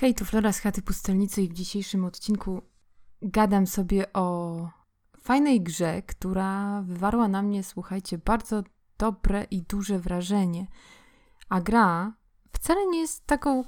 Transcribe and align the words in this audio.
Hej, 0.00 0.14
tu 0.14 0.24
Flora 0.24 0.52
z 0.52 0.58
chaty 0.58 0.82
pustelnicy 0.82 1.42
i 1.42 1.48
w 1.48 1.52
dzisiejszym 1.52 2.04
odcinku 2.04 2.62
gadam 3.22 3.66
sobie 3.66 4.12
o 4.12 4.68
fajnej 5.20 5.60
grze, 5.60 6.02
która 6.02 6.82
wywarła 6.82 7.28
na 7.28 7.42
mnie, 7.42 7.64
słuchajcie, 7.64 8.18
bardzo 8.18 8.62
dobre 8.98 9.44
i 9.44 9.62
duże 9.62 9.98
wrażenie. 9.98 10.66
A 11.48 11.60
gra 11.60 12.12
wcale 12.52 12.86
nie 12.86 13.00
jest 13.00 13.26
taką 13.26 13.64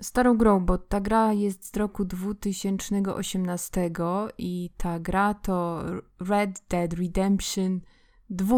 starą 0.00 0.36
grą, 0.36 0.60
bo 0.60 0.78
ta 0.78 1.00
gra 1.00 1.32
jest 1.32 1.74
z 1.74 1.76
roku 1.76 2.04
2018 2.04 3.90
i 4.38 4.70
ta 4.76 4.98
gra 4.98 5.34
to 5.34 5.84
Red 6.20 6.62
Dead 6.68 6.92
Redemption 6.92 7.80
2. 8.30 8.56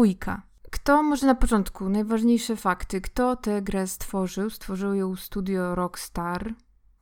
Kto, 0.71 1.03
może 1.03 1.27
na 1.27 1.35
początku, 1.35 1.89
najważniejsze 1.89 2.55
fakty. 2.55 3.01
Kto 3.01 3.35
tę 3.35 3.61
grę 3.61 3.87
stworzył? 3.87 4.49
Stworzył 4.49 4.93
ją 4.93 5.15
studio 5.15 5.75
Rockstar 5.75 6.53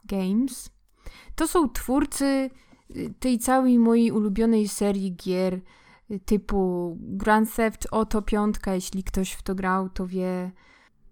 Games. 0.10 0.70
To 1.36 1.48
są 1.48 1.70
twórcy 1.70 2.50
y, 2.96 3.14
tej 3.20 3.40
całej 3.40 3.80
mojej 3.80 4.12
ulubionej 4.12 4.68
serii 4.68 5.16
gier 5.16 5.62
y, 6.12 6.20
typu 6.20 6.98
Grand 7.00 7.56
Theft 7.56 7.88
Auto 7.92 8.22
5, 8.22 8.56
jeśli 8.68 9.04
ktoś 9.04 9.32
w 9.32 9.42
to 9.42 9.56
grał, 9.56 9.90
to 9.90 10.08
wie. 10.08 10.52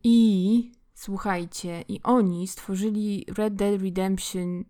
I 0.04 0.72
słuchajcie, 0.94 1.84
i 1.88 2.04
oni 2.04 2.48
stworzyli 2.48 3.26
Red 3.38 3.55
Dead 3.55 3.82
Redemption 3.82 4.64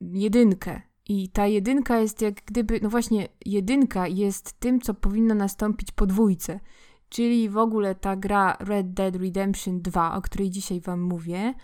jedynkę. 0.00 0.82
I 1.08 1.28
ta 1.28 1.46
jedynka 1.46 1.98
jest 1.98 2.22
jak 2.22 2.34
gdyby, 2.44 2.80
no 2.82 2.88
właśnie, 2.88 3.28
jedynka 3.46 4.06
jest 4.06 4.60
tym, 4.60 4.80
co 4.80 4.94
powinno 4.94 5.34
nastąpić 5.34 5.92
po 5.92 6.06
dwójce. 6.06 6.60
Czyli 7.08 7.48
w 7.48 7.56
ogóle 7.56 7.94
ta 7.94 8.16
gra 8.16 8.56
Red 8.60 8.92
Dead 8.92 9.16
Redemption 9.16 9.82
2, 9.82 10.16
o 10.16 10.22
której 10.22 10.50
dzisiaj 10.50 10.80
Wam 10.80 11.00
mówię, 11.00 11.54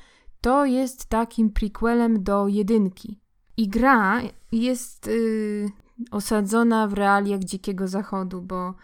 to 0.47 0.65
jest 0.65 1.07
takim 1.07 1.51
prequelem 1.51 2.23
do 2.23 2.49
jedynki. 2.49 3.21
I 3.57 3.69
gra 3.69 4.21
jest 4.53 5.07
yy, 5.07 5.69
osadzona 6.11 6.89
w 6.89 6.93
realiach 6.93 7.41
Dzikiego 7.41 7.89
Zachodu, 7.89 8.43
bo 8.43 8.75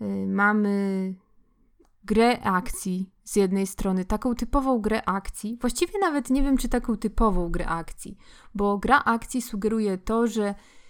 yy, 0.00 0.26
mamy 0.26 1.14
grę 2.04 2.40
akcji 2.40 3.10
z 3.24 3.36
jednej 3.36 3.66
strony, 3.66 4.04
taką 4.04 4.34
typową 4.34 4.80
grę 4.80 5.04
akcji. 5.04 5.58
Właściwie 5.60 5.98
nawet 6.00 6.30
nie 6.30 6.42
wiem, 6.42 6.56
czy 6.56 6.68
taką 6.68 6.96
typową 6.96 7.48
grę 7.50 7.68
akcji, 7.68 8.18
bo 8.54 8.78
gra 8.78 9.04
akcji 9.04 9.42
sugeruje 9.42 9.98
to, 9.98 10.26
że 10.26 10.54
Y, 10.54 10.81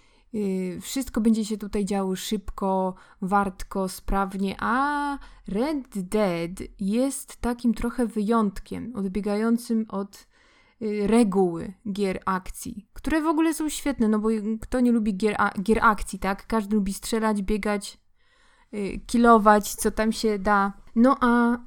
wszystko 0.81 1.21
będzie 1.21 1.45
się 1.45 1.57
tutaj 1.57 1.85
działo 1.85 2.15
szybko, 2.15 2.95
wartko, 3.21 3.89
sprawnie, 3.89 4.55
a 4.59 5.17
Red 5.47 5.87
Dead 5.89 6.69
jest 6.79 7.35
takim 7.35 7.73
trochę 7.73 8.07
wyjątkiem, 8.07 8.95
odbiegającym 8.95 9.85
od 9.89 10.27
y, 10.81 11.07
reguły 11.07 11.73
gier 11.91 12.19
akcji, 12.25 12.87
które 12.93 13.21
w 13.21 13.27
ogóle 13.27 13.53
są 13.53 13.69
świetne, 13.69 14.07
no 14.07 14.19
bo 14.19 14.29
kto 14.61 14.79
nie 14.79 14.91
lubi 14.91 15.17
gier, 15.17 15.35
gier 15.63 15.79
akcji, 15.81 16.19
tak? 16.19 16.47
Każdy 16.47 16.75
lubi 16.75 16.93
strzelać, 16.93 17.41
biegać, 17.41 17.97
y, 18.73 18.99
kilować, 19.07 19.75
co 19.75 19.91
tam 19.91 20.11
się 20.11 20.39
da. 20.39 20.73
No 20.95 21.17
a 21.21 21.57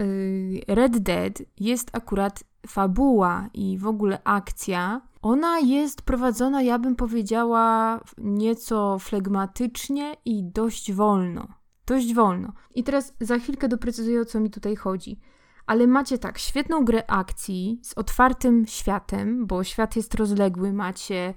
Red 0.69 0.99
Dead 0.99 1.43
jest 1.61 1.91
akurat 1.93 2.45
fabuła 2.67 3.49
i 3.55 3.79
w 3.79 3.87
ogóle 3.87 4.21
akcja, 4.25 5.01
ona 5.23 5.59
jest 5.59 6.03
prowadzona, 6.03 6.63
ja 6.63 6.79
bym 6.79 6.97
powiedziała, 6.97 8.01
nieco 8.19 8.99
flegmatycznie 8.99 10.17
i 10.25 10.45
dość 10.45 10.93
wolno. 10.93 11.49
Dość 11.87 12.15
wolno. 12.15 12.53
I 12.75 12.85
teraz 12.85 13.15
za 13.21 13.39
chwilkę 13.39 13.69
doprecyzuję, 13.69 14.21
o 14.21 14.25
co 14.25 14.41
mi 14.41 14.51
tutaj 14.51 14.77
chodzi. 14.77 15.21
Ale 15.67 15.87
macie 15.87 16.19
tak, 16.19 16.39
świetną 16.39 16.85
grę 16.85 17.11
akcji 17.11 17.81
z 17.83 17.95
otwartym 17.95 18.67
światem, 18.67 19.47
bo 19.47 19.65
świat 19.65 19.97
jest 19.97 20.15
rozległy. 20.15 20.73
Macie, 20.73 21.35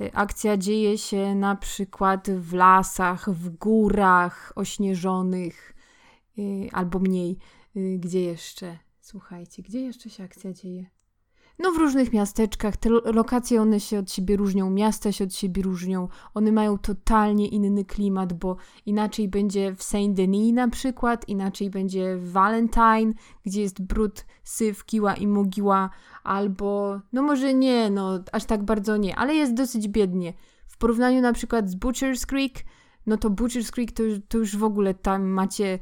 y, 0.00 0.14
akcja 0.14 0.56
dzieje 0.56 0.98
się 0.98 1.34
na 1.34 1.56
przykład 1.56 2.30
w 2.30 2.54
lasach, 2.54 3.30
w 3.30 3.50
górach 3.50 4.52
ośnieżonych, 4.56 5.74
yy, 6.36 6.68
albo 6.72 6.98
mniej. 6.98 7.38
Yy, 7.74 7.98
gdzie 7.98 8.22
jeszcze? 8.22 8.89
Słuchajcie, 9.10 9.62
gdzie 9.62 9.80
jeszcze 9.80 10.10
się 10.10 10.24
akcja 10.24 10.52
dzieje? 10.52 10.86
No 11.58 11.72
w 11.72 11.78
różnych 11.78 12.12
miasteczkach, 12.12 12.76
te 12.76 12.88
lokacje 12.90 13.62
one 13.62 13.80
się 13.80 13.98
od 13.98 14.10
siebie 14.12 14.36
różnią, 14.36 14.70
miasta 14.70 15.12
się 15.12 15.24
od 15.24 15.34
siebie 15.34 15.62
różnią, 15.62 16.08
one 16.34 16.52
mają 16.52 16.78
totalnie 16.78 17.48
inny 17.48 17.84
klimat, 17.84 18.32
bo 18.32 18.56
inaczej 18.86 19.28
będzie 19.28 19.74
w 19.74 19.82
Saint-Denis 19.82 20.52
na 20.52 20.68
przykład, 20.68 21.28
inaczej 21.28 21.70
będzie 21.70 22.16
w 22.16 22.32
Valentine, 22.32 23.12
gdzie 23.44 23.62
jest 23.62 23.82
brud, 23.82 24.26
syf, 24.44 24.84
kiła 24.84 25.14
i 25.14 25.26
mogiła, 25.26 25.90
albo, 26.24 27.00
no 27.12 27.22
może 27.22 27.54
nie, 27.54 27.90
no 27.90 28.20
aż 28.32 28.44
tak 28.44 28.62
bardzo 28.62 28.96
nie, 28.96 29.16
ale 29.16 29.34
jest 29.34 29.54
dosyć 29.54 29.88
biednie. 29.88 30.34
W 30.66 30.78
porównaniu 30.78 31.20
na 31.20 31.32
przykład 31.32 31.70
z 31.70 31.76
Butcher's 31.76 32.26
Creek, 32.26 32.64
no 33.06 33.16
to 33.16 33.30
Butcher's 33.30 33.70
Creek 33.70 33.92
to, 33.92 34.02
to 34.28 34.38
już 34.38 34.56
w 34.56 34.64
ogóle 34.64 34.94
tam 34.94 35.26
macie 35.26 35.78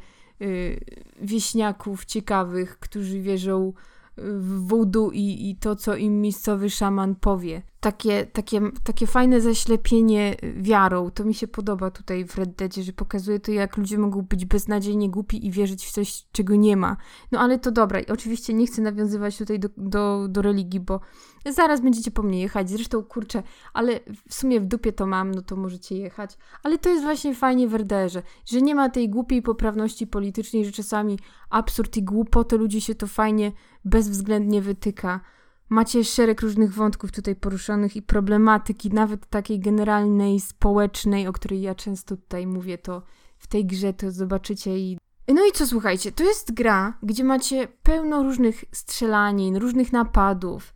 wieśniaków 1.21 2.05
ciekawych, 2.05 2.79
którzy 2.79 3.21
wierzą 3.21 3.73
w 4.17 4.67
voodoo 4.69 5.11
i, 5.11 5.51
i 5.51 5.57
to, 5.57 5.77
co 5.77 5.97
im 5.97 6.21
miejscowy 6.21 6.71
szaman 6.71 7.15
powie. 7.15 7.63
Takie, 7.81 8.27
takie, 8.27 8.61
takie 8.85 9.07
fajne 9.07 9.41
zaślepienie 9.41 10.37
wiarą, 10.57 11.11
to 11.11 11.25
mi 11.25 11.35
się 11.35 11.49
podoba 11.49 11.91
tutaj 11.91 12.25
w 12.25 12.39
Red 12.39 12.55
Deadzie, 12.55 12.83
że 12.83 12.93
pokazuje 12.93 13.41
to, 13.41 13.53
jak 13.53 13.77
ludzie 13.77 13.99
mogą 13.99 14.23
być 14.23 14.45
beznadziejnie 14.45 15.11
głupi 15.11 15.47
i 15.47 15.51
wierzyć 15.51 15.87
w 15.87 15.91
coś, 15.91 16.27
czego 16.33 16.57
nie 16.57 16.77
ma. 16.77 16.97
No 17.33 17.41
ale 17.41 17.59
to 17.59 17.71
dobra, 17.71 18.01
I 18.01 18.07
oczywiście 18.07 18.55
nie 18.55 18.67
chcę 18.67 18.83
nawiązywać 18.83 19.39
tutaj 19.39 19.59
do, 19.59 19.69
do, 19.77 20.27
do 20.29 20.43
religii, 20.43 20.81
bo 20.81 21.01
zaraz 21.47 21.81
będziecie 21.81 22.11
po 22.11 22.23
mnie 22.23 22.41
jechać, 22.41 22.71
zresztą 22.71 23.03
kurczę, 23.03 23.43
ale 23.73 24.01
w 24.29 24.35
sumie 24.35 24.61
w 24.61 24.67
dupie 24.67 24.93
to 24.93 25.07
mam, 25.07 25.31
no 25.31 25.43
to 25.43 25.57
możecie 25.57 25.97
jechać. 25.99 26.39
Ale 26.63 26.79
to 26.79 26.89
jest 26.89 27.03
właśnie 27.03 27.35
fajnie 27.35 27.69
w 27.69 27.75
RDR-ze, 27.75 28.23
że 28.47 28.63
nie 28.63 28.75
ma 28.75 28.89
tej 28.89 29.11
głupiej 29.11 29.43
poprawności 29.43 30.07
politycznej, 30.07 30.65
że 30.65 30.73
czasami 30.73 31.19
absurd 31.51 31.97
i 31.97 32.03
głupotę 32.03 32.57
ludzi 32.57 32.81
się 32.81 32.95
to 32.95 33.07
fajnie, 33.07 33.53
bezwzględnie 33.85 34.63
wytyka. 34.63 35.21
Macie 35.69 36.05
szereg 36.05 36.41
różnych 36.41 36.75
wątków 36.75 37.13
tutaj 37.13 37.37
poruszonych 37.37 37.97
i 37.97 38.03
problematyki, 38.03 38.91
nawet 38.91 39.27
takiej 39.27 39.61
generalnej, 39.61 40.41
społecznej, 40.41 41.29
o 41.29 41.33
której 41.33 41.63
ja 41.63 41.75
często 41.75 42.17
tutaj 42.17 42.47
mówię, 42.47 42.79
to 42.79 43.03
w 43.39 43.47
tej 43.47 43.67
grze 43.67 43.93
to 43.93 44.11
zobaczycie 44.11 44.79
i 44.79 44.99
no 45.35 45.47
i 45.47 45.53
co 45.53 45.67
słuchajcie, 45.67 46.13
to 46.13 46.25
jest 46.25 46.55
gra, 46.55 46.99
gdzie 47.03 47.25
macie 47.25 47.69
pełno 47.83 48.23
różnych 48.23 48.65
strzelanin, 48.73 49.57
różnych 49.57 49.93
napadów. 49.93 50.75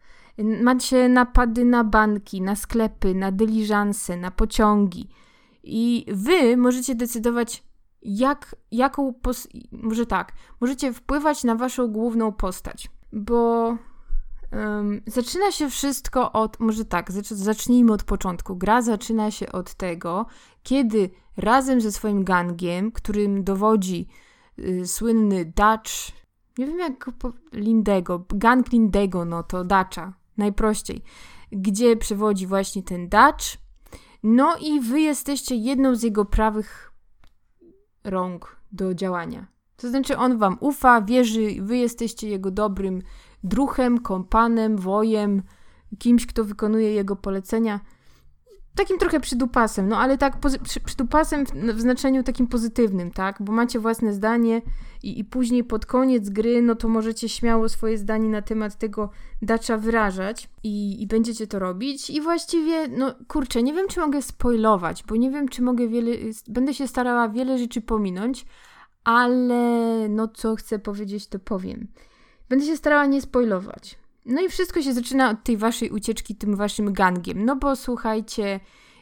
Macie 0.63 1.09
napady 1.09 1.65
na 1.65 1.85
banki, 1.85 2.43
na 2.43 2.57
sklepy, 2.57 3.15
na 3.15 3.33
dyliżanse, 3.33 4.17
na 4.17 4.31
pociągi. 4.31 5.09
I 5.63 6.07
wy 6.09 6.57
możecie 6.57 6.95
decydować, 6.95 7.63
jak, 8.03 8.57
jaką. 8.71 9.15
Pos- 9.23 9.49
może 9.73 10.07
tak, 10.07 10.33
możecie 10.61 10.93
wpływać 10.93 11.45
na 11.45 11.55
waszą 11.55 11.89
główną 11.89 12.33
postać. 12.33 12.91
Bo 13.13 13.77
um, 14.53 15.03
zaczyna 15.07 15.53
się 15.53 15.71
wszystko 15.71 16.33
od. 16.33 16.61
Może 16.61 16.85
tak, 16.85 17.13
zacznijmy 17.31 17.93
od 17.93 18.03
początku. 18.03 18.57
Gra 18.57 18.83
zaczyna 18.83 19.31
się 19.31 19.53
od 19.53 19.75
tego, 19.75 20.27
kiedy 20.63 21.11
razem 21.37 21.81
ze 21.81 21.93
swoim 21.93 22.25
gangiem, 22.25 22.93
którym 22.93 23.45
dowodzi 23.45 24.09
y, 24.59 24.87
słynny 24.87 25.45
Dutch. 25.45 25.93
Nie 26.59 26.67
wiem 26.67 26.79
jak 26.79 27.11
po... 27.19 27.33
Lindego. 27.53 28.25
Gang 28.29 28.73
Lindego, 28.73 29.25
no 29.25 29.43
to 29.43 29.65
Dacza 29.65 30.13
najprościej, 30.37 31.03
gdzie 31.53 31.97
przewodzi 31.97 32.47
właśnie 32.47 32.83
ten 32.83 33.09
Dutch. 33.09 33.45
No 34.23 34.57
i 34.61 34.81
wy 34.81 35.01
jesteście 35.01 35.55
jedną 35.55 35.95
z 35.95 36.03
jego 36.03 36.25
prawych 36.25 36.93
rąk 38.05 38.57
do 38.73 38.95
działania. 38.95 39.47
To 39.77 39.89
znaczy 39.89 40.17
on 40.17 40.39
wam 40.39 40.57
ufa, 40.61 41.03
wierzy, 41.03 41.57
wy 41.61 41.77
jesteście 41.77 42.29
jego 42.29 42.51
dobrym 42.51 43.03
druhem, 43.45 43.99
kompanem, 43.99 44.77
wojem, 44.77 45.43
kimś, 45.99 46.27
kto 46.27 46.45
wykonuje 46.45 46.93
jego 46.93 47.17
polecenia 47.17 47.81
takim 48.75 48.99
trochę 48.99 49.21
przydupasem, 49.21 49.89
no 49.89 49.99
ale 49.99 50.19
tak 50.19 50.39
przy, 50.65 50.81
przydupasem 50.81 51.47
w, 51.47 51.51
w, 51.53 51.81
znaczeniu 51.81 52.23
takim 52.23 52.47
pozytywnym, 52.47 53.11
tak? 53.11 53.37
Bo 53.41 53.53
macie 53.53 53.79
własne 53.79 54.13
zdanie 54.13 54.63
i, 55.03 55.19
i 55.19 55.25
później 55.25 55.65
pod 55.65 55.87
koniec 55.87 56.31
gry, 56.31 56.63
no 56.63 56.75
to 56.75 56.89
możecie 56.89 57.29
śmiało 57.29 57.69
swoje 57.69 57.99
zdanie 57.99 58.29
na 58.29 58.43
temat 58.43 58.79
tego 58.79 59.11
dacza 59.43 59.79
wyrażać 59.79 60.51
i, 60.63 61.03
i 61.03 61.07
będziecie 61.07 61.47
to 61.47 61.59
robić. 61.59 62.11
I 62.11 62.21
właściwie, 62.21 62.89
no 62.89 63.15
kurczę, 63.29 63.63
nie 63.63 63.75
wiem, 63.75 63.89
czy 63.89 64.01
mogę 64.01 64.23
spoilować, 64.23 65.05
bo 65.05 65.17
nie 65.17 65.31
wiem, 65.31 65.49
czy 65.49 65.63
mogę 65.63 65.89
wiele, 65.89 66.11
będę 66.49 66.75
się 66.75 66.89
starała 66.89 67.29
wiele 67.29 67.59
rzeczy 67.59 67.81
pominąć, 67.81 68.47
ale 69.05 70.09
no 70.09 70.29
co 70.29 70.57
chcę 70.57 70.79
powiedzieć, 70.79 71.27
to 71.27 71.39
powiem. 71.39 71.89
Będę 72.53 72.67
się 72.67 72.77
starała 72.77 73.07
nie 73.07 73.23
spoilować. 73.23 73.99
No 74.27 74.43
i 74.43 74.49
wszystko 74.49 74.83
się 74.83 74.93
zaczyna 74.93 75.31
od 75.31 75.45
tej 75.45 75.57
waszej 75.57 75.91
ucieczki 75.91 76.37
tym 76.37 76.57
waszym 76.57 76.93
gangiem. 76.93 77.45
No 77.45 77.57
bo 77.57 77.77
słuchajcie, 77.77 78.61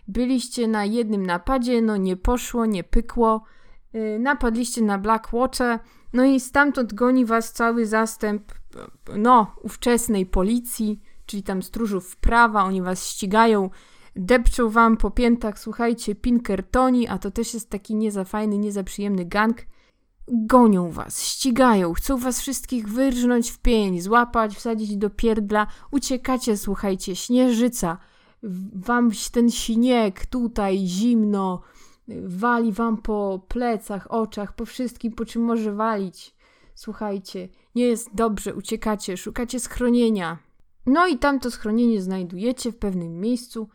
byliście 0.08 0.68
na 0.68 0.84
jednym 0.84 1.26
napadzie, 1.26 1.82
no 1.82 1.96
nie 1.96 2.16
poszło, 2.16 2.66
nie 2.66 2.84
pykło. 2.84 3.44
Yy, 3.92 4.18
napadliście 4.18 4.82
na 4.82 4.98
Blackwater, 4.98 5.78
no 6.12 6.24
i 6.24 6.40
stamtąd 6.40 6.94
goni 6.94 7.24
was 7.24 7.52
cały 7.52 7.86
zastęp, 7.86 8.52
no, 9.16 9.54
ówczesnej 9.62 10.26
policji, 10.26 11.00
czyli 11.26 11.42
tam 11.42 11.62
stróżów 11.62 12.16
prawa, 12.16 12.64
oni 12.64 12.82
was 12.82 13.08
ścigają, 13.08 13.70
depczą 14.16 14.68
wam 14.68 14.96
po 14.96 15.10
piętach, 15.10 15.58
słuchajcie, 15.58 16.14
Pinkertoni, 16.14 17.08
a 17.08 17.18
to 17.18 17.30
też 17.30 17.54
jest 17.54 17.70
taki 17.70 17.94
nie 17.94 18.10
za 18.10 18.24
fajny, 18.24 18.58
nie 18.58 18.72
za 18.72 18.84
przyjemny 18.84 19.24
gang. 19.24 19.62
Gonią 20.28 20.90
was, 20.90 21.22
ścigają, 21.24 21.92
chcą 21.92 22.16
was 22.16 22.40
wszystkich 22.40 22.88
wyrżnąć 22.88 23.50
w 23.50 23.58
pień, 23.58 24.00
złapać, 24.00 24.54
wsadzić 24.56 24.96
do 24.96 25.10
pierdla. 25.10 25.66
Uciekacie, 25.90 26.56
słuchajcie, 26.56 27.16
śnieżyca. 27.16 27.98
Wam 28.72 29.10
ten 29.32 29.50
śnieg 29.50 30.26
tutaj 30.26 30.78
zimno 30.86 31.62
wali 32.24 32.72
wam 32.72 32.96
po 32.96 33.40
plecach, 33.48 34.10
oczach, 34.10 34.54
po 34.54 34.64
wszystkim, 34.64 35.12
po 35.12 35.24
czym 35.24 35.42
może 35.42 35.72
walić. 35.72 36.34
Słuchajcie, 36.74 37.48
nie 37.74 37.84
jest 37.84 38.14
dobrze, 38.14 38.54
uciekacie, 38.54 39.16
szukacie 39.16 39.60
schronienia. 39.60 40.38
No 40.86 41.06
i 41.06 41.18
tam 41.18 41.40
to 41.40 41.50
schronienie 41.50 42.02
znajdujecie 42.02 42.72
w 42.72 42.76
pewnym 42.76 43.20
miejscu. 43.20 43.68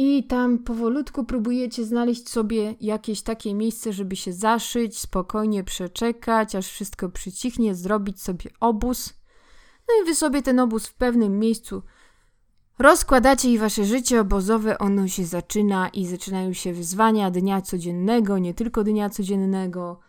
I 0.00 0.24
tam 0.24 0.58
powolutku 0.58 1.24
próbujecie 1.24 1.84
znaleźć 1.84 2.28
sobie 2.28 2.74
jakieś 2.80 3.22
takie 3.22 3.54
miejsce, 3.54 3.92
żeby 3.92 4.16
się 4.16 4.32
zaszyć, 4.32 4.98
spokojnie 4.98 5.64
przeczekać, 5.64 6.54
aż 6.54 6.66
wszystko 6.66 7.08
przycichnie, 7.08 7.74
zrobić 7.74 8.22
sobie 8.22 8.50
obóz. 8.60 9.14
No 9.88 10.02
i 10.02 10.06
wy 10.06 10.14
sobie 10.14 10.42
ten 10.42 10.60
obóz 10.60 10.86
w 10.86 10.94
pewnym 10.94 11.38
miejscu 11.38 11.82
rozkładacie 12.78 13.50
i 13.50 13.58
wasze 13.58 13.84
życie 13.84 14.20
obozowe, 14.20 14.78
ono 14.78 15.08
się 15.08 15.24
zaczyna 15.24 15.88
i 15.88 16.06
zaczynają 16.06 16.52
się 16.52 16.72
wyzwania 16.72 17.30
dnia 17.30 17.62
codziennego, 17.62 18.38
nie 18.38 18.54
tylko 18.54 18.84
dnia 18.84 19.10
codziennego. 19.10 20.00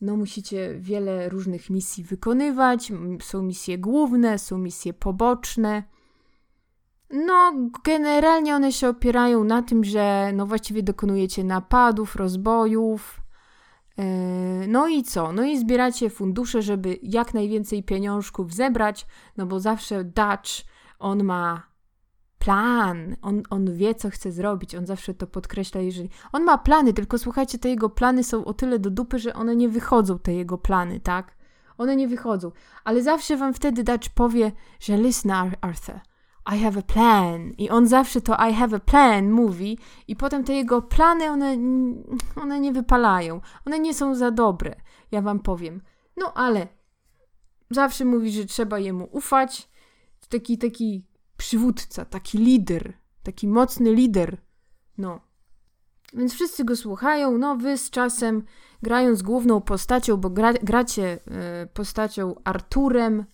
No 0.00 0.16
musicie 0.16 0.74
wiele 0.78 1.28
różnych 1.28 1.70
misji 1.70 2.04
wykonywać, 2.04 2.92
są 3.22 3.42
misje 3.42 3.78
główne, 3.78 4.38
są 4.38 4.58
misje 4.58 4.92
poboczne. 4.92 5.95
No, 7.10 7.52
generalnie 7.84 8.54
one 8.54 8.72
się 8.72 8.88
opierają 8.88 9.44
na 9.44 9.62
tym, 9.62 9.84
że 9.84 10.30
no 10.34 10.46
właściwie 10.46 10.82
dokonujecie 10.82 11.44
napadów, 11.44 12.16
rozbojów. 12.16 13.20
Yy, 13.98 14.04
no 14.68 14.88
i 14.88 15.02
co? 15.02 15.32
No 15.32 15.44
i 15.44 15.58
zbieracie 15.58 16.10
fundusze, 16.10 16.62
żeby 16.62 16.98
jak 17.02 17.34
najwięcej 17.34 17.82
pieniążków 17.82 18.54
zebrać, 18.54 19.06
no 19.36 19.46
bo 19.46 19.60
zawsze 19.60 20.04
Dutch, 20.04 20.50
on 20.98 21.24
ma 21.24 21.76
plan, 22.38 23.16
on, 23.22 23.42
on 23.50 23.74
wie, 23.74 23.94
co 23.94 24.10
chce 24.10 24.32
zrobić, 24.32 24.74
on 24.74 24.86
zawsze 24.86 25.14
to 25.14 25.26
podkreśla, 25.26 25.80
jeżeli... 25.80 26.10
On 26.32 26.44
ma 26.44 26.58
plany, 26.58 26.92
tylko 26.92 27.18
słuchajcie, 27.18 27.58
te 27.58 27.68
jego 27.68 27.90
plany 27.90 28.24
są 28.24 28.44
o 28.44 28.54
tyle 28.54 28.78
do 28.78 28.90
dupy, 28.90 29.18
że 29.18 29.34
one 29.34 29.56
nie 29.56 29.68
wychodzą, 29.68 30.18
te 30.18 30.34
jego 30.34 30.58
plany, 30.58 31.00
tak? 31.00 31.36
One 31.78 31.96
nie 31.96 32.08
wychodzą. 32.08 32.52
Ale 32.84 33.02
zawsze 33.02 33.36
wam 33.36 33.54
wtedy 33.54 33.84
Dutch 33.84 34.08
powie, 34.08 34.52
że 34.80 34.96
listen 34.96 35.30
Arthur, 35.60 36.00
i 36.54 36.58
have 36.58 36.78
a 36.78 36.82
plan. 36.82 37.52
I 37.58 37.70
on 37.70 37.86
zawsze 37.86 38.20
to 38.20 38.36
I 38.48 38.54
have 38.54 38.76
a 38.76 38.80
plan 38.80 39.30
mówi 39.30 39.78
i 40.08 40.16
potem 40.16 40.44
te 40.44 40.52
jego 40.52 40.82
plany, 40.82 41.30
one, 41.30 41.56
one 42.36 42.60
nie 42.60 42.72
wypalają. 42.72 43.40
One 43.66 43.78
nie 43.78 43.94
są 43.94 44.14
za 44.14 44.30
dobre, 44.30 44.74
ja 45.12 45.22
wam 45.22 45.40
powiem. 45.40 45.82
No 46.16 46.32
ale 46.34 46.68
zawsze 47.70 48.04
mówi, 48.04 48.32
że 48.32 48.44
trzeba 48.44 48.78
jemu 48.78 49.08
ufać. 49.12 49.68
Taki, 50.28 50.58
taki 50.58 51.06
przywódca, 51.36 52.04
taki 52.04 52.38
lider, 52.38 52.92
taki 53.22 53.48
mocny 53.48 53.94
lider. 53.94 54.38
No. 54.98 55.20
Więc 56.14 56.34
wszyscy 56.34 56.64
go 56.64 56.76
słuchają, 56.76 57.38
no 57.38 57.56
wy 57.56 57.78
z 57.78 57.90
czasem 57.90 58.44
grając 58.82 59.22
główną 59.22 59.60
postacią, 59.60 60.16
bo 60.16 60.30
gra, 60.30 60.52
gracie 60.52 61.18
y, 61.62 61.66
postacią 61.66 62.34
Arturem, 62.44 63.24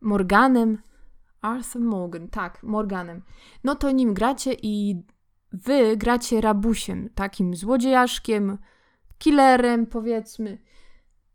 Morganem, 0.00 0.78
Arthur 1.44 1.82
Morgan, 1.82 2.28
tak, 2.28 2.62
Morganem. 2.62 3.22
No 3.64 3.74
to 3.74 3.90
nim 3.90 4.14
gracie 4.14 4.56
i 4.62 5.02
wy 5.52 5.96
gracie 5.96 6.40
rabusiem, 6.40 7.08
takim 7.14 7.56
złodziejaszkiem, 7.56 8.58
killerem, 9.18 9.86
powiedzmy. 9.86 10.58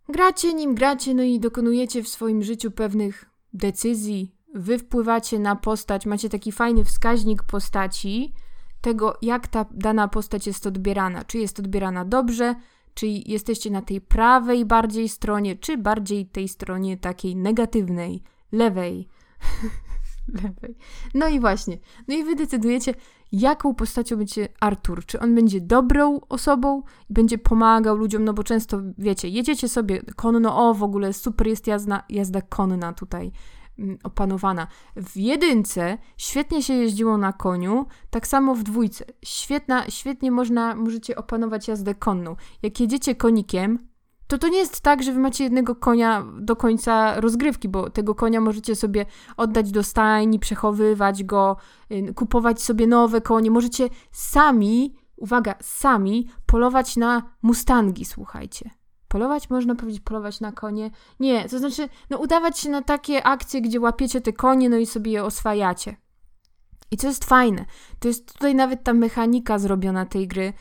Gracie 0.09 0.53
nim, 0.53 0.75
gracie, 0.75 1.13
no 1.13 1.23
i 1.23 1.39
dokonujecie 1.39 2.03
w 2.03 2.07
swoim 2.07 2.43
życiu 2.43 2.71
pewnych 2.71 3.25
decyzji. 3.53 4.35
Wy 4.53 4.79
wpływacie 4.79 5.39
na 5.39 5.55
postać, 5.55 6.05
macie 6.05 6.29
taki 6.29 6.51
fajny 6.51 6.83
wskaźnik 6.83 7.43
postaci, 7.43 8.33
tego 8.81 9.17
jak 9.21 9.47
ta 9.47 9.65
dana 9.71 10.07
postać 10.07 10.47
jest 10.47 10.67
odbierana. 10.67 11.23
Czy 11.23 11.37
jest 11.37 11.59
odbierana 11.59 12.05
dobrze, 12.05 12.55
czy 12.93 13.07
jesteście 13.07 13.71
na 13.71 13.81
tej 13.81 14.01
prawej 14.01 14.65
bardziej 14.65 15.09
stronie, 15.09 15.55
czy 15.55 15.77
bardziej 15.77 16.25
tej 16.25 16.47
stronie 16.47 16.97
takiej 16.97 17.35
negatywnej, 17.35 18.23
lewej. 18.51 19.07
lewej. 20.33 20.75
No 21.13 21.27
i 21.27 21.39
właśnie. 21.39 21.77
No 22.07 22.15
i 22.15 22.23
wy 22.23 22.35
decydujecie, 22.35 22.93
jaką 23.31 23.75
postacią 23.75 24.17
będzie 24.17 24.47
Artur. 24.59 25.05
Czy 25.05 25.19
on 25.19 25.35
będzie 25.35 25.61
dobrą 25.61 26.19
osobą 26.29 26.83
i 27.09 27.13
będzie 27.13 27.37
pomagał 27.37 27.95
ludziom, 27.95 28.23
no 28.23 28.33
bo 28.33 28.43
często, 28.43 28.81
wiecie, 28.97 29.29
jedziecie 29.29 29.69
sobie 29.69 30.01
konno, 30.15 30.69
o 30.69 30.73
w 30.73 30.83
ogóle 30.83 31.13
super 31.13 31.47
jest 31.47 31.67
jazda, 31.67 32.03
jazda 32.09 32.41
konna 32.41 32.93
tutaj 32.93 33.31
mm, 33.79 33.97
opanowana. 34.03 34.67
W 34.95 35.17
jedynce 35.17 35.97
świetnie 36.17 36.63
się 36.63 36.73
jeździło 36.73 37.17
na 37.17 37.33
koniu, 37.33 37.85
tak 38.09 38.27
samo 38.27 38.55
w 38.55 38.63
dwójce. 38.63 39.05
Świetna, 39.25 39.89
świetnie 39.89 40.31
można, 40.31 40.75
możecie 40.75 41.15
opanować 41.15 41.67
jazdę 41.67 41.95
konną. 41.95 42.35
Jak 42.61 42.79
jedziecie 42.79 43.15
konikiem, 43.15 43.89
to 44.29 44.37
to 44.37 44.47
nie 44.47 44.57
jest 44.57 44.81
tak, 44.81 45.03
że 45.03 45.11
wy 45.11 45.19
macie 45.19 45.43
jednego 45.43 45.75
konia 45.75 46.25
do 46.39 46.55
końca 46.55 47.19
rozgrywki, 47.21 47.69
bo 47.69 47.89
tego 47.89 48.15
konia 48.15 48.41
możecie 48.41 48.75
sobie 48.75 49.05
oddać 49.37 49.71
do 49.71 49.83
stajni, 49.83 50.39
przechowywać 50.39 51.23
go, 51.23 51.57
y, 51.91 52.13
kupować 52.13 52.61
sobie 52.61 52.87
nowe 52.87 53.21
konie. 53.21 53.51
Możecie 53.51 53.89
sami, 54.11 54.95
uwaga, 55.15 55.55
sami 55.61 56.27
polować 56.45 56.97
na 56.97 57.23
mustangi, 57.41 58.05
słuchajcie. 58.05 58.69
Polować 59.07 59.49
można 59.49 59.75
powiedzieć, 59.75 60.01
polować 60.01 60.39
na 60.39 60.51
konie. 60.51 60.91
Nie, 61.19 61.49
to 61.49 61.59
znaczy, 61.59 61.89
no 62.09 62.17
udawać 62.17 62.59
się 62.59 62.69
na 62.69 62.81
takie 62.81 63.23
akcje, 63.23 63.61
gdzie 63.61 63.79
łapiecie 63.79 64.21
te 64.21 64.33
konie, 64.33 64.69
no 64.69 64.77
i 64.77 64.85
sobie 64.85 65.11
je 65.11 65.23
oswajacie. 65.23 65.95
I 66.91 66.97
co 66.97 67.07
jest 67.07 67.25
fajne, 67.25 67.65
to 67.99 68.07
jest 68.07 68.33
tutaj 68.33 68.55
nawet 68.55 68.83
ta 68.83 68.93
mechanika 68.93 69.59
zrobiona 69.59 70.05
tej 70.05 70.27
gry, 70.27 70.53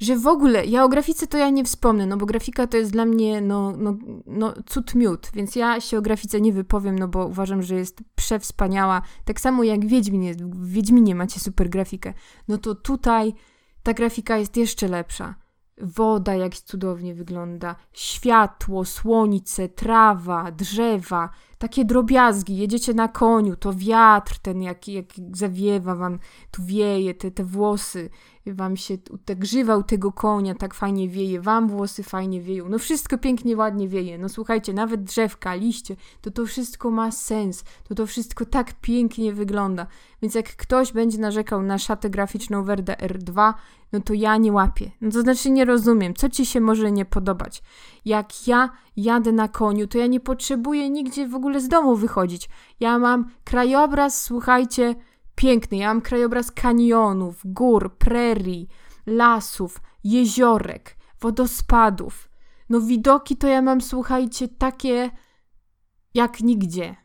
że 0.00 0.16
w 0.16 0.26
ogóle, 0.26 0.66
ja 0.66 0.84
o 0.84 0.88
grafice 0.88 1.26
to 1.26 1.38
ja 1.38 1.50
nie 1.50 1.64
wspomnę, 1.64 2.06
no 2.06 2.16
bo 2.16 2.26
grafika 2.26 2.66
to 2.66 2.76
jest 2.76 2.92
dla 2.92 3.04
mnie, 3.04 3.40
no, 3.40 3.72
no, 3.76 3.96
no 4.26 4.54
cud 4.66 4.94
miód, 4.94 5.30
więc 5.34 5.56
ja 5.56 5.80
się 5.80 5.98
o 5.98 6.02
grafice 6.02 6.40
nie 6.40 6.52
wypowiem, 6.52 6.98
no 6.98 7.08
bo 7.08 7.26
uważam, 7.26 7.62
że 7.62 7.74
jest 7.74 8.00
przewspaniała. 8.14 9.02
Tak 9.24 9.40
samo 9.40 9.64
jak 9.64 9.86
Wiedźmin 9.86 10.22
jest, 10.22 10.44
w 10.44 10.70
Wiedźminie 10.70 11.14
macie 11.14 11.40
super 11.40 11.68
grafikę, 11.68 12.14
no 12.48 12.58
to 12.58 12.74
tutaj 12.74 13.34
ta 13.82 13.94
grafika 13.94 14.36
jest 14.36 14.56
jeszcze 14.56 14.88
lepsza. 14.88 15.34
Woda 15.80 16.34
jak 16.34 16.54
cudownie 16.54 17.14
wygląda, 17.14 17.76
światło, 17.92 18.84
słońce, 18.84 19.68
trawa, 19.68 20.52
drzewa, 20.52 21.30
takie 21.58 21.84
drobiazgi. 21.84 22.56
Jedziecie 22.56 22.94
na 22.94 23.08
koniu, 23.08 23.56
to 23.56 23.72
wiatr 23.72 24.38
ten, 24.38 24.62
jak, 24.62 24.88
jak 24.88 25.06
zawiewa 25.32 25.94
wam, 25.94 26.18
tu 26.50 26.62
wieje, 26.64 27.14
te, 27.14 27.30
te 27.30 27.44
włosy, 27.44 28.10
wam 28.46 28.76
się, 28.76 28.98
tak 29.24 29.38
grzywał 29.38 29.82
tego 29.82 30.12
konia 30.12 30.54
tak 30.54 30.74
fajnie 30.74 31.08
wieje, 31.08 31.40
wam 31.40 31.68
włosy 31.68 32.02
fajnie 32.02 32.40
wieją. 32.40 32.68
No 32.68 32.78
wszystko 32.78 33.18
pięknie, 33.18 33.56
ładnie 33.56 33.88
wieje. 33.88 34.18
No 34.18 34.28
słuchajcie, 34.28 34.72
nawet 34.72 35.04
drzewka, 35.04 35.54
liście, 35.54 35.96
to 36.20 36.30
to 36.30 36.46
wszystko 36.46 36.90
ma 36.90 37.10
sens. 37.10 37.64
To 37.88 37.94
to 37.94 38.06
wszystko 38.06 38.44
tak 38.44 38.80
pięknie 38.80 39.32
wygląda. 39.32 39.86
Więc 40.22 40.34
jak 40.34 40.56
ktoś 40.56 40.92
będzie 40.92 41.18
narzekał 41.18 41.62
na 41.62 41.78
szatę 41.78 42.10
graficzną 42.10 42.64
Werda 42.64 42.94
R2, 42.94 43.54
no 43.92 44.00
to 44.00 44.14
ja 44.14 44.36
nie 44.36 44.52
łapię. 44.52 44.90
No 45.00 45.10
to 45.10 45.20
znaczy 45.20 45.50
nie 45.50 45.64
rozumiem, 45.64 46.14
co 46.14 46.28
ci 46.28 46.46
się 46.46 46.60
może 46.60 46.92
nie 46.92 47.04
podobać. 47.04 47.62
Jak 48.04 48.48
ja 48.48 48.70
jadę 48.96 49.32
na 49.32 49.48
koniu, 49.48 49.86
to 49.86 49.98
ja 49.98 50.06
nie 50.06 50.20
potrzebuję 50.20 50.90
nigdzie 50.90 51.28
w 51.28 51.34
ogóle 51.34 51.60
z 51.60 51.68
domu 51.68 51.96
wychodzić. 51.96 52.48
Ja 52.80 52.98
mam 52.98 53.30
krajobraz, 53.44 54.22
słuchajcie, 54.22 54.94
piękny. 55.34 55.76
Ja 55.76 55.88
mam 55.88 56.00
krajobraz 56.00 56.52
kanionów, 56.52 57.40
gór, 57.44 57.96
prerii, 57.98 58.68
lasów, 59.06 59.80
jeziorek, 60.04 60.96
wodospadów. 61.20 62.28
No 62.68 62.80
widoki 62.80 63.36
to 63.36 63.46
ja 63.46 63.62
mam, 63.62 63.80
słuchajcie, 63.80 64.48
takie 64.48 65.10
jak 66.14 66.40
nigdzie. 66.40 66.96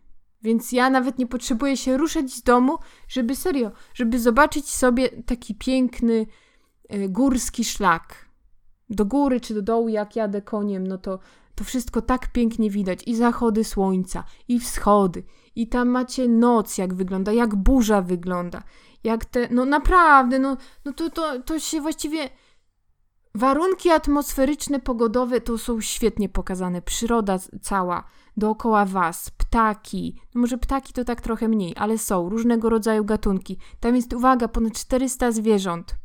Więc 0.41 0.71
ja 0.71 0.89
nawet 0.89 1.17
nie 1.17 1.27
potrzebuję 1.27 1.77
się 1.77 1.97
ruszać 1.97 2.31
z 2.31 2.43
domu, 2.43 2.77
żeby 3.07 3.35
serio, 3.35 3.71
żeby 3.93 4.19
zobaczyć 4.19 4.69
sobie 4.69 5.09
taki 5.09 5.55
piękny 5.55 6.25
y, 6.93 7.09
górski 7.09 7.65
szlak. 7.65 8.25
Do 8.89 9.05
góry 9.05 9.39
czy 9.39 9.53
do 9.53 9.61
dołu, 9.61 9.89
jak 9.89 10.15
jadę 10.15 10.41
koniem, 10.41 10.87
no 10.87 10.97
to 10.97 11.19
to 11.55 11.63
wszystko 11.63 12.01
tak 12.01 12.31
pięknie 12.31 12.69
widać. 12.69 12.99
I 13.07 13.15
zachody 13.15 13.63
słońca, 13.63 14.23
i 14.47 14.59
wschody. 14.59 15.23
I 15.55 15.67
tam 15.67 15.89
macie 15.89 16.27
noc, 16.27 16.77
jak 16.77 16.93
wygląda, 16.93 17.31
jak 17.31 17.55
burza 17.55 18.01
wygląda. 18.01 18.63
Jak 19.03 19.25
te, 19.25 19.47
no 19.51 19.65
naprawdę, 19.65 20.39
no, 20.39 20.57
no 20.85 20.93
to, 20.93 21.09
to, 21.09 21.39
to 21.41 21.59
się 21.59 21.81
właściwie... 21.81 22.29
Warunki 23.35 23.89
atmosferyczne, 23.89 24.79
pogodowe 24.79 25.41
to 25.41 25.57
są 25.57 25.81
świetnie 25.81 26.29
pokazane. 26.29 26.81
Przyroda 26.81 27.39
cała. 27.61 28.03
dookoła 28.37 28.85
was, 28.85 29.29
ptaki, 29.29 30.21
no 30.35 30.41
może 30.41 30.57
ptaki 30.57 30.93
to 30.93 31.03
tak 31.03 31.21
trochę 31.21 31.47
mniej, 31.47 31.73
ale 31.77 31.97
są 31.97 32.29
różnego 32.29 32.69
rodzaju 32.69 33.05
gatunki. 33.05 33.57
Tam 33.79 33.95
jest, 33.95 34.13
uwaga, 34.13 34.47
ponad 34.47 34.73
400 34.73 35.31
zwierząt 35.31 35.95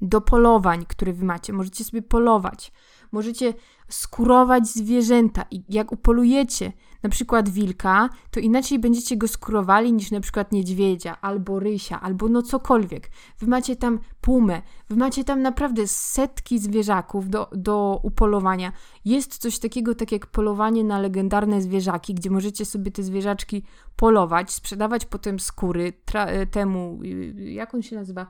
do 0.00 0.20
polowań, 0.20 0.86
które 0.88 1.12
wy 1.12 1.24
macie. 1.24 1.52
Możecie 1.52 1.84
sobie 1.84 2.02
polować, 2.02 2.72
możecie 3.14 3.54
skurować 3.88 4.66
zwierzęta 4.66 5.44
i 5.50 5.62
jak 5.68 5.92
upolujecie 5.92 6.72
na 7.02 7.10
przykład 7.10 7.48
wilka, 7.48 8.08
to 8.30 8.40
inaczej 8.40 8.78
będziecie 8.78 9.16
go 9.16 9.28
skurowali 9.28 9.92
niż 9.92 10.10
na 10.10 10.20
przykład 10.20 10.52
niedźwiedzia, 10.52 11.20
albo 11.20 11.60
rysia, 11.60 12.00
albo 12.00 12.28
no 12.28 12.42
cokolwiek. 12.42 13.10
Wy 13.38 13.46
macie 13.46 13.76
tam 13.76 13.98
pumę, 14.20 14.62
wy 14.88 14.96
macie 14.96 15.24
tam 15.24 15.42
naprawdę 15.42 15.88
setki 15.88 16.58
zwierzaków 16.58 17.28
do, 17.28 17.50
do 17.52 18.00
upolowania. 18.02 18.72
Jest 19.04 19.38
coś 19.38 19.58
takiego 19.58 19.94
tak 19.94 20.12
jak 20.12 20.26
polowanie 20.26 20.84
na 20.84 20.98
legendarne 20.98 21.62
zwierzaki, 21.62 22.14
gdzie 22.14 22.30
możecie 22.30 22.64
sobie 22.64 22.90
te 22.90 23.02
zwierzaczki 23.02 23.62
polować, 23.96 24.52
sprzedawać 24.52 25.06
potem 25.06 25.40
skóry 25.40 25.92
tra- 26.06 26.46
temu, 26.46 27.00
y, 27.04 27.50
jak 27.50 27.74
on 27.74 27.82
się 27.82 27.96
nazywa? 27.96 28.26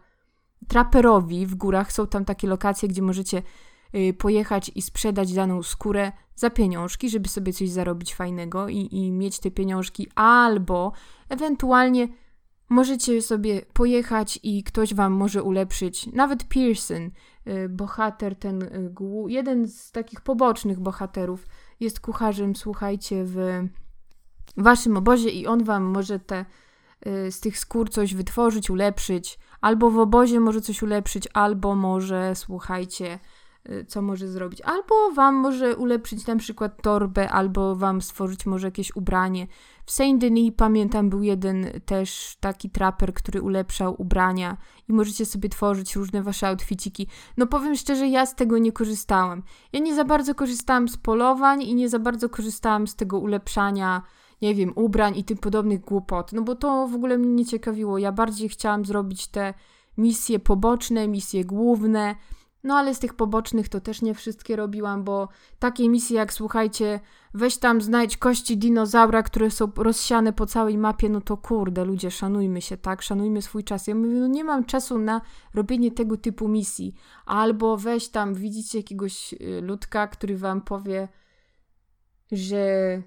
Traperowi 0.69 1.47
w 1.47 1.55
górach 1.55 1.93
są 1.93 2.07
tam 2.07 2.25
takie 2.25 2.49
lokacje, 2.49 2.88
gdzie 2.88 3.03
możecie 3.03 3.43
pojechać 4.18 4.70
i 4.74 4.82
sprzedać 4.82 5.32
daną 5.32 5.62
skórę 5.62 6.12
za 6.36 6.50
pieniążki, 6.50 7.10
żeby 7.10 7.28
sobie 7.28 7.52
coś 7.52 7.70
zarobić 7.70 8.14
fajnego 8.14 8.68
i, 8.68 8.88
i 8.92 9.12
mieć 9.12 9.38
te 9.38 9.50
pieniążki, 9.50 10.08
albo 10.14 10.92
ewentualnie 11.28 12.08
możecie 12.68 13.22
sobie 13.22 13.62
pojechać 13.72 14.38
i 14.42 14.62
ktoś 14.62 14.94
wam 14.94 15.12
może 15.12 15.42
ulepszyć, 15.42 16.06
nawet 16.06 16.44
Pearson, 16.44 17.10
y, 17.46 17.68
bohater 17.68 18.36
ten, 18.36 18.62
y, 18.62 18.92
jeden 19.28 19.68
z 19.68 19.92
takich 19.92 20.20
pobocznych 20.20 20.80
bohaterów, 20.80 21.46
jest 21.80 22.00
kucharzem, 22.00 22.56
słuchajcie, 22.56 23.24
w 23.24 23.62
waszym 24.56 24.96
obozie 24.96 25.30
i 25.30 25.46
on 25.46 25.64
wam 25.64 25.82
może 25.82 26.18
te 26.18 26.44
z 27.30 27.40
tych 27.40 27.58
skór 27.58 27.90
coś 27.90 28.14
wytworzyć, 28.14 28.70
ulepszyć, 28.70 29.38
albo 29.60 29.90
w 29.90 29.98
obozie 29.98 30.40
może 30.40 30.60
coś 30.60 30.82
ulepszyć, 30.82 31.28
albo 31.32 31.74
może, 31.74 32.34
słuchajcie, 32.34 33.06
Y, 33.14 33.34
co 33.88 34.02
może 34.02 34.28
zrobić. 34.28 34.61
Albo 34.61 35.11
wam 35.14 35.35
może 35.35 35.76
ulepszyć 35.76 36.26
na 36.26 36.37
przykład 36.37 36.83
torbę, 36.83 37.30
albo 37.30 37.76
wam 37.76 38.02
stworzyć 38.02 38.47
może 38.47 38.66
jakieś 38.66 38.97
ubranie. 38.97 39.47
W 39.87 39.92
Saint 39.92 40.21
Denis 40.21 40.52
pamiętam 40.56 41.11
był 41.11 41.23
jeden 41.23 41.66
też 41.87 42.37
taki 42.40 42.71
traper, 42.71 43.14
który 43.14 43.42
ulepszał 43.42 43.94
ubrania 43.99 44.56
i 44.88 44.92
możecie 44.92 45.26
sobie 45.26 45.49
tworzyć 45.49 45.97
różne 45.97 46.23
wasze 46.23 46.49
outficiki. 46.49 47.06
No 47.37 47.47
powiem 47.47 47.76
szczerze, 47.76 48.09
ja 48.09 48.26
z 48.26 48.35
tego 48.35 48.59
nie 48.59 48.73
korzystałam. 48.73 49.42
Ja 49.73 49.80
nie 49.80 49.94
za 49.94 50.04
bardzo 50.04 50.35
korzystałam 50.35 50.88
z 50.88 50.97
polowań 50.97 51.62
i 51.62 51.75
nie 51.75 51.88
za 51.88 51.99
bardzo 51.99 52.28
korzystałam 52.28 52.87
z 52.87 52.97
tego 52.97 53.18
ulepszania 53.18 54.02
nie 54.42 54.54
wiem, 54.54 54.73
ubrań 54.76 55.16
i 55.16 55.25
tym 55.25 55.38
podobnych 55.38 55.80
głupot, 55.80 56.33
no 56.33 56.42
bo 56.42 56.54
to 56.54 56.88
w 56.88 56.94
ogóle 56.94 57.18
mnie 57.18 57.35
nie 57.35 57.47
ciekawiło. 57.47 57.99
Ja 57.99 58.12
bardziej 58.12 58.49
chciałam 58.49 58.85
zrobić 58.85 59.26
te 59.26 59.54
misje 59.99 60.38
poboczne, 60.38 61.09
misje 61.09 61.44
główne, 61.44 62.16
no 62.64 62.75
ale 62.75 62.94
z 62.94 62.99
tych 62.99 63.14
pobocznych 63.14 63.68
to 63.68 63.80
też 63.80 64.02
nie 64.02 64.14
wszystkie 64.14 64.56
robiłam, 64.56 65.04
bo 65.04 65.28
takie 65.59 65.88
misje 65.88 66.16
jak 66.16 66.33
słuchajcie, 66.33 67.00
weź 67.35 67.56
tam 67.56 67.80
znajdź 67.80 68.16
kości 68.16 68.56
dinozaura, 68.56 69.23
które 69.23 69.50
są 69.50 69.73
rozsiane 69.76 70.33
po 70.33 70.47
całej 70.47 70.78
mapie, 70.78 71.09
no 71.09 71.21
to 71.21 71.37
kurde, 71.37 71.85
ludzie, 71.85 72.11
szanujmy 72.11 72.62
się, 72.62 72.76
tak? 72.76 73.02
Szanujmy 73.02 73.42
swój 73.42 73.64
czas. 73.64 73.87
Ja 73.87 73.94
mówię, 73.94 74.14
no 74.14 74.26
nie 74.26 74.44
mam 74.44 74.64
czasu 74.64 74.99
na 74.99 75.21
robienie 75.54 75.90
tego 75.90 76.16
typu 76.16 76.49
misji. 76.49 76.94
Albo 77.26 77.76
weź 77.76 78.09
tam, 78.09 78.35
widzicie 78.35 78.78
jakiegoś 78.78 79.33
y, 79.33 79.61
ludka, 79.61 80.06
który 80.06 80.37
wam 80.37 80.61
powie, 80.61 81.09
że 82.33 83.02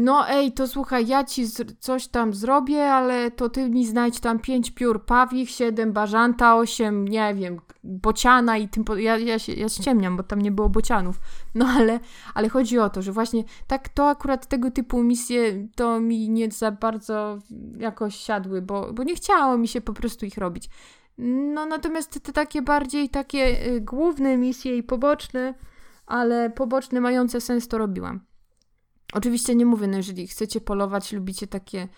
no 0.00 0.28
ej, 0.28 0.52
to 0.52 0.68
słuchaj, 0.68 1.06
ja 1.06 1.24
ci 1.24 1.44
coś 1.78 2.08
tam 2.08 2.34
zrobię, 2.34 2.92
ale 2.92 3.30
to 3.30 3.48
ty 3.48 3.70
mi 3.70 3.86
znajdź 3.86 4.20
tam 4.20 4.38
pięć 4.38 4.70
piór 4.70 5.04
pawich, 5.04 5.50
siedem 5.50 5.92
bażanta, 5.92 6.56
osiem, 6.56 7.08
nie 7.08 7.34
wiem, 7.34 7.60
bociana 7.84 8.56
i 8.56 8.68
tym... 8.68 8.84
Po... 8.84 8.96
Ja, 8.96 9.18
ja, 9.18 9.38
się, 9.38 9.52
ja 9.52 9.68
ściemniam, 9.68 10.16
bo 10.16 10.22
tam 10.22 10.42
nie 10.42 10.50
było 10.50 10.68
bocianów. 10.68 11.20
No 11.54 11.66
ale, 11.66 12.00
ale 12.34 12.48
chodzi 12.48 12.78
o 12.78 12.90
to, 12.90 13.02
że 13.02 13.12
właśnie 13.12 13.44
tak 13.66 13.88
to 13.88 14.08
akurat 14.08 14.46
tego 14.46 14.70
typu 14.70 15.02
misje 15.02 15.68
to 15.76 16.00
mi 16.00 16.30
nie 16.30 16.50
za 16.50 16.70
bardzo 16.70 17.38
jakoś 17.78 18.16
siadły, 18.16 18.62
bo, 18.62 18.92
bo 18.92 19.02
nie 19.02 19.14
chciało 19.14 19.58
mi 19.58 19.68
się 19.68 19.80
po 19.80 19.92
prostu 19.92 20.26
ich 20.26 20.38
robić. 20.38 20.68
No 21.18 21.66
natomiast 21.66 22.22
te 22.22 22.32
takie 22.32 22.62
bardziej 22.62 23.08
takie 23.08 23.66
y, 23.66 23.80
główne 23.80 24.36
misje 24.36 24.76
i 24.76 24.82
poboczne, 24.82 25.54
ale 26.06 26.50
poboczne 26.50 27.00
mające 27.00 27.40
sens 27.40 27.68
to 27.68 27.78
robiłam. 27.78 28.20
Oczywiście 29.12 29.54
nie 29.54 29.66
mówię, 29.66 29.86
no 29.86 29.96
jeżeli 29.96 30.26
chcecie 30.26 30.60
polować, 30.60 31.12
lubicie 31.12 31.46
takie 31.46 31.88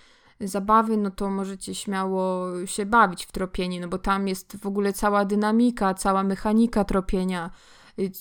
zabawy, 0.41 0.97
no 0.97 1.11
to 1.11 1.31
możecie 1.31 1.75
śmiało 1.75 2.47
się 2.67 2.87
bawić 2.87 3.25
w 3.25 3.33
tropienie, 3.33 3.81
no 3.81 3.89
bo 3.89 3.99
tam 3.99 4.29
jest 4.29 4.57
w 4.57 4.67
ogóle 4.67 4.93
cała 4.93 5.25
dynamika, 5.25 5.95
cała 5.95 6.23
mechanika 6.23 6.85
tropienia, 6.85 7.51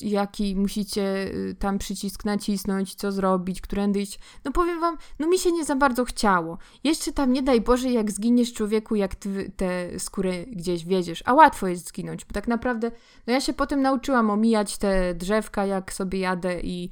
jaki 0.02 0.56
musicie 0.56 1.02
y, 1.02 1.56
tam 1.60 1.78
przycisk 1.78 2.26
nacisnąć, 2.26 2.96
co 2.96 3.12
zrobić, 3.12 3.62
którędy 3.62 4.02
iść. 4.02 4.20
No 4.46 4.52
powiem 4.52 4.80
wam, 4.80 4.98
no 5.20 5.28
mi 5.28 5.40
się 5.40 5.52
nie 5.52 5.66
za 5.66 5.76
bardzo 5.76 6.06
chciało. 6.06 6.58
Jeszcze 6.84 7.12
tam 7.12 7.34
nie 7.34 7.44
daj 7.44 7.62
Boże, 7.62 7.90
jak 7.90 8.12
zginiesz 8.12 8.54
człowieku, 8.54 8.96
jak 8.96 9.16
ty 9.16 9.52
te 9.58 10.00
skóry 10.00 10.46
gdzieś 10.52 10.86
wiedziesz, 10.86 11.24
a 11.26 11.34
łatwo 11.34 11.68
jest 11.68 11.88
zginąć, 11.88 12.26
bo 12.26 12.34
tak 12.34 12.48
naprawdę, 12.48 12.92
no 13.28 13.34
ja 13.34 13.42
się 13.42 13.54
potem 13.54 13.82
nauczyłam 13.82 14.30
omijać 14.30 14.78
te 14.78 15.16
drzewka, 15.16 15.66
jak 15.66 15.94
sobie 15.94 16.20
jadę 16.20 16.62
i 16.62 16.90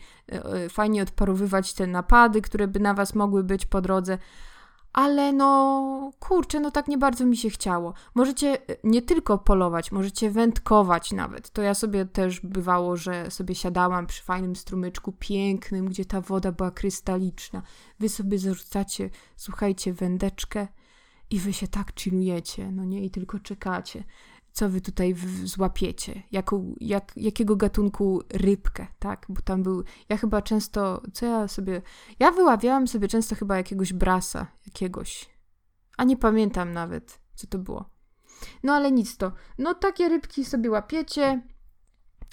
y, 0.65 0.69
fajnie 0.69 1.01
odparowywać 1.01 1.73
te 1.73 1.87
napady, 1.87 2.41
które 2.41 2.67
by 2.67 2.79
na 2.79 2.93
was 2.93 3.15
mogły 3.15 3.43
być 3.43 3.65
po 3.65 3.81
drodze, 3.81 4.17
ale 4.97 5.33
no 5.33 6.11
kurczę, 6.19 6.59
no 6.59 6.71
tak 6.71 6.87
nie 6.87 6.97
bardzo 6.97 7.25
mi 7.25 7.37
się 7.37 7.49
chciało. 7.49 7.93
Możecie 8.15 8.69
e, 8.69 8.75
nie 8.83 9.01
tylko 9.01 9.37
polować, 9.37 9.91
możecie 9.91 10.31
wędkować 10.31 11.11
nawet. 11.11 11.49
To 11.49 11.61
ja 11.61 11.73
sobie 11.73 12.05
też 12.05 12.39
bywało, 12.39 12.95
że 12.95 13.31
sobie 13.31 13.55
siadałam 13.55 14.07
przy 14.07 14.23
fajnym 14.23 14.55
strumyczku 14.55 15.11
pięknym, 15.19 15.89
gdzie 15.89 16.05
ta 16.05 16.21
woda 16.21 16.51
była 16.51 16.71
krystaliczna. 16.71 17.61
Wy 17.99 18.09
sobie 18.09 18.39
zarzucacie, 18.39 19.09
słuchajcie, 19.35 19.93
wędeczkę 19.93 20.67
i 21.29 21.39
wy 21.39 21.53
się 21.53 21.67
tak 21.67 21.99
chillujecie, 21.99 22.71
no 22.71 22.85
nie? 22.85 23.05
I 23.05 23.09
tylko 23.09 23.39
czekacie 23.39 24.03
co 24.57 24.69
wy 24.69 24.81
tutaj 24.81 25.15
złapiecie, 25.43 26.23
jaką, 26.31 26.75
jak, 26.79 27.11
jakiego 27.15 27.55
gatunku 27.55 28.21
rybkę, 28.33 28.87
tak? 28.99 29.25
Bo 29.29 29.41
tam 29.41 29.63
był, 29.63 29.83
ja 30.09 30.17
chyba 30.17 30.41
często, 30.41 31.01
co 31.13 31.25
ja 31.25 31.47
sobie, 31.47 31.81
ja 32.19 32.31
wyławiałam 32.31 32.87
sobie 32.87 33.07
często 33.07 33.35
chyba 33.35 33.57
jakiegoś 33.57 33.93
brasa, 33.93 34.47
jakiegoś, 34.65 35.29
a 35.97 36.03
nie 36.03 36.17
pamiętam 36.17 36.73
nawet, 36.73 37.19
co 37.35 37.47
to 37.47 37.57
było. 37.57 37.89
No 38.63 38.73
ale 38.73 38.91
nic 38.91 39.17
to, 39.17 39.31
no 39.57 39.73
takie 39.73 40.09
rybki 40.09 40.45
sobie 40.45 40.71
łapiecie, 40.71 41.41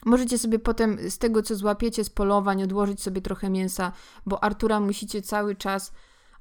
Możecie 0.04 0.38
sobie 0.38 0.58
potem 0.58 1.10
z 1.10 1.18
tego, 1.18 1.42
co 1.42 1.54
złapiecie 1.54 2.04
z 2.04 2.10
polowań, 2.10 2.62
odłożyć 2.62 3.02
sobie 3.02 3.20
trochę 3.20 3.50
mięsa, 3.50 3.92
bo 4.26 4.44
Artura 4.44 4.80
musicie 4.80 5.22
cały 5.22 5.56
czas 5.56 5.92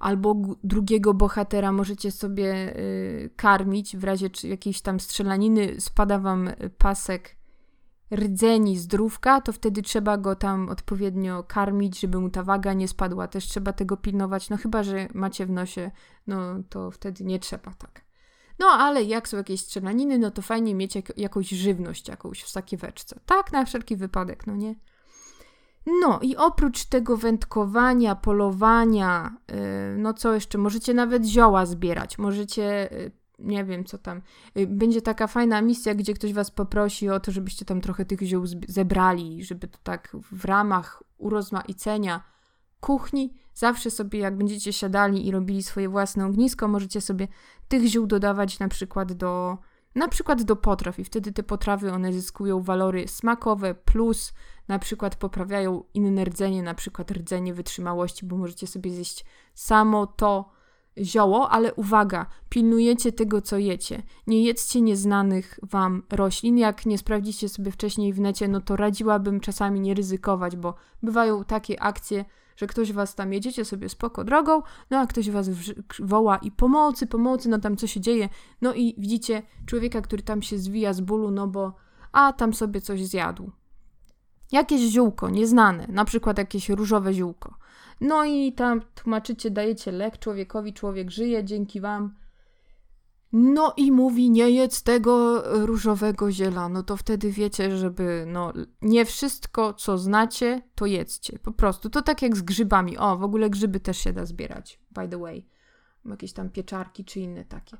albo 0.03 0.35
drugiego 0.63 1.13
bohatera 1.13 1.71
możecie 1.71 2.11
sobie 2.11 2.77
y, 2.77 3.29
karmić 3.35 3.97
w 3.97 4.03
razie 4.03 4.29
jakiejś 4.43 4.81
tam 4.81 4.99
strzelaniny, 4.99 5.81
spada 5.81 6.19
wam 6.19 6.49
pasek 6.77 7.35
rdzeni 8.15 8.77
zdrówka, 8.77 9.41
to 9.41 9.53
wtedy 9.53 9.81
trzeba 9.81 10.17
go 10.17 10.35
tam 10.35 10.69
odpowiednio 10.69 11.43
karmić, 11.43 11.99
żeby 11.99 12.19
mu 12.19 12.29
ta 12.29 12.43
waga 12.43 12.73
nie 12.73 12.87
spadła. 12.87 13.27
Też 13.27 13.45
trzeba 13.45 13.73
tego 13.73 13.97
pilnować, 13.97 14.49
no 14.49 14.57
chyba, 14.57 14.83
że 14.83 15.07
macie 15.13 15.45
w 15.45 15.49
nosie, 15.49 15.91
no 16.27 16.37
to 16.69 16.91
wtedy 16.91 17.23
nie 17.23 17.39
trzeba 17.39 17.73
tak. 17.73 18.05
No 18.59 18.67
ale 18.67 19.03
jak 19.03 19.27
są 19.27 19.37
jakieś 19.37 19.61
strzelaniny, 19.61 20.19
no 20.19 20.31
to 20.31 20.41
fajnie 20.41 20.75
mieć 20.75 20.95
jak, 20.95 21.17
jakąś 21.17 21.49
żywność 21.49 22.07
jakąś 22.07 22.43
w 22.43 22.49
sakieweczce. 22.49 23.19
Tak, 23.25 23.51
na 23.51 23.65
wszelki 23.65 23.95
wypadek, 23.95 24.47
no 24.47 24.55
nie? 24.55 24.75
No 25.85 26.19
i 26.21 26.35
oprócz 26.35 26.85
tego 26.85 27.17
wędkowania, 27.17 28.15
polowania, 28.15 29.37
yy, 29.47 29.55
no 29.97 30.13
co 30.13 30.33
jeszcze, 30.33 30.57
możecie 30.57 30.93
nawet 30.93 31.25
zioła 31.25 31.65
zbierać, 31.65 32.17
możecie, 32.17 32.89
yy, 32.91 33.11
nie 33.39 33.65
wiem 33.65 33.85
co 33.85 33.97
tam, 33.97 34.21
yy, 34.55 34.67
będzie 34.67 35.01
taka 35.01 35.27
fajna 35.27 35.61
misja, 35.61 35.95
gdzie 35.95 36.13
ktoś 36.13 36.33
was 36.33 36.51
poprosi 36.51 37.09
o 37.09 37.19
to, 37.19 37.31
żebyście 37.31 37.65
tam 37.65 37.81
trochę 37.81 38.05
tych 38.05 38.21
ziół 38.21 38.45
zebrali, 38.67 39.43
żeby 39.43 39.67
to 39.67 39.77
tak 39.83 40.17
w 40.31 40.45
ramach 40.45 41.03
urozmaicenia 41.17 42.23
kuchni, 42.79 43.33
zawsze 43.53 43.91
sobie 43.91 44.19
jak 44.19 44.37
będziecie 44.37 44.73
siadali 44.73 45.27
i 45.27 45.31
robili 45.31 45.63
swoje 45.63 45.89
własne 45.89 46.25
ognisko, 46.25 46.67
możecie 46.67 47.01
sobie 47.01 47.27
tych 47.67 47.85
ziół 47.85 48.07
dodawać 48.07 48.59
na 48.59 48.67
przykład 48.67 49.13
do 49.13 49.57
na 49.95 50.07
przykład 50.07 50.43
do 50.43 50.55
potraw 50.55 50.99
i 50.99 51.03
wtedy 51.03 51.31
te 51.31 51.43
potrawy 51.43 51.91
one 51.91 52.13
zyskują 52.13 52.61
walory 52.61 53.07
smakowe 53.07 53.75
plus 53.75 54.33
na 54.67 54.79
przykład 54.79 55.15
poprawiają 55.15 55.83
inne 55.93 56.25
rdzenie, 56.25 56.63
na 56.63 56.73
przykład 56.73 57.11
rdzenie 57.11 57.53
wytrzymałości, 57.53 58.25
bo 58.25 58.37
możecie 58.37 58.67
sobie 58.67 58.91
zjeść 58.91 59.25
samo 59.53 60.07
to 60.07 60.49
zioło, 60.97 61.49
ale 61.49 61.73
uwaga, 61.73 62.25
pilnujecie 62.49 63.11
tego, 63.11 63.41
co 63.41 63.57
jecie. 63.57 64.03
Nie 64.27 64.43
jedzcie 64.43 64.81
nieznanych 64.81 65.59
wam 65.63 66.03
roślin. 66.11 66.57
Jak 66.57 66.85
nie 66.85 66.97
sprawdzicie 66.97 67.49
sobie 67.49 67.71
wcześniej 67.71 68.13
w 68.13 68.19
necie, 68.19 68.47
no 68.47 68.61
to 68.61 68.75
radziłabym 68.75 69.39
czasami 69.39 69.79
nie 69.79 69.93
ryzykować, 69.93 70.55
bo 70.55 70.75
bywają 71.03 71.43
takie 71.43 71.83
akcje, 71.83 72.25
że 72.55 72.67
ktoś 72.67 72.93
was 72.93 73.15
tam 73.15 73.33
jedziecie 73.33 73.65
sobie 73.65 73.89
spoko 73.89 74.23
drogą, 74.23 74.61
no 74.89 74.99
a 74.99 75.07
ktoś 75.07 75.29
was 75.29 75.49
woła 75.99 76.37
i 76.37 76.51
pomocy, 76.51 77.07
pomocy, 77.07 77.49
no 77.49 77.59
tam 77.59 77.77
co 77.77 77.87
się 77.87 78.01
dzieje, 78.01 78.29
no 78.61 78.73
i 78.73 78.95
widzicie 78.97 79.41
człowieka, 79.65 80.01
który 80.01 80.23
tam 80.23 80.41
się 80.41 80.57
zwija 80.57 80.93
z 80.93 81.01
bólu, 81.01 81.31
no 81.31 81.47
bo 81.47 81.73
a 82.11 82.33
tam 82.33 82.53
sobie 82.53 82.81
coś 82.81 83.05
zjadł. 83.05 83.51
Jakieś 84.51 84.81
ziółko, 84.81 85.29
nieznane, 85.29 85.87
na 85.89 86.05
przykład 86.05 86.37
jakieś 86.37 86.69
różowe 86.69 87.13
ziółko. 87.13 87.55
No 88.01 88.25
i 88.25 88.53
tam 88.53 88.81
tłumaczycie, 88.95 89.51
dajecie 89.51 89.91
lek 89.91 90.19
człowiekowi, 90.19 90.73
człowiek 90.73 91.11
żyje 91.11 91.43
dzięki 91.43 91.81
wam, 91.81 92.13
no 93.33 93.73
i 93.77 93.91
mówi, 93.91 94.29
nie 94.29 94.49
jedz 94.49 94.83
tego 94.83 95.43
różowego 95.65 96.31
ziela. 96.31 96.69
No 96.69 96.83
to 96.83 96.97
wtedy 96.97 97.31
wiecie, 97.31 97.77
żeby, 97.77 98.25
no, 98.27 98.53
nie 98.81 99.05
wszystko, 99.05 99.73
co 99.73 99.97
znacie, 99.97 100.61
to 100.75 100.85
jedzcie. 100.85 101.39
Po 101.39 101.51
prostu. 101.51 101.89
To 101.89 102.01
tak 102.01 102.21
jak 102.21 102.37
z 102.37 102.41
grzybami. 102.41 102.97
O, 102.97 103.17
w 103.17 103.23
ogóle 103.23 103.49
grzyby 103.49 103.79
też 103.79 103.97
się 103.97 104.13
da 104.13 104.25
zbierać, 104.25 104.79
by 104.91 105.07
the 105.07 105.17
way. 105.17 105.47
Jakieś 106.05 106.33
tam 106.33 106.49
pieczarki 106.49 107.05
czy 107.05 107.19
inne 107.19 107.45
takie. 107.45 107.77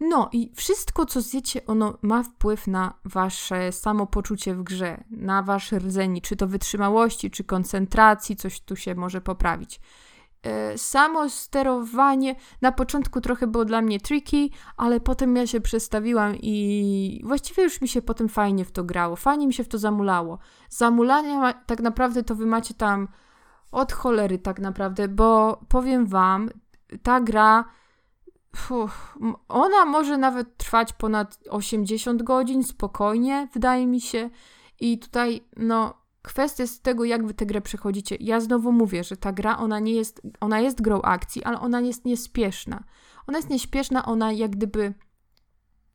No 0.00 0.28
i 0.32 0.52
wszystko, 0.54 1.06
co 1.06 1.20
zjecie, 1.20 1.66
ono 1.66 1.98
ma 2.02 2.22
wpływ 2.22 2.66
na 2.66 2.98
wasze 3.04 3.72
samopoczucie 3.72 4.54
w 4.54 4.62
grze, 4.62 5.04
na 5.10 5.42
wasz 5.42 5.72
rdzeni, 5.72 6.22
czy 6.22 6.36
to 6.36 6.46
wytrzymałości, 6.46 7.30
czy 7.30 7.44
koncentracji, 7.44 8.36
coś 8.36 8.60
tu 8.60 8.76
się 8.76 8.94
może 8.94 9.20
poprawić. 9.20 9.80
E, 10.42 10.78
samo 10.78 11.28
sterowanie 11.28 12.34
na 12.60 12.72
początku 12.72 13.20
trochę 13.20 13.46
było 13.46 13.64
dla 13.64 13.82
mnie 13.82 14.00
tricky, 14.00 14.48
ale 14.76 15.00
potem 15.00 15.36
ja 15.36 15.46
się 15.46 15.60
przestawiłam 15.60 16.36
i 16.42 17.20
właściwie 17.24 17.62
już 17.62 17.80
mi 17.80 17.88
się 17.88 18.02
potem 18.02 18.28
fajnie 18.28 18.64
w 18.64 18.72
to 18.72 18.84
grało, 18.84 19.16
fajnie 19.16 19.46
mi 19.46 19.54
się 19.54 19.64
w 19.64 19.68
to 19.68 19.78
zamulało. 19.78 20.38
Zamulania 20.68 21.54
tak 21.66 21.80
naprawdę 21.80 22.22
to 22.22 22.34
wy 22.34 22.46
macie 22.46 22.74
tam 22.74 23.08
od 23.72 23.92
cholery 23.92 24.38
tak 24.38 24.60
naprawdę, 24.60 25.08
bo 25.08 25.60
powiem 25.68 26.06
wam, 26.06 26.50
ta 27.02 27.20
gra 27.20 27.64
ona 29.48 29.84
może 29.84 30.18
nawet 30.18 30.56
trwać 30.56 30.92
ponad 30.92 31.38
80 31.50 32.22
godzin 32.22 32.64
spokojnie, 32.64 33.48
wydaje 33.52 33.86
mi 33.86 34.00
się. 34.00 34.30
I 34.80 34.98
tutaj, 34.98 35.44
no, 35.56 36.01
kwestia 36.22 36.66
z 36.66 36.80
tego, 36.80 37.04
jak 37.04 37.26
wy 37.26 37.34
tę 37.34 37.46
grę 37.46 37.60
przechodzicie. 37.60 38.16
Ja 38.20 38.40
znowu 38.40 38.72
mówię, 38.72 39.04
że 39.04 39.16
ta 39.16 39.32
gra, 39.32 39.58
ona 39.58 39.80
nie 39.80 39.92
jest, 39.92 40.22
ona 40.40 40.60
jest 40.60 40.82
grą 40.82 41.02
akcji, 41.02 41.44
ale 41.44 41.60
ona 41.60 41.80
jest 41.80 42.04
niespieszna. 42.04 42.84
Ona 43.26 43.38
jest 43.38 43.50
niespieszna, 43.50 44.04
ona 44.04 44.32
jak 44.32 44.50
gdyby 44.50 44.94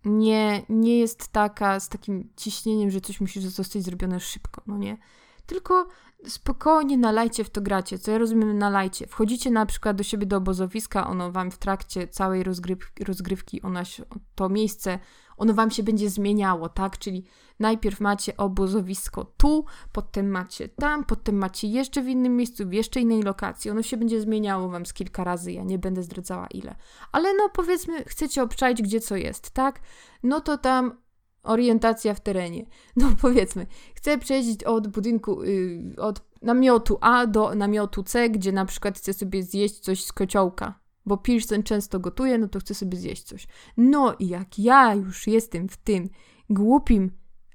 nie, 0.06 0.62
nie 0.70 1.00
jest 1.00 1.28
taka 1.28 1.80
z 1.80 1.90
takim 1.90 2.30
ciśnieniem, 2.36 2.92
że 2.92 3.02
coś 3.02 3.22
musi 3.22 3.42
zostać 3.42 3.84
zrobione 3.84 4.20
szybko, 4.20 4.62
no 4.68 4.78
nie? 4.78 4.98
Tylko 5.46 5.88
spokojnie 6.28 6.98
nalajcie 6.98 7.44
w 7.44 7.50
to 7.50 7.62
gracie, 7.62 8.00
co 8.00 8.12
ja 8.12 8.18
rozumiem 8.18 8.58
nalajcie. 8.58 9.08
Wchodzicie 9.08 9.52
na 9.52 9.66
przykład 9.66 9.98
do 9.98 10.04
siebie 10.04 10.26
do 10.26 10.38
obozowiska, 10.38 11.08
ono 11.08 11.32
wam 11.32 11.52
w 11.52 11.58
trakcie 11.58 12.08
całej 12.08 12.44
rozgryw 12.44 12.92
rozgrywki, 13.08 13.62
ono 13.62 13.84
się, 13.84 14.04
to 14.36 14.50
miejsce, 14.50 15.00
ono 15.38 15.54
wam 15.54 15.72
się 15.72 15.84
będzie 15.84 16.10
zmieniało, 16.10 16.70
tak? 16.70 16.98
Czyli 16.98 17.26
najpierw 17.60 18.00
macie 18.00 18.38
obozowisko 18.38 19.26
tu, 19.38 19.66
potem 19.92 20.30
macie 20.30 20.70
tam, 20.70 21.04
potem 21.04 21.38
macie 21.38 21.68
jeszcze 21.68 22.02
w 22.02 22.08
innym 22.08 22.36
miejscu, 22.36 22.68
w 22.68 22.74
jeszcze 22.74 23.00
innej 23.00 23.22
lokacji. 23.22 23.72
Ono 23.72 23.84
się 23.84 23.98
będzie 23.98 24.22
zmieniało 24.22 24.70
wam 24.70 24.86
z 24.86 24.94
kilka 24.94 25.24
razy, 25.24 25.52
ja 25.52 25.64
nie 25.64 25.80
będę 25.80 26.04
zdradzała 26.04 26.48
ile. 26.48 26.76
Ale 27.12 27.34
no 27.34 27.50
powiedzmy, 27.54 28.04
chcecie 28.04 28.44
obczaić 28.44 28.82
gdzie 28.82 29.00
co 29.00 29.16
jest, 29.16 29.50
tak? 29.50 29.80
No 30.24 30.42
to 30.42 30.58
tam 30.58 30.98
orientacja 31.44 32.14
w 32.14 32.20
terenie. 32.20 32.66
No 32.96 33.12
powiedzmy, 33.22 33.68
chcę 33.96 34.18
przejść 34.18 34.64
od 34.64 34.88
budynku, 34.88 35.44
yy, 35.44 35.96
od 35.98 36.22
namiotu 36.42 36.98
A 37.02 37.28
do 37.28 37.56
namiotu 37.56 38.04
C, 38.04 38.30
gdzie 38.30 38.52
na 38.52 38.66
przykład 38.66 38.98
chcę 38.98 39.14
sobie 39.14 39.44
zjeść 39.44 39.80
coś 39.80 40.04
z 40.04 40.14
kociołka, 40.14 40.80
bo 41.06 41.18
Pearson 41.18 41.64
często 41.64 42.00
gotuje, 42.00 42.38
no 42.38 42.48
to 42.48 42.60
chcę 42.60 42.74
sobie 42.74 42.98
zjeść 42.98 43.24
coś. 43.24 43.48
No 43.78 44.16
i 44.20 44.28
jak 44.28 44.60
ja 44.60 44.96
już 44.96 45.28
jestem 45.28 45.70
w 45.70 45.78
tym 45.78 46.10
głupim 46.50 47.12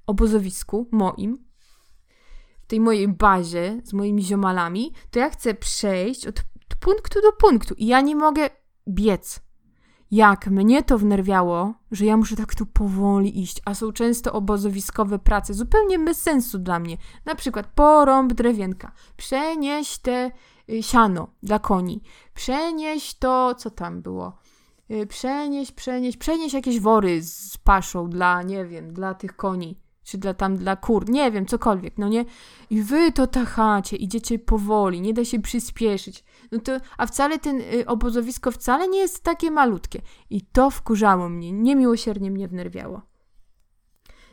obozowisku 0.06 0.88
moim, 0.93 1.45
w 2.62 2.67
tej 2.67 2.80
mojej 2.80 3.08
bazie 3.08 3.80
z 3.84 3.93
moimi 3.93 4.23
ziomalami, 4.23 4.93
to 5.10 5.19
ja 5.19 5.30
chcę 5.30 5.54
przejść 5.54 6.26
od 6.26 6.45
punktu 6.80 7.21
do 7.21 7.32
punktu 7.32 7.75
i 7.75 7.86
ja 7.86 8.00
nie 8.00 8.17
mogę 8.17 8.50
biec. 8.88 9.41
Jak 10.10 10.47
mnie 10.47 10.82
to 10.82 10.99
wnerwiało, 10.99 11.75
że 11.91 12.04
ja 12.04 12.17
muszę 12.17 12.36
tak 12.36 12.54
tu 12.54 12.67
powoli 12.67 13.41
iść, 13.41 13.62
a 13.65 13.75
są 13.75 13.93
często 13.93 14.32
obozowiskowe 14.32 15.19
prace, 15.19 15.54
zupełnie 15.54 15.99
bez 15.99 16.23
sensu 16.23 16.58
dla 16.58 16.78
mnie. 16.78 16.97
Na 17.25 17.34
przykład 17.34 17.67
porąb 17.67 18.32
drewienka, 18.32 18.93
przenieść 19.17 19.99
te 19.99 20.30
y, 20.71 20.82
siano 20.82 21.28
dla 21.43 21.58
koni, 21.58 22.02
przenieść 22.34 23.19
to, 23.19 23.54
co 23.54 23.71
tam 23.71 24.02
było, 24.02 24.38
y, 24.91 25.06
przenieść, 25.06 25.73
przenieść, 25.73 26.17
przenieść 26.19 26.54
jakieś 26.54 26.80
wory 26.80 27.23
z 27.23 27.58
paszą 27.58 28.10
dla, 28.10 28.43
nie 28.43 28.67
wiem, 28.67 28.93
dla 28.93 29.15
tych 29.15 29.36
koni, 29.36 29.80
czy 30.04 30.19
dla 30.19 30.34
tam 30.34 30.56
dla 30.56 30.76
kur, 30.76 31.10
nie 31.10 31.30
wiem, 31.30 31.47
cokolwiek, 31.47 31.99
no 31.99 32.08
nie? 32.08 32.25
I 32.71 32.82
wy 32.82 33.12
to 33.12 33.26
tachacie, 33.26 33.97
idziecie 33.97 34.38
powoli, 34.38 35.00
nie 35.00 35.15
da 35.15 35.25
się 35.25 35.43
przyspieszyć. 35.43 36.25
No 36.52 36.58
to, 36.58 36.73
a 36.99 37.06
wcale 37.06 37.38
ten 37.38 37.60
y, 37.60 37.86
obozowisko 37.86 38.50
wcale 38.50 38.88
nie 38.88 38.99
jest 38.99 39.25
takie 39.25 39.50
malutkie. 39.50 40.02
I 40.30 40.43
to 40.43 40.71
wkurzało 40.71 41.28
mnie, 41.28 41.52
niemiłosiernie 41.52 42.30
mnie 42.30 42.49
wnerwiało. 42.49 43.02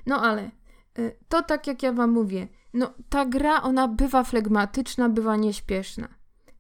No 0.06 0.22
ale 0.22 0.52
y, 1.00 1.18
to 1.30 1.42
tak 1.42 1.68
jak 1.68 1.84
ja 1.84 1.94
wam 1.94 2.12
mówię, 2.12 2.48
no 2.74 2.94
ta 3.10 3.26
gra 3.26 3.62
ona 3.62 3.88
bywa 3.88 4.24
flegmatyczna, 4.24 5.10
bywa 5.10 5.36
nieśpieszna. 5.36 6.08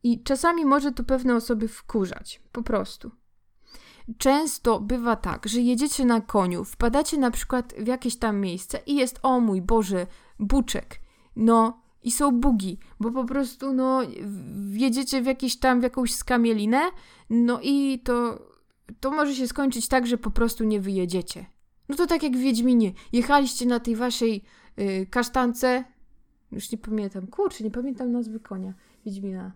I 0.03 0.23
czasami 0.23 0.65
może 0.65 0.91
to 0.91 1.03
pewne 1.03 1.35
osoby 1.35 1.67
wkurzać, 1.67 2.41
po 2.51 2.63
prostu. 2.63 3.11
Często 4.17 4.79
bywa 4.79 5.15
tak, 5.15 5.47
że 5.47 5.61
jedziecie 5.61 6.05
na 6.05 6.21
koniu, 6.21 6.63
wpadacie 6.63 7.17
na 7.17 7.31
przykład 7.31 7.73
w 7.77 7.87
jakieś 7.87 8.15
tam 8.15 8.39
miejsce 8.39 8.79
i 8.85 8.95
jest, 8.95 9.19
o 9.23 9.39
mój 9.39 9.61
Boże, 9.61 10.07
buczek. 10.39 10.99
No, 11.35 11.81
i 12.03 12.11
są 12.11 12.39
bugi, 12.39 12.77
bo 12.99 13.11
po 13.11 13.25
prostu, 13.25 13.73
no, 13.73 14.01
wjedziecie 14.69 15.21
w 15.21 15.25
jakiś 15.25 15.59
tam, 15.59 15.79
w 15.79 15.83
jakąś 15.83 16.13
skamielinę, 16.13 16.81
no 17.29 17.59
i 17.63 17.99
to, 17.99 18.39
to 18.99 19.11
może 19.11 19.35
się 19.35 19.47
skończyć 19.47 19.87
tak, 19.87 20.07
że 20.07 20.17
po 20.17 20.31
prostu 20.31 20.63
nie 20.63 20.81
wyjedziecie. 20.81 21.45
No 21.89 21.95
to 21.95 22.07
tak 22.07 22.23
jak 22.23 22.37
w 22.37 22.39
Wiedźminie. 22.39 22.93
Jechaliście 23.13 23.65
na 23.65 23.79
tej 23.79 23.95
waszej 23.95 24.43
y, 24.79 25.07
kasztance, 25.09 25.83
już 26.51 26.71
nie 26.71 26.77
pamiętam, 26.77 27.27
kurczę, 27.27 27.63
nie 27.63 27.71
pamiętam 27.71 28.11
nazwy 28.11 28.39
konia 28.39 28.73
Wiedźmina. 29.05 29.51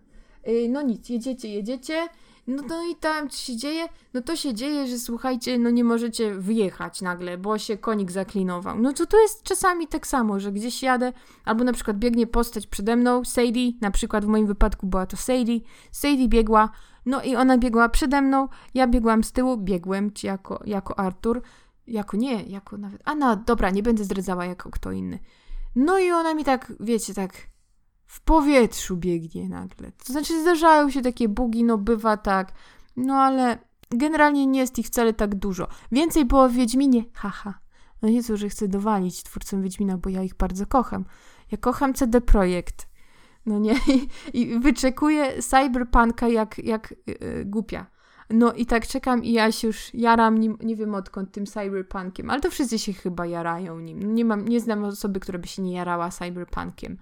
Y, 0.48 0.68
no 0.68 0.82
nic, 0.82 1.08
jedziecie, 1.08 1.48
jedziecie, 1.48 2.08
no, 2.46 2.62
no 2.68 2.86
i 2.90 2.96
tam 2.96 3.28
co 3.28 3.36
się 3.36 3.56
dzieje? 3.56 3.88
No 4.14 4.22
to 4.22 4.36
się 4.36 4.54
dzieje, 4.54 4.86
że 4.86 4.98
słuchajcie, 4.98 5.58
no 5.58 5.70
nie 5.70 5.84
możecie 5.84 6.34
wyjechać 6.34 7.02
nagle, 7.02 7.38
bo 7.38 7.58
się 7.58 7.76
konik 7.76 8.10
zaklinował. 8.10 8.78
No 8.78 8.92
to 8.92 9.06
to 9.06 9.20
jest 9.20 9.42
czasami 9.42 9.88
tak 9.88 10.06
samo, 10.06 10.40
że 10.40 10.52
gdzieś 10.52 10.82
jadę, 10.82 11.12
albo 11.44 11.64
na 11.64 11.72
przykład 11.72 11.98
biegnie 11.98 12.26
postać 12.26 12.66
przede 12.66 12.96
mną, 12.96 13.24
Sadie, 13.24 13.72
na 13.80 13.90
przykład 13.90 14.24
w 14.24 14.28
moim 14.28 14.46
wypadku 14.46 14.86
była 14.86 15.06
to 15.06 15.16
Sadie, 15.16 15.60
Sadie 15.92 16.28
biegła, 16.28 16.70
no 17.06 17.22
i 17.22 17.36
ona 17.36 17.58
biegła 17.58 17.88
przede 17.88 18.22
mną, 18.22 18.48
ja 18.74 18.86
biegłam 18.86 19.24
z 19.24 19.32
tyłu, 19.32 19.56
biegłem, 19.56 20.12
czy 20.12 20.26
jako, 20.26 20.60
jako 20.64 20.98
Artur, 20.98 21.42
jako 21.86 22.16
nie, 22.16 22.42
jako 22.42 22.78
nawet, 22.78 23.02
a 23.04 23.14
no 23.14 23.36
dobra, 23.36 23.70
nie 23.70 23.82
będę 23.82 24.04
zdradzała 24.04 24.44
jako 24.44 24.70
kto 24.70 24.92
inny. 24.92 25.18
No 25.76 25.98
i 25.98 26.10
ona 26.10 26.34
mi 26.34 26.44
tak, 26.44 26.72
wiecie, 26.80 27.14
tak 27.14 27.32
w 28.06 28.20
powietrzu 28.20 28.96
biegnie 28.96 29.48
nagle. 29.48 29.92
To 29.92 30.12
znaczy 30.12 30.40
zdarzają 30.42 30.90
się 30.90 31.02
takie 31.02 31.28
bugi, 31.28 31.64
no 31.64 31.78
bywa 31.78 32.16
tak, 32.16 32.52
no 32.96 33.14
ale 33.14 33.58
generalnie 33.90 34.46
nie 34.46 34.60
jest 34.60 34.78
ich 34.78 34.86
wcale 34.86 35.12
tak 35.12 35.34
dużo. 35.34 35.68
Więcej 35.92 36.24
było 36.24 36.48
w 36.48 36.52
Wiedźminie, 36.52 37.04
haha. 37.12 37.58
No 38.02 38.08
nie 38.08 38.24
to, 38.24 38.36
że 38.36 38.48
chcę 38.48 38.68
dowalić 38.68 39.22
twórcom 39.22 39.62
Wiedźmina, 39.62 39.98
bo 39.98 40.10
ja 40.10 40.22
ich 40.22 40.34
bardzo 40.34 40.66
kocham. 40.66 41.04
Ja 41.52 41.58
kocham 41.58 41.94
CD 41.94 42.20
Projekt. 42.20 42.88
No 43.46 43.58
nie, 43.58 43.74
i, 44.32 44.40
i 44.40 44.58
wyczekuję 44.58 45.42
cyberpunka 45.42 46.28
jak, 46.28 46.58
jak 46.58 46.94
yy, 47.06 47.44
głupia. 47.44 47.86
No 48.30 48.52
i 48.52 48.66
tak 48.66 48.86
czekam 48.86 49.24
i 49.24 49.32
ja 49.32 49.52
się 49.52 49.66
już 49.66 49.94
jaram 49.94 50.38
nim, 50.38 50.58
nie 50.62 50.76
wiem 50.76 50.94
odkąd, 50.94 51.32
tym 51.32 51.46
cyberpunkiem, 51.46 52.30
ale 52.30 52.40
to 52.40 52.50
wszyscy 52.50 52.78
się 52.78 52.92
chyba 52.92 53.26
jarają 53.26 53.80
nim. 53.80 54.14
Nie, 54.14 54.24
mam, 54.24 54.48
nie 54.48 54.60
znam 54.60 54.84
osoby, 54.84 55.20
która 55.20 55.38
by 55.38 55.46
się 55.46 55.62
nie 55.62 55.72
jarała 55.72 56.10
cyberpunkiem. 56.10 56.98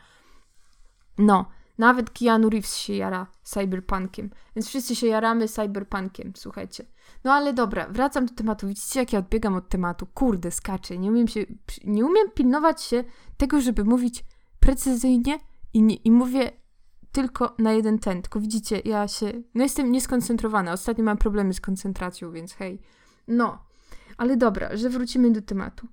No, 1.19 1.47
nawet 1.79 2.11
Keanu 2.11 2.51
Reeves 2.51 2.77
się 2.77 2.95
jara 2.95 3.27
cyberpunkiem, 3.43 4.31
więc 4.57 4.69
wszyscy 4.69 4.97
się 4.97 5.07
jaramy 5.07 5.49
cyberpunkiem, 5.49 6.33
słuchajcie. 6.37 6.85
No 7.25 7.33
ale 7.33 7.53
dobra, 7.53 7.87
wracam 7.91 8.27
do 8.27 8.35
tematu. 8.35 8.69
Widzicie, 8.69 9.01
jak 9.01 9.13
ja 9.13 9.19
odbiegam 9.19 9.55
od 9.55 9.69
tematu? 9.69 10.07
Kurde, 10.07 10.51
skaczę. 10.51 10.99
Nie 10.99 11.11
umiem 11.11 11.29
się, 11.29 11.47
nie 11.85 12.05
umiem 12.05 12.31
pilnować 12.35 12.83
się 12.83 13.05
tego, 13.37 13.61
żeby 13.61 13.85
mówić 13.85 14.25
precyzyjnie 14.61 15.39
i, 15.75 15.83
nie, 15.83 15.95
i 15.95 16.11
mówię 16.11 16.51
tylko 17.13 17.55
na 17.59 17.73
jeden 17.73 17.99
ten. 17.99 18.23
Tylko 18.23 18.41
widzicie, 18.41 18.81
ja 18.85 19.09
się, 19.09 19.33
no 19.55 19.63
jestem 19.63 19.93
nieskoncentrowana. 19.93 20.73
Ostatnio 20.73 21.05
mam 21.05 21.17
problemy 21.17 21.55
z 21.55 21.61
koncentracją, 21.61 22.33
więc 22.33 22.55
hej. 22.55 22.81
No, 23.29 23.65
ale 24.17 24.37
dobra, 24.37 24.77
że 24.77 24.91
wrócimy 24.91 25.31
do 25.31 25.43
tematu. 25.43 25.89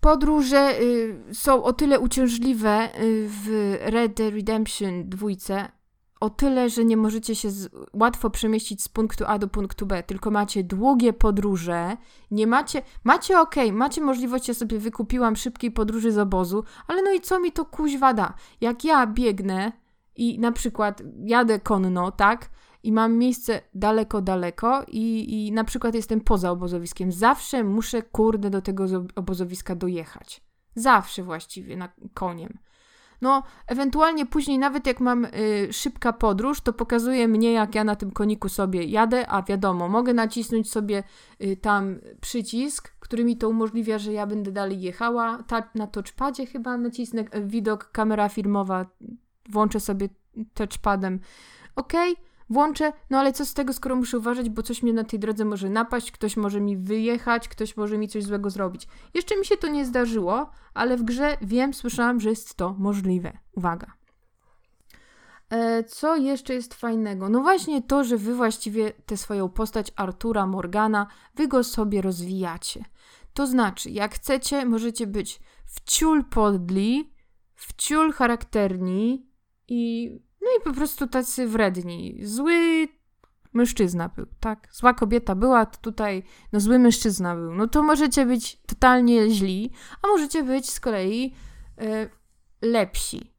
Podróże 0.00 0.80
y, 0.80 1.34
są 1.34 1.64
o 1.64 1.72
tyle 1.72 2.00
uciążliwe 2.00 3.00
y, 3.02 3.28
w 3.28 3.76
Red 3.80 4.14
Dead 4.14 4.34
Redemption 4.34 5.08
2, 5.08 5.28
o 6.20 6.30
tyle, 6.30 6.70
że 6.70 6.84
nie 6.84 6.96
możecie 6.96 7.34
się 7.34 7.50
z, 7.50 7.70
łatwo 7.92 8.30
przemieścić 8.30 8.82
z 8.82 8.88
punktu 8.88 9.24
A 9.26 9.38
do 9.38 9.48
punktu 9.48 9.86
B, 9.86 10.02
tylko 10.02 10.30
macie 10.30 10.64
długie 10.64 11.12
podróże, 11.12 11.96
nie 12.30 12.46
macie, 12.46 12.82
macie 13.04 13.40
ok, 13.40 13.54
macie 13.72 14.00
możliwość, 14.00 14.48
ja 14.48 14.54
sobie 14.54 14.78
wykupiłam 14.78 15.36
szybkiej 15.36 15.70
podróży 15.70 16.12
z 16.12 16.18
obozu, 16.18 16.64
ale 16.86 17.02
no 17.02 17.12
i 17.12 17.20
co 17.20 17.40
mi 17.40 17.52
to 17.52 17.64
kuźwa 17.64 18.14
da? 18.14 18.34
Jak 18.60 18.84
ja 18.84 19.06
biegnę 19.06 19.72
i 20.16 20.38
na 20.38 20.52
przykład 20.52 21.02
jadę 21.24 21.60
konno, 21.60 22.12
tak, 22.12 22.50
i 22.82 22.92
mam 22.92 23.18
miejsce 23.18 23.60
daleko, 23.74 24.22
daleko 24.22 24.84
i, 24.88 25.36
i 25.46 25.52
na 25.52 25.64
przykład 25.64 25.94
jestem 25.94 26.20
poza 26.20 26.50
obozowiskiem, 26.50 27.12
zawsze 27.12 27.64
muszę, 27.64 28.02
kurde, 28.02 28.50
do 28.50 28.62
tego 28.62 28.84
obozowiska 29.14 29.74
dojechać. 29.74 30.40
Zawsze 30.74 31.22
właściwie, 31.22 31.76
na 31.76 31.88
koniem. 32.14 32.58
No, 33.20 33.42
ewentualnie 33.66 34.26
później, 34.26 34.58
nawet 34.58 34.86
jak 34.86 35.00
mam 35.00 35.24
y, 35.24 35.68
szybka 35.72 36.12
podróż, 36.12 36.60
to 36.60 36.72
pokazuje 36.72 37.28
mnie, 37.28 37.52
jak 37.52 37.74
ja 37.74 37.84
na 37.84 37.96
tym 37.96 38.10
koniku 38.10 38.48
sobie 38.48 38.84
jadę, 38.84 39.28
a 39.28 39.42
wiadomo, 39.42 39.88
mogę 39.88 40.14
nacisnąć 40.14 40.70
sobie 40.70 41.02
y, 41.42 41.56
tam 41.56 41.98
przycisk, 42.20 42.92
który 43.00 43.24
mi 43.24 43.36
to 43.36 43.48
umożliwia, 43.48 43.98
że 43.98 44.12
ja 44.12 44.26
będę 44.26 44.52
dalej 44.52 44.80
jechała. 44.80 45.42
Ta, 45.42 45.70
na 45.74 45.86
touchpadzie 45.86 46.46
chyba 46.46 46.76
nacisnę 46.76 47.20
y, 47.22 47.46
widok, 47.46 47.90
kamera 47.92 48.28
filmowa, 48.28 48.86
włączę 49.48 49.80
sobie 49.80 50.08
touchpadem. 50.54 51.20
Ok, 51.76 51.92
włączę, 52.50 52.92
no 53.10 53.18
ale 53.18 53.32
co 53.32 53.46
z 53.46 53.54
tego, 53.54 53.72
skoro 53.72 53.96
muszę 53.96 54.18
uważać, 54.18 54.50
bo 54.50 54.62
coś 54.62 54.82
mnie 54.82 54.92
na 54.92 55.04
tej 55.04 55.18
drodze 55.18 55.44
może 55.44 55.68
napaść, 55.68 56.12
ktoś 56.12 56.36
może 56.36 56.60
mi 56.60 56.76
wyjechać, 56.76 57.48
ktoś 57.48 57.76
może 57.76 57.98
mi 57.98 58.08
coś 58.08 58.24
złego 58.24 58.50
zrobić. 58.50 58.88
Jeszcze 59.14 59.36
mi 59.36 59.46
się 59.46 59.56
to 59.56 59.68
nie 59.68 59.84
zdarzyło, 59.84 60.50
ale 60.74 60.96
w 60.96 61.02
grze 61.02 61.36
wiem, 61.42 61.74
słyszałam, 61.74 62.20
że 62.20 62.30
jest 62.30 62.54
to 62.54 62.74
możliwe. 62.78 63.38
Uwaga. 63.56 63.86
E, 65.50 65.84
co 65.84 66.16
jeszcze 66.16 66.54
jest 66.54 66.74
fajnego? 66.74 67.28
No 67.28 67.40
właśnie 67.40 67.82
to, 67.82 68.04
że 68.04 68.16
wy 68.16 68.34
właściwie 68.34 68.92
tę 69.06 69.16
swoją 69.16 69.48
postać 69.48 69.92
Artura 69.96 70.46
Morgana, 70.46 71.06
wy 71.34 71.48
go 71.48 71.64
sobie 71.64 72.02
rozwijacie. 72.02 72.84
To 73.34 73.46
znaczy, 73.46 73.90
jak 73.90 74.14
chcecie, 74.14 74.66
możecie 74.66 75.06
być 75.06 75.40
wciul 75.64 76.24
podli, 76.24 77.12
wciul 77.54 78.12
charakterni 78.12 79.26
i 79.68 80.10
no 80.42 80.48
i 80.58 80.64
po 80.64 80.72
prostu 80.72 81.06
tacy 81.06 81.48
wredni. 81.48 82.18
Zły 82.22 82.88
mężczyzna 83.52 84.08
był, 84.08 84.26
tak? 84.40 84.68
Zła 84.72 84.94
kobieta 84.94 85.34
była, 85.34 85.66
to 85.66 85.78
tutaj 85.80 86.22
no 86.52 86.60
zły 86.60 86.78
mężczyzna 86.78 87.34
był. 87.34 87.54
No 87.54 87.66
to 87.66 87.82
możecie 87.82 88.26
być 88.26 88.60
totalnie 88.66 89.30
źli, 89.30 89.70
a 90.02 90.08
możecie 90.08 90.42
być 90.42 90.70
z 90.70 90.80
kolei 90.80 91.34
e, 91.78 92.08
lepsi. 92.62 93.32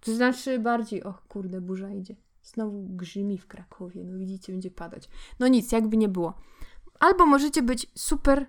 To 0.00 0.14
znaczy 0.14 0.58
bardziej, 0.58 1.02
och 1.02 1.22
kurde, 1.28 1.60
burza 1.60 1.90
idzie. 1.90 2.16
Znowu 2.42 2.86
grzymi 2.88 3.38
w 3.38 3.46
Krakowie, 3.46 4.04
no 4.04 4.18
widzicie, 4.18 4.52
będzie 4.52 4.70
padać. 4.70 5.08
No 5.38 5.48
nic, 5.48 5.72
jakby 5.72 5.96
nie 5.96 6.08
było. 6.08 6.34
Albo 7.00 7.26
możecie 7.26 7.62
być 7.62 7.86
super, 7.94 8.46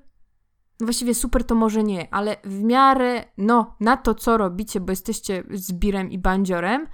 właściwie 0.79 1.15
super 1.15 1.43
to 1.43 1.55
może 1.55 1.83
nie, 1.83 2.13
ale 2.13 2.37
w 2.43 2.63
miarę, 2.63 3.23
no, 3.37 3.75
na 3.79 3.97
to, 3.97 4.15
co 4.15 4.37
robicie, 4.37 4.79
bo 4.79 4.91
jesteście 4.91 5.43
zbirem 5.51 6.11
i 6.11 6.19
bandziorem, 6.19 6.87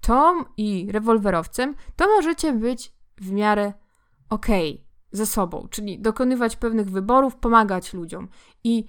Tom 0.00 0.44
i 0.56 0.88
rewolwerowcem, 0.92 1.74
to 1.96 2.08
możecie 2.08 2.52
być 2.52 2.92
w 3.16 3.30
miarę 3.30 3.72
okej 4.30 4.72
okay 4.72 4.90
ze 5.12 5.26
sobą, 5.26 5.68
czyli 5.70 5.98
dokonywać 5.98 6.56
pewnych 6.56 6.90
wyborów, 6.90 7.36
pomagać 7.36 7.92
ludziom. 7.92 8.28
I 8.64 8.84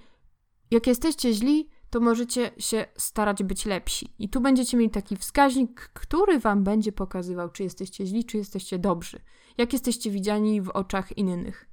jak 0.70 0.86
jesteście 0.86 1.32
źli, 1.32 1.68
to 1.90 2.00
możecie 2.00 2.50
się 2.58 2.86
starać 2.96 3.42
być 3.42 3.66
lepsi. 3.66 4.14
I 4.18 4.28
tu 4.28 4.40
będziecie 4.40 4.76
mieli 4.76 4.90
taki 4.90 5.16
wskaźnik, 5.16 5.90
który 5.94 6.38
wam 6.38 6.64
będzie 6.64 6.92
pokazywał, 6.92 7.48
czy 7.48 7.62
jesteście 7.62 8.06
źli, 8.06 8.24
czy 8.24 8.36
jesteście 8.36 8.78
dobrzy. 8.78 9.20
Jak 9.58 9.72
jesteście 9.72 10.10
widziani 10.10 10.60
w 10.62 10.68
oczach 10.68 11.18
innych. 11.18 11.68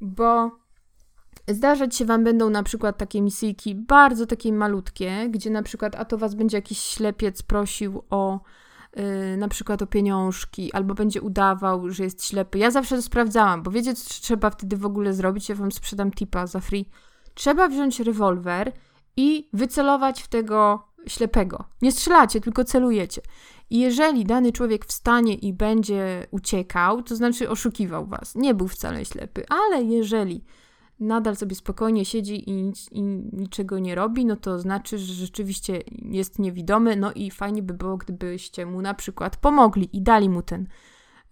Bo 0.00 0.50
Zdarzać 1.48 1.96
się 1.96 2.04
Wam 2.04 2.24
będą 2.24 2.50
na 2.50 2.62
przykład 2.62 2.98
takie 2.98 3.22
misyjki 3.22 3.74
bardzo 3.74 4.26
takie 4.26 4.52
malutkie, 4.52 5.28
gdzie 5.30 5.50
na 5.50 5.62
przykład 5.62 5.94
a 5.94 6.04
to 6.04 6.18
Was 6.18 6.34
będzie 6.34 6.56
jakiś 6.56 6.78
ślepiec 6.78 7.42
prosił 7.42 8.02
o 8.10 8.40
yy, 8.96 9.36
na 9.36 9.48
przykład 9.48 9.82
o 9.82 9.86
pieniążki, 9.86 10.72
albo 10.72 10.94
będzie 10.94 11.22
udawał, 11.22 11.90
że 11.90 12.04
jest 12.04 12.24
ślepy. 12.24 12.58
Ja 12.58 12.70
zawsze 12.70 12.96
to 12.96 13.02
sprawdzałam, 13.02 13.62
bo 13.62 13.70
wiecie, 13.70 13.94
co 13.94 14.10
trzeba 14.10 14.50
wtedy 14.50 14.76
w 14.76 14.86
ogóle 14.86 15.14
zrobić? 15.14 15.48
Ja 15.48 15.54
Wam 15.54 15.72
sprzedam 15.72 16.10
tipa 16.10 16.46
za 16.46 16.60
free. 16.60 16.88
Trzeba 17.34 17.68
wziąć 17.68 18.00
rewolwer 18.00 18.72
i 19.16 19.48
wycelować 19.52 20.22
w 20.22 20.28
tego 20.28 20.88
ślepego. 21.06 21.64
Nie 21.82 21.92
strzelacie, 21.92 22.40
tylko 22.40 22.64
celujecie. 22.64 23.22
I 23.70 23.78
jeżeli 23.78 24.24
dany 24.24 24.52
człowiek 24.52 24.86
wstanie 24.86 25.34
i 25.34 25.52
będzie 25.52 26.26
uciekał, 26.30 27.02
to 27.02 27.16
znaczy 27.16 27.50
oszukiwał 27.50 28.06
was. 28.06 28.34
Nie 28.34 28.54
był 28.54 28.68
wcale 28.68 29.04
ślepy, 29.04 29.44
ale 29.48 29.82
jeżeli 29.82 30.44
nadal 31.00 31.36
sobie 31.36 31.56
spokojnie 31.56 32.04
siedzi 32.04 32.50
i, 32.50 32.72
i 32.90 33.02
niczego 33.32 33.78
nie 33.78 33.94
robi, 33.94 34.26
no 34.26 34.36
to 34.36 34.58
znaczy, 34.58 34.98
że 34.98 35.14
rzeczywiście 35.14 35.82
jest 35.90 36.38
niewidomy, 36.38 36.96
no 36.96 37.12
i 37.12 37.30
fajnie 37.30 37.62
by 37.62 37.74
było, 37.74 37.96
gdybyście 37.96 38.66
mu 38.66 38.82
na 38.82 38.94
przykład 38.94 39.36
pomogli 39.36 39.96
i 39.96 40.02
dali 40.02 40.28
mu 40.28 40.42
ten, 40.42 40.66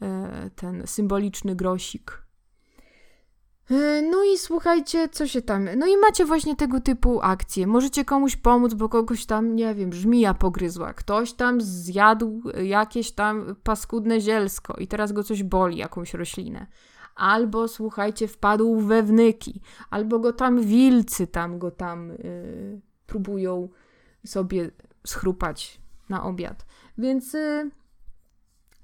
e, 0.03 0.51
ten 0.57 0.87
symboliczny 0.87 1.57
grosik. 1.57 2.25
E, 3.71 4.03
no 4.03 4.25
i 4.25 4.39
słuchajcie, 4.39 5.09
co 5.09 5.27
się 5.27 5.43
tam. 5.43 5.69
No 5.77 5.87
i 5.87 5.97
macie 5.97 6.25
właśnie 6.25 6.57
tego 6.57 6.81
typu 6.81 7.21
akcje. 7.23 7.67
Możecie 7.67 8.05
komuś 8.05 8.37
pomóc, 8.37 8.75
bo 8.75 8.89
kogoś 8.89 9.27
tam, 9.27 9.57
nie 9.57 9.75
wiem, 9.75 9.93
żmija 9.93 10.35
pogryzła. 10.35 10.95
Ktoś 10.95 11.33
tam 11.33 11.61
zjadł 11.61 12.43
jakieś 12.63 13.13
tam 13.13 13.57
paskudne 13.63 14.21
zielsko 14.21 14.75
i 14.77 14.87
teraz 14.87 15.13
go 15.13 15.25
coś 15.25 15.43
boli, 15.43 15.77
jakąś 15.77 16.15
roślinę 16.15 16.67
albo 17.15 17.69
słuchajcie, 17.69 18.29
wpadł 18.29 18.81
we 18.81 19.03
wnyki, 19.03 19.61
albo 19.91 20.19
go 20.19 20.33
tam 20.33 20.63
wilcy 20.63 21.27
tam 21.27 21.59
go 21.59 21.71
tam 21.71 22.09
yy, 22.09 22.81
próbują 23.07 23.69
sobie 24.27 24.71
schrupać 25.07 25.81
na 26.09 26.25
obiad. 26.25 26.67
Więc 26.99 27.33
yy, 27.33 27.71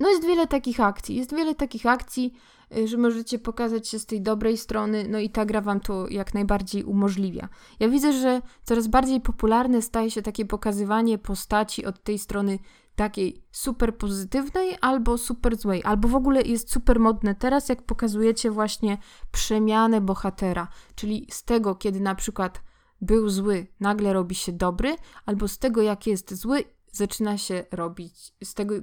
no 0.00 0.10
jest 0.10 0.26
wiele 0.26 0.46
takich 0.46 0.80
akcji, 0.80 1.16
jest 1.16 1.34
wiele 1.34 1.54
takich 1.54 1.86
akcji, 1.86 2.34
yy, 2.70 2.88
że 2.88 2.96
możecie 2.96 3.38
pokazać 3.38 3.88
się 3.88 3.98
z 3.98 4.06
tej 4.06 4.22
dobrej 4.22 4.56
strony, 4.56 5.06
no 5.08 5.18
i 5.18 5.30
ta 5.30 5.44
gra 5.44 5.60
wam 5.60 5.80
to 5.80 6.08
jak 6.08 6.34
najbardziej 6.34 6.84
umożliwia. 6.84 7.48
Ja 7.80 7.88
widzę, 7.88 8.12
że 8.12 8.42
coraz 8.62 8.86
bardziej 8.86 9.20
popularne 9.20 9.82
staje 9.82 10.10
się 10.10 10.22
takie 10.22 10.44
pokazywanie 10.44 11.18
postaci 11.18 11.86
od 11.86 12.02
tej 12.02 12.18
strony 12.18 12.58
takiej 13.00 13.44
super 13.52 13.98
pozytywnej 13.98 14.76
albo 14.80 15.18
super 15.18 15.56
złej, 15.56 15.84
albo 15.84 16.08
w 16.08 16.14
ogóle 16.14 16.42
jest 16.42 16.72
super 16.72 17.00
modne 17.00 17.34
teraz, 17.34 17.68
jak 17.68 17.82
pokazujecie 17.82 18.50
właśnie 18.50 18.98
przemianę 19.32 20.00
bohatera, 20.00 20.68
czyli 20.94 21.26
z 21.30 21.44
tego, 21.44 21.74
kiedy 21.74 22.00
na 22.00 22.14
przykład 22.14 22.62
był 23.00 23.28
zły, 23.28 23.66
nagle 23.80 24.12
robi 24.12 24.34
się 24.34 24.52
dobry, 24.52 24.96
albo 25.26 25.48
z 25.48 25.58
tego, 25.58 25.82
jak 25.82 26.06
jest 26.06 26.34
zły, 26.34 26.64
zaczyna 26.92 27.38
się 27.38 27.64
robić 27.72 28.32
z 28.44 28.54
tego, 28.54 28.74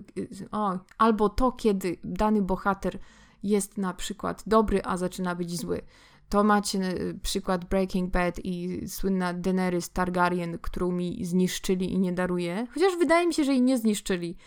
o, 0.52 0.80
albo 0.98 1.30
to, 1.30 1.52
kiedy 1.52 1.98
dany 2.04 2.42
bohater 2.42 3.00
jest 3.44 3.78
na 3.78 3.94
przykład 3.94 4.44
dobry, 4.48 4.82
a 4.84 4.98
zaczyna 4.98 5.36
być 5.36 5.60
zły. 5.60 5.82
To 6.30 6.44
macie 6.44 6.80
e, 6.80 7.14
przykład 7.14 7.66
Breaking 7.66 8.12
Bad 8.12 8.40
i 8.44 8.88
słynna 8.88 9.34
Daenerys 9.34 9.90
Targaryen, 9.90 10.58
którą 10.62 10.92
mi 10.92 11.26
zniszczyli 11.26 11.94
i 11.94 12.00
nie 12.00 12.14
daruje. 12.14 12.68
Chociaż 12.74 12.98
wydaje 12.98 13.28
mi 13.28 13.34
się, 13.34 13.44
że 13.44 13.52
jej 13.52 13.62
nie 13.62 13.78
zniszczyli. 13.78 14.38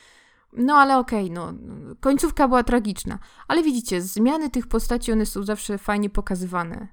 No 0.53 0.75
ale 0.75 0.99
okej, 0.99 1.25
okay, 1.25 1.35
no. 1.35 1.53
Końcówka 2.01 2.49
była 2.49 2.63
tragiczna. 2.63 3.19
Ale 3.49 3.63
widzicie, 3.63 4.03
zmiany 4.03 4.51
tych 4.51 4.67
postaci, 4.67 5.13
one 5.13 5.27
są 5.27 5.43
zawsze 5.43 5.79
fajnie 5.79 6.11
pokazywane. 6.11 6.89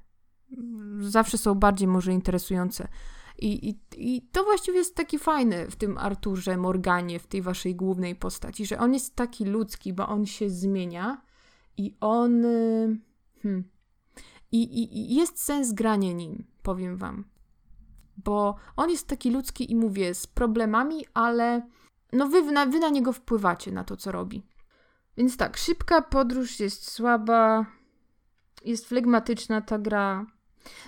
Zawsze 0.99 1.37
są 1.37 1.55
bardziej 1.55 1.87
może 1.87 2.11
interesujące. 2.11 2.87
I, 3.39 3.69
i, 3.69 3.79
I 3.97 4.21
to 4.21 4.43
właściwie 4.43 4.77
jest 4.77 4.95
taki 4.95 5.19
fajne 5.19 5.67
w 5.67 5.75
tym 5.75 5.97
Arturze, 5.97 6.57
Morganie, 6.57 7.19
w 7.19 7.27
tej 7.27 7.41
waszej 7.41 7.75
głównej 7.75 8.15
postaci, 8.15 8.65
że 8.65 8.79
on 8.79 8.93
jest 8.93 9.15
taki 9.15 9.45
ludzki, 9.45 9.93
bo 9.93 10.07
on 10.07 10.25
się 10.25 10.49
zmienia 10.49 11.21
i 11.77 11.97
on. 11.99 12.45
Y, 12.45 12.99
hmm, 13.41 13.63
i, 14.51 14.63
i, 14.63 15.11
I, 15.11 15.15
jest 15.15 15.43
sens 15.43 15.73
grania 15.73 16.11
nim, 16.11 16.45
powiem 16.63 16.97
wam. 16.97 17.25
Bo 18.17 18.55
on 18.75 18.89
jest 18.89 19.07
taki 19.07 19.31
ludzki 19.31 19.71
i 19.71 19.75
mówię, 19.75 20.13
z 20.13 20.27
problemami, 20.27 21.05
ale 21.13 21.67
no 22.13 22.27
wy, 22.27 22.51
na, 22.51 22.65
wy 22.65 22.79
na 22.79 22.89
niego 22.89 23.13
wpływacie, 23.13 23.71
na 23.71 23.83
to, 23.83 23.97
co 23.97 24.11
robi. 24.11 24.43
Więc 25.17 25.37
tak, 25.37 25.57
szybka 25.57 26.01
podróż 26.01 26.59
jest 26.59 26.91
słaba, 26.91 27.65
jest 28.65 28.87
flegmatyczna 28.87 29.61
ta 29.61 29.79
gra. 29.79 30.25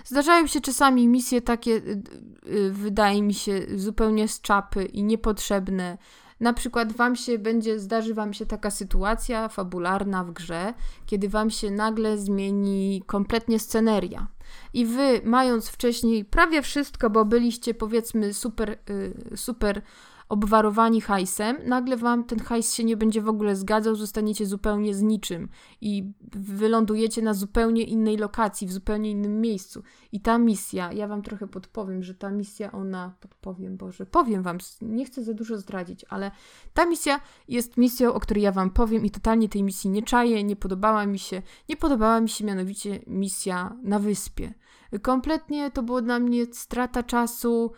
Zdarzają 0.04 0.46
się 0.46 0.60
czasami 0.60 1.08
misje 1.08 1.42
takie, 1.42 1.72
y, 1.72 2.02
y, 2.46 2.72
wydaje 2.72 3.22
mi 3.22 3.34
się, 3.34 3.66
zupełnie 3.76 4.28
z 4.28 4.40
czapy 4.40 4.84
i 4.84 5.02
niepotrzebne. 5.02 5.98
Na 6.40 6.52
przykład 6.52 6.92
wam 6.92 7.16
się 7.16 7.38
będzie, 7.38 7.80
zdarzy 7.80 8.14
wam 8.14 8.32
się 8.32 8.46
taka 8.46 8.70
sytuacja 8.70 9.48
fabularna 9.48 10.24
w 10.24 10.30
grze, 10.30 10.74
kiedy 11.06 11.28
wam 11.28 11.50
się 11.50 11.70
nagle 11.70 12.18
zmieni 12.18 13.02
kompletnie 13.06 13.58
sceneria. 13.58 14.26
I 14.74 14.86
wy, 14.86 15.20
mając 15.24 15.68
wcześniej 15.68 16.24
prawie 16.24 16.62
wszystko, 16.62 17.10
bo 17.10 17.24
byliście 17.24 17.74
powiedzmy 17.74 18.34
super, 18.34 18.78
y, 18.90 19.36
super 19.36 19.82
obwarowani 20.30 21.00
hajsem, 21.00 21.56
nagle 21.66 21.96
wam 21.96 22.24
ten 22.24 22.38
hajs 22.38 22.74
się 22.74 22.84
nie 22.84 22.96
będzie 22.96 23.22
w 23.22 23.28
ogóle 23.28 23.56
zgadzał, 23.56 23.94
zostaniecie 23.94 24.46
zupełnie 24.46 24.94
z 24.94 25.02
niczym 25.02 25.48
i 25.80 26.12
wylądujecie 26.32 27.22
na 27.22 27.34
zupełnie 27.34 27.84
innej 27.84 28.16
lokacji, 28.16 28.66
w 28.66 28.72
zupełnie 28.72 29.10
innym 29.10 29.40
miejscu. 29.40 29.82
I 30.12 30.20
ta 30.20 30.38
misja, 30.38 30.92
ja 30.92 31.08
wam 31.08 31.22
trochę 31.22 31.46
podpowiem, 31.46 32.02
że 32.02 32.14
ta 32.14 32.30
misja, 32.30 32.72
ona, 32.72 33.14
podpowiem, 33.20 33.76
Boże, 33.76 34.06
powiem 34.06 34.42
wam, 34.42 34.58
nie 34.82 35.04
chcę 35.04 35.24
za 35.24 35.34
dużo 35.34 35.58
zdradzić, 35.58 36.04
ale 36.08 36.30
ta 36.74 36.86
misja 36.86 37.20
jest 37.48 37.76
misją, 37.76 38.14
o 38.14 38.20
której 38.20 38.42
ja 38.42 38.52
wam 38.52 38.70
powiem 38.70 39.04
i 39.04 39.10
totalnie 39.10 39.48
tej 39.48 39.62
misji 39.62 39.90
nie 39.90 40.02
czaję, 40.02 40.44
nie 40.44 40.56
podobała 40.56 41.06
mi 41.06 41.18
się, 41.18 41.42
nie 41.68 41.76
podobała 41.76 42.20
mi 42.20 42.28
się 42.28 42.44
mianowicie 42.44 43.00
misja 43.06 43.76
na 43.82 43.98
wyspie. 43.98 44.54
Kompletnie 45.02 45.70
to 45.70 45.82
było 45.82 46.02
dla 46.02 46.18
mnie 46.18 46.46
strata 46.52 47.02
czasu 47.02 47.72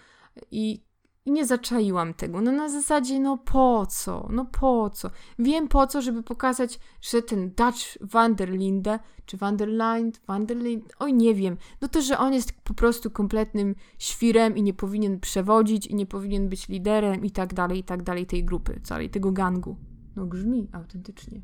i 0.51 0.92
i 1.25 1.33
nie 1.33 1.47
zaczaiłam 1.47 2.15
tego. 2.15 2.41
No 2.41 2.53
na 2.53 2.69
zasadzie, 2.69 3.21
no 3.21 3.39
po 3.39 3.87
co? 3.87 4.29
No 4.33 4.45
po 4.45 4.91
co? 4.91 5.11
Wiem 5.39 5.69
po 5.69 5.87
co, 5.87 6.03
żeby 6.03 6.23
pokazać, 6.23 6.81
że 7.01 7.23
ten 7.23 7.51
Dutch 7.51 7.99
Vanderlinde, 8.01 8.99
czy 9.27 9.37
Vanderlind, 9.37 10.21
Vanderlind, 10.27 10.95
oj 10.99 11.15
nie 11.15 11.35
wiem. 11.35 11.57
No 11.81 11.89
to, 11.89 12.03
że 12.03 12.19
on 12.19 12.33
jest 12.33 12.53
po 12.53 12.75
prostu 12.75 13.11
kompletnym 13.11 13.75
świrem 13.99 14.57
i 14.57 14.63
nie 14.63 14.75
powinien 14.75 15.21
przewodzić 15.21 15.87
i 15.87 15.95
nie 15.95 16.07
powinien 16.07 16.49
być 16.49 16.69
liderem 16.69 17.25
i 17.25 17.31
tak 17.31 17.55
dalej, 17.55 17.79
i 17.79 17.85
tak 17.85 18.03
dalej 18.03 18.27
tej 18.27 18.45
grupy, 18.45 18.81
całej 18.83 19.11
tego 19.11 19.33
gangu. 19.33 19.77
No 20.17 20.27
grzmi 20.27 20.69
autentycznie. 20.73 21.41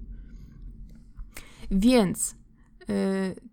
Więc 1.70 2.36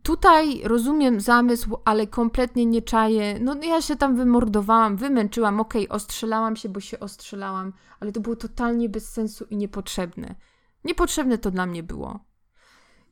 tutaj 0.04 0.62
rozumiem 0.64 1.20
zamysł, 1.20 1.78
ale 1.86 2.08
kompletnie 2.08 2.66
nie 2.66 2.82
czaję. 2.82 3.40
No 3.40 3.56
ja 3.64 3.82
się 3.82 3.96
tam 3.96 4.16
wymordowałam, 4.16 4.98
wymęczyłam, 4.98 5.60
okej, 5.60 5.88
okay, 5.88 5.96
ostrzelałam 5.96 6.56
się, 6.56 6.70
bo 6.70 6.80
się 6.80 7.00
ostrzelałam, 7.00 7.74
ale 8.00 8.12
to 8.12 8.20
było 8.20 8.36
totalnie 8.36 8.90
bez 8.90 9.10
sensu 9.10 9.46
i 9.50 9.58
niepotrzebne. 9.58 10.36
Niepotrzebne 10.84 11.38
to 11.38 11.52
dla 11.52 11.66
mnie 11.66 11.84
było. 11.84 12.20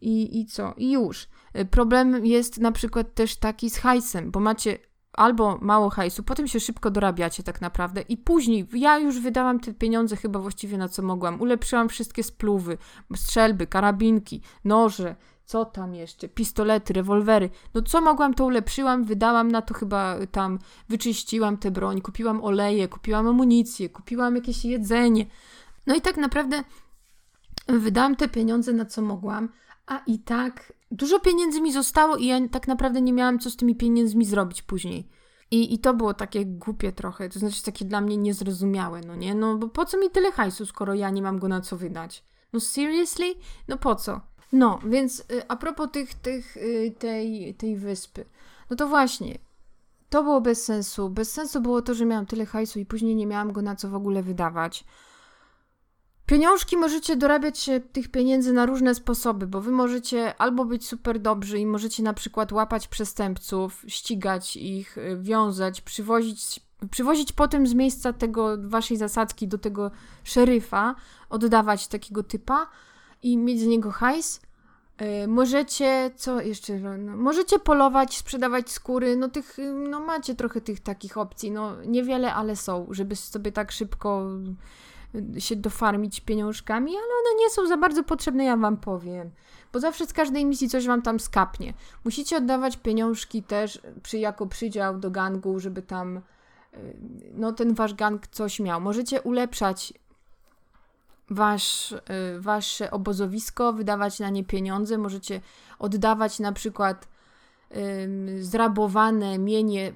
I, 0.02 0.40
I 0.40 0.46
co? 0.46 0.74
I 0.78 0.92
już. 0.92 1.28
Y, 1.60 1.66
problem 1.66 2.26
jest 2.26 2.58
na 2.58 2.72
przykład 2.72 3.14
też 3.14 3.36
taki 3.36 3.70
z 3.70 3.78
hajsem, 3.78 4.32
bo 4.32 4.40
macie 4.40 4.78
albo 5.14 5.58
mało 5.62 5.90
hajsu, 5.90 6.24
potem 6.24 6.48
się 6.48 6.60
szybko 6.60 6.92
dorabiacie 6.92 7.44
tak 7.44 7.62
naprawdę 7.62 8.02
i 8.02 8.18
później 8.18 8.68
ja 8.74 8.98
już 9.00 9.20
wydałam 9.20 9.60
te 9.60 9.74
pieniądze 9.74 10.16
chyba 10.16 10.40
właściwie 10.40 10.78
na 10.78 10.90
co 10.90 11.02
mogłam. 11.02 11.42
Ulepszyłam 11.42 11.90
wszystkie 11.90 12.24
spluwy, 12.24 12.78
strzelby, 13.16 13.68
karabinki, 13.68 14.42
noże, 14.64 15.16
co 15.46 15.66
tam 15.66 15.96
jeszcze? 15.96 16.28
Pistolety, 16.28 16.94
rewolwery. 16.94 17.50
No 17.74 17.82
co 17.82 18.02
mogłam, 18.02 18.34
to 18.34 18.46
ulepszyłam, 18.46 19.04
wydałam 19.04 19.52
na 19.52 19.62
to 19.62 19.74
chyba 19.74 20.16
tam, 20.32 20.60
wyczyściłam 20.90 21.58
tę 21.58 21.72
broń, 21.72 22.02
kupiłam 22.02 22.44
oleje, 22.44 22.88
kupiłam 22.88 23.28
amunicję, 23.28 23.90
kupiłam 23.90 24.36
jakieś 24.36 24.66
jedzenie. 24.66 25.26
No 25.88 25.96
i 25.96 26.02
tak 26.02 26.18
naprawdę 26.18 26.64
wydałam 27.68 28.16
te 28.16 28.30
pieniądze 28.30 28.74
na 28.74 28.86
co 28.86 29.02
mogłam, 29.02 29.50
a 29.88 29.98
i 29.98 30.20
tak 30.20 30.74
dużo 30.92 31.20
pieniędzy 31.20 31.62
mi 31.62 31.74
zostało 31.74 32.18
i 32.18 32.26
ja 32.26 32.48
tak 32.48 32.68
naprawdę 32.68 33.02
nie 33.02 33.14
miałam 33.14 33.40
co 33.40 33.50
z 33.50 33.56
tymi 33.56 33.76
pieniędzmi 33.76 34.26
zrobić 34.26 34.62
później. 34.62 35.10
I, 35.52 35.74
I 35.74 35.80
to 35.80 35.94
było 35.94 36.14
takie 36.14 36.46
głupie 36.46 36.92
trochę, 36.92 37.30
to 37.30 37.40
znaczy 37.40 37.64
takie 37.64 37.86
dla 37.86 38.02
mnie 38.02 38.18
niezrozumiałe, 38.18 39.02
no 39.08 39.16
nie? 39.16 39.36
No 39.36 39.58
bo 39.58 39.68
po 39.68 39.86
co 39.86 39.98
mi 39.98 40.10
tyle 40.10 40.32
hajsu, 40.32 40.66
skoro 40.66 40.94
ja 40.94 41.10
nie 41.10 41.22
mam 41.22 41.40
go 41.40 41.48
na 41.48 41.62
co 41.62 41.78
wydać? 41.78 42.24
No 42.54 42.60
seriously? 42.60 43.36
No 43.68 43.78
po 43.78 43.96
co? 43.96 44.22
No, 44.54 44.80
więc 44.86 45.20
y, 45.20 45.48
a 45.48 45.56
propos 45.56 45.92
tych, 45.92 46.14
tych, 46.14 46.58
y, 46.58 46.96
tej, 47.00 47.56
tej 47.56 47.78
wyspy. 47.78 48.26
No 48.70 48.76
to 48.76 48.88
właśnie, 48.88 49.38
to 50.10 50.24
było 50.24 50.42
bez 50.42 50.64
sensu. 50.66 51.10
Bez 51.10 51.32
sensu 51.32 51.62
było 51.62 51.82
to, 51.82 51.94
że 51.94 52.06
miałam 52.06 52.26
tyle 52.26 52.46
hajsu 52.46 52.80
i 52.80 52.86
później 52.86 53.16
nie 53.16 53.28
miałam 53.28 53.52
go 53.52 53.62
na 53.62 53.76
co 53.76 53.90
w 53.90 53.96
ogóle 53.96 54.24
wydawać. 54.24 54.86
Pieniążki 56.26 56.78
możecie 56.78 57.16
dorabiać 57.16 57.60
się 57.60 57.80
tych 57.80 58.12
pieniędzy 58.12 58.54
na 58.54 58.66
różne 58.66 58.96
sposoby, 58.96 59.48
bo 59.48 59.62
wy 59.62 59.72
możecie 59.72 60.36
albo 60.38 60.66
być 60.66 60.88
super 60.88 61.20
dobrzy 61.20 61.60
i 61.60 61.66
możecie 61.66 62.04
na 62.04 62.14
przykład 62.14 62.52
łapać 62.52 62.88
przestępców, 62.88 63.84
ścigać 63.88 64.58
ich, 64.58 64.98
y, 64.98 65.18
wiązać, 65.22 65.82
przywozić, 65.82 66.60
przywozić 66.92 67.32
potem 67.32 67.68
z 67.68 67.74
miejsca 67.74 68.14
tego 68.14 68.58
waszej 68.60 68.98
zasadzki 68.98 69.48
do 69.48 69.58
tego 69.58 69.92
szeryfa, 70.24 70.96
oddawać 71.30 71.88
takiego 71.88 72.24
typa, 72.24 72.68
i 73.24 73.38
mieć 73.38 73.60
z 73.60 73.66
niego 73.66 73.92
hajs. 73.92 74.42
Yy, 75.02 75.28
możecie, 75.28 76.12
co 76.16 76.42
jeszcze, 76.42 76.80
no, 76.80 77.18
możecie 77.18 77.60
polować, 77.60 78.18
sprzedawać 78.18 78.72
skóry, 78.72 79.18
no 79.18 79.30
tych, 79.30 79.58
no 79.90 80.00
macie 80.00 80.36
trochę 80.36 80.62
tych 80.62 80.80
takich 80.80 81.18
opcji, 81.18 81.52
no 81.52 81.84
niewiele, 81.86 82.34
ale 82.34 82.56
są, 82.56 82.88
żeby 82.92 83.16
sobie 83.16 83.52
tak 83.52 83.72
szybko 83.72 84.28
y, 85.36 85.42
się 85.42 85.56
dofarmić 85.56 86.22
pieniążkami, 86.22 86.92
ale 86.92 87.06
one 87.06 87.40
nie 87.40 87.50
są 87.50 87.68
za 87.68 87.78
bardzo 87.78 88.04
potrzebne, 88.04 88.44
ja 88.46 88.58
wam 88.58 88.78
powiem. 88.78 89.32
Bo 89.74 89.80
zawsze 89.80 90.06
z 90.06 90.14
każdej 90.14 90.46
misji 90.46 90.70
coś 90.70 90.88
wam 90.88 91.02
tam 91.02 91.20
skapnie. 91.20 91.74
Musicie 92.06 92.38
oddawać 92.38 92.78
pieniążki 92.78 93.44
też 93.44 93.82
przy, 94.04 94.18
jako 94.18 94.48
przydział 94.48 95.00
do 95.00 95.12
gangu, 95.12 95.60
żeby 95.60 95.82
tam 95.82 96.18
y, 96.18 96.22
no 97.34 97.52
ten 97.54 97.74
wasz 97.74 97.94
gang 97.94 98.28
coś 98.28 98.60
miał. 98.60 98.82
Możecie 98.82 99.22
ulepszać 99.22 99.94
wasz, 101.34 101.92
y, 101.92 102.00
wasze 102.40 102.92
obozowisko, 102.92 103.74
wydawać 103.74 104.20
na 104.20 104.30
nie 104.30 104.44
pieniądze, 104.44 104.98
możecie 104.98 105.42
oddawać 105.80 106.40
na 106.40 106.52
przykład 106.52 107.14
zrabowane 108.40 109.40
mienie 109.40 109.94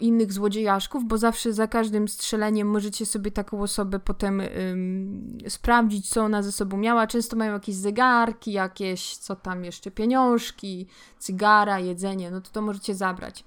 innych 0.00 0.32
złodziejaszków, 0.32 1.04
bo 1.04 1.18
zawsze 1.18 1.52
za 1.52 1.66
każdym 1.66 2.08
strzeleniem 2.08 2.68
możecie 2.68 3.06
sobie 3.06 3.30
taką 3.30 3.62
osobę 3.62 3.98
potem 3.98 4.40
ym, 4.40 5.38
sprawdzić, 5.48 6.08
co 6.08 6.22
ona 6.22 6.42
ze 6.42 6.52
sobą 6.52 6.76
miała. 6.76 7.06
Często 7.06 7.36
mają 7.36 7.52
jakieś 7.52 7.74
zegarki, 7.74 8.52
jakieś, 8.52 9.16
co 9.16 9.36
tam 9.36 9.64
jeszcze, 9.64 9.90
pieniążki, 9.90 10.86
cygara, 11.18 11.78
jedzenie, 11.78 12.30
no 12.30 12.40
to 12.40 12.50
to 12.50 12.62
możecie 12.62 12.94
zabrać. 12.94 13.44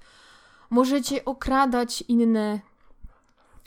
Możecie 0.70 1.24
okradać 1.24 2.04
inne 2.08 2.60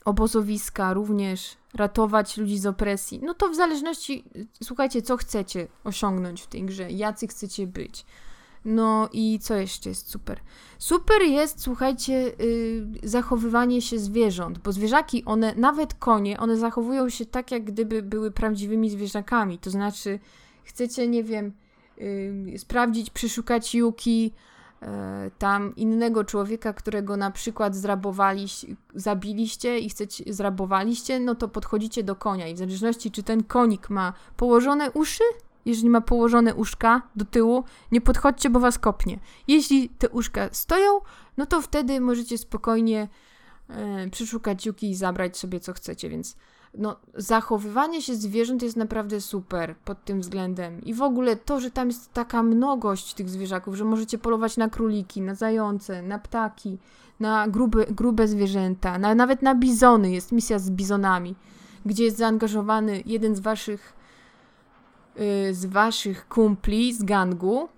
obozowiska 0.05 0.93
również, 0.93 1.57
ratować 1.73 2.37
ludzi 2.37 2.57
z 2.57 2.65
opresji. 2.65 3.19
No 3.23 3.33
to 3.33 3.49
w 3.49 3.55
zależności, 3.55 4.23
słuchajcie, 4.63 5.01
co 5.01 5.17
chcecie 5.17 5.67
osiągnąć 5.83 6.41
w 6.41 6.47
tej 6.47 6.63
grze, 6.63 6.91
jacy 6.91 7.27
chcecie 7.27 7.67
być. 7.67 8.05
No 8.65 9.09
i 9.13 9.39
co 9.39 9.55
jeszcze 9.55 9.89
jest 9.89 10.09
super? 10.09 10.39
Super 10.79 11.21
jest, 11.21 11.61
słuchajcie, 11.61 12.13
yy, 12.13 12.87
zachowywanie 13.03 13.81
się 13.81 13.99
zwierząt, 13.99 14.57
bo 14.57 14.71
zwierzaki, 14.71 15.25
one, 15.25 15.55
nawet 15.55 15.93
konie, 15.93 16.39
one 16.39 16.57
zachowują 16.57 17.09
się 17.09 17.25
tak, 17.25 17.51
jak 17.51 17.63
gdyby 17.63 18.01
były 18.01 18.31
prawdziwymi 18.31 18.89
zwierzakami. 18.89 19.59
To 19.59 19.69
znaczy, 19.69 20.19
chcecie, 20.63 21.07
nie 21.07 21.23
wiem, 21.23 21.53
yy, 21.97 22.59
sprawdzić, 22.59 23.09
przeszukać 23.09 23.75
Yuki, 23.75 24.31
E, 24.33 24.52
tam 25.37 25.75
innego 25.75 26.23
człowieka, 26.23 26.73
którego 26.73 27.17
na 27.17 27.31
przykład 27.31 27.75
zrabowaliście, 27.75 28.67
zabiliście 28.95 29.79
i 29.79 29.89
chcecie, 29.89 30.33
zrabowaliście, 30.33 31.19
no 31.19 31.35
to 31.35 31.47
podchodzicie 31.47 32.03
do 32.03 32.15
konia 32.15 32.47
i 32.47 32.55
w 32.55 32.57
zależności 32.57 33.11
czy 33.11 33.23
ten 33.23 33.43
konik 33.43 33.89
ma 33.89 34.13
położone 34.37 34.91
uszy, 34.91 35.23
jeżeli 35.65 35.89
ma 35.89 36.01
położone 36.01 36.55
uszka 36.55 37.01
do 37.15 37.25
tyłu, 37.25 37.63
nie 37.91 38.01
podchodźcie, 38.01 38.49
bo 38.49 38.59
was 38.59 38.79
kopnie. 38.79 39.19
Jeśli 39.47 39.89
te 39.89 40.09
uszka 40.09 40.49
stoją, 40.51 41.01
no 41.37 41.45
to 41.45 41.61
wtedy 41.61 41.99
możecie 41.99 42.37
spokojnie 42.37 43.07
e, 43.69 44.09
przeszukać 44.09 44.65
juki 44.65 44.89
i 44.89 44.95
zabrać 44.95 45.37
sobie 45.37 45.59
co 45.59 45.73
chcecie, 45.73 46.09
więc 46.09 46.35
no, 46.77 46.95
zachowywanie 47.15 48.01
się 48.01 48.15
zwierząt 48.15 48.63
jest 48.63 48.77
naprawdę 48.77 49.21
super 49.21 49.75
pod 49.85 50.05
tym 50.05 50.21
względem. 50.21 50.81
I 50.81 50.93
w 50.93 51.01
ogóle 51.01 51.35
to, 51.35 51.59
że 51.59 51.71
tam 51.71 51.87
jest 51.87 52.13
taka 52.13 52.43
mnogość 52.43 53.13
tych 53.13 53.29
zwierzaków, 53.29 53.75
że 53.75 53.85
możecie 53.85 54.17
polować 54.17 54.57
na 54.57 54.69
króliki, 54.69 55.21
na 55.21 55.35
zające, 55.35 56.01
na 56.01 56.19
ptaki, 56.19 56.77
na 57.19 57.47
grube, 57.47 57.85
grube 57.85 58.27
zwierzęta, 58.27 58.97
na, 58.97 59.15
nawet 59.15 59.41
na 59.41 59.55
bizony. 59.55 60.11
Jest 60.11 60.31
misja 60.31 60.59
z 60.59 60.71
bizonami, 60.71 61.35
gdzie 61.85 62.03
jest 62.03 62.17
zaangażowany 62.17 63.03
jeden 63.05 63.35
z 63.35 63.39
waszych 63.39 63.93
yy, 65.15 65.53
z 65.53 65.65
waszych 65.65 66.27
kumpli 66.27 66.93
z 66.93 67.03
gangu. 67.03 67.69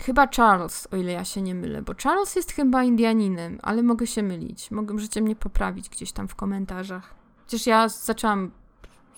Chyba 0.00 0.26
Charles, 0.36 0.88
o 0.92 0.96
ile 0.96 1.12
ja 1.12 1.24
się 1.24 1.42
nie 1.42 1.54
mylę, 1.54 1.82
bo 1.82 1.94
Charles 2.02 2.36
jest 2.36 2.52
chyba 2.52 2.84
Indianinem, 2.84 3.58
ale 3.62 3.82
mogę 3.82 4.06
się 4.06 4.22
mylić. 4.22 4.70
Mogę, 4.70 4.94
możecie 4.94 5.22
mnie 5.22 5.36
poprawić 5.36 5.88
gdzieś 5.88 6.12
tam 6.12 6.28
w 6.28 6.34
komentarzach. 6.34 7.25
Przecież 7.46 7.66
ja 7.66 7.88
zaczęłam. 7.88 8.50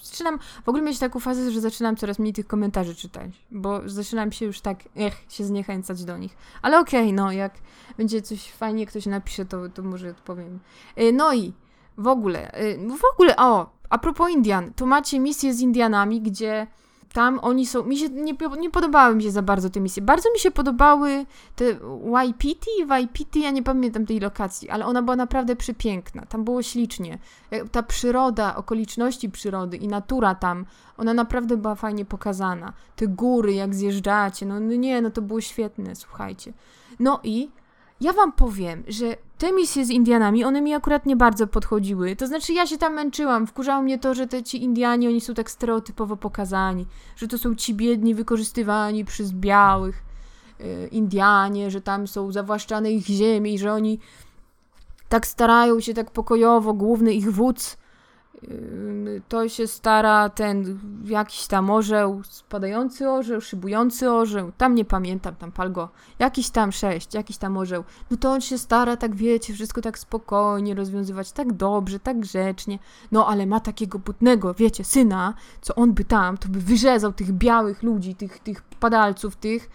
Zaczynam 0.03 0.38
w 0.64 0.69
ogóle 0.69 0.85
mieć 0.85 0.99
taką 0.99 1.21
fazę, 1.21 1.51
że 1.51 1.61
zaczynam 1.61 1.97
coraz 1.97 2.19
mniej 2.19 2.33
tych 2.33 2.47
komentarzy 2.47 2.95
czytać, 2.95 3.31
bo 3.51 3.81
zaczynam 3.87 4.33
się 4.33 4.47
już 4.47 4.61
tak, 4.61 4.79
ech, 4.97 5.14
się 5.29 5.45
zniechęcać 5.45 6.05
do 6.05 6.19
nich. 6.19 6.37
Ale 6.62 6.81
okej, 6.81 7.01
okay, 7.01 7.12
no, 7.12 7.33
jak 7.33 7.55
będzie 7.97 8.23
coś 8.23 8.53
fajnie 8.53 8.87
ktoś 8.87 9.07
napisze, 9.07 9.45
to, 9.45 9.69
to 9.69 9.83
może 9.83 10.11
odpowiem. 10.11 10.59
Y, 11.01 11.12
no 11.12 11.35
i 11.35 11.53
w 11.99 12.07
ogóle, 12.07 12.61
y, 12.62 12.79
w 12.99 13.05
ogóle, 13.14 13.37
o, 13.37 13.71
a 13.91 13.99
propos 13.99 14.31
Indian, 14.31 14.73
to 14.73 14.87
macie 14.87 15.21
misję 15.21 15.55
z 15.55 15.61
Indianami, 15.61 16.21
gdzie 16.21 16.67
tam 17.12 17.38
oni 17.42 17.66
są. 17.66 17.85
Mi 17.85 17.97
się 17.97 18.09
nie, 18.09 18.35
nie 18.59 18.71
podobały 18.71 19.14
mi 19.14 19.23
się 19.23 19.31
za 19.31 19.42
bardzo 19.42 19.71
te 19.71 19.81
misje. 19.81 20.03
Bardzo 20.03 20.33
mi 20.33 20.38
się 20.38 20.51
podobały 20.51 21.27
te 21.57 21.64
Waipiti, 22.11 22.71
Waipiti, 22.87 23.40
ja 23.40 23.51
nie 23.51 23.62
pamiętam 23.62 24.07
tej 24.07 24.21
lokacji, 24.21 24.71
ale 24.71 24.87
ona 24.87 25.03
była 25.03 25.16
naprawdę 25.16 25.57
przepiękna. 25.57 26.27
Tam 26.27 26.44
było 26.44 26.62
ślicznie. 26.62 27.18
Ta 27.73 27.83
przyroda, 27.83 28.57
okoliczności 28.57 29.31
przyrody 29.31 29.77
i 29.77 29.88
natura 29.88 30.35
tam, 30.35 30.66
ona 30.97 31.14
naprawdę 31.14 31.57
była 31.57 31.75
fajnie 31.75 32.05
pokazana. 32.05 32.73
Te 32.97 33.07
góry, 33.07 33.53
jak 33.53 33.75
zjeżdżacie, 33.75 34.47
no, 34.47 34.61
no 34.61 34.75
nie, 34.75 35.03
no 35.03 35.11
to 35.11 35.23
było 35.23 35.40
świetne, 35.40 35.97
słuchajcie. 35.97 36.53
No 36.99 37.21
i 37.23 37.51
ja 38.01 38.12
wam 38.12 38.33
powiem, 38.33 38.83
że 38.88 39.16
te 39.38 39.53
misje 39.53 39.85
z 39.85 39.90
Indianami, 39.90 40.44
one 40.44 40.61
mi 40.61 40.74
akurat 40.74 41.07
nie 41.07 41.16
bardzo 41.16 41.46
podchodziły. 41.46 42.16
To 42.16 42.27
znaczy, 42.27 42.53
ja 42.53 42.66
się 42.66 42.79
tam 42.79 42.94
męczyłam. 42.94 43.46
Wkurzało 43.46 43.83
mnie 43.83 43.98
to, 43.98 44.14
że 44.14 44.27
te 44.27 44.42
ci 44.42 44.62
Indianie, 44.62 45.09
oni 45.09 45.20
są 45.20 45.35
tak 45.35 45.51
stereotypowo 45.51 46.16
pokazani. 46.16 46.87
Że 47.16 47.29
to 47.29 47.38
są 47.38 47.55
ci 47.55 47.74
biedni, 47.74 48.14
wykorzystywani 48.14 49.05
przez 49.05 49.33
białych 49.33 50.03
y, 50.61 50.88
Indianie, 50.92 51.70
że 51.70 51.81
tam 51.81 52.07
są 52.07 52.33
zawłaszczane 52.33 52.92
ich 52.92 53.07
ziemie 53.07 53.55
i 53.55 53.59
że 53.59 53.72
oni 53.72 53.98
tak 55.09 55.27
starają 55.27 55.81
się 55.81 55.94
tak 55.94 56.11
pokojowo. 56.11 56.74
Główny 56.74 57.14
ich 57.14 57.33
wódz 57.33 57.78
to 59.29 59.48
się 59.48 59.66
stara 59.66 60.29
ten 60.29 60.79
jakiś 61.05 61.46
tam 61.46 61.70
orzeł, 61.70 62.22
spadający 62.24 63.11
orzeł, 63.11 63.40
szybujący 63.40 64.11
orzeł, 64.11 64.53
tam 64.57 64.74
nie 64.74 64.85
pamiętam, 64.85 65.35
tam 65.37 65.53
palgo, 65.53 65.88
jakiś 66.18 66.51
tam 66.51 66.72
sześć, 66.72 67.14
jakiś 67.14 67.37
tam 67.37 67.57
orzeł. 67.57 67.85
No 68.11 68.16
to 68.16 68.33
on 68.33 68.40
się 68.40 68.59
stara, 68.59 68.96
tak 68.96 69.14
wiecie, 69.14 69.55
wszystko 69.55 69.81
tak 69.81 69.98
spokojnie 69.98 70.74
rozwiązywać, 70.74 71.33
tak 71.33 71.53
dobrze, 71.53 72.01
tak 72.01 72.20
grzecznie. 72.20 72.79
No 73.12 73.27
ale 73.27 73.46
ma 73.46 73.61
takiego 73.61 73.98
butnego, 73.98 74.55
wiecie, 74.55 74.85
syna, 74.85 75.35
co 75.61 75.74
on 75.74 75.92
by 75.92 76.05
tam, 76.05 76.38
to 76.38 76.48
by 76.48 76.61
wyrzezał 76.61 77.12
tych 77.12 77.33
białych 77.33 77.83
ludzi, 77.83 78.14
tych, 78.14 78.38
tych 78.38 78.62
padalców, 78.62 79.37
tych 79.37 79.70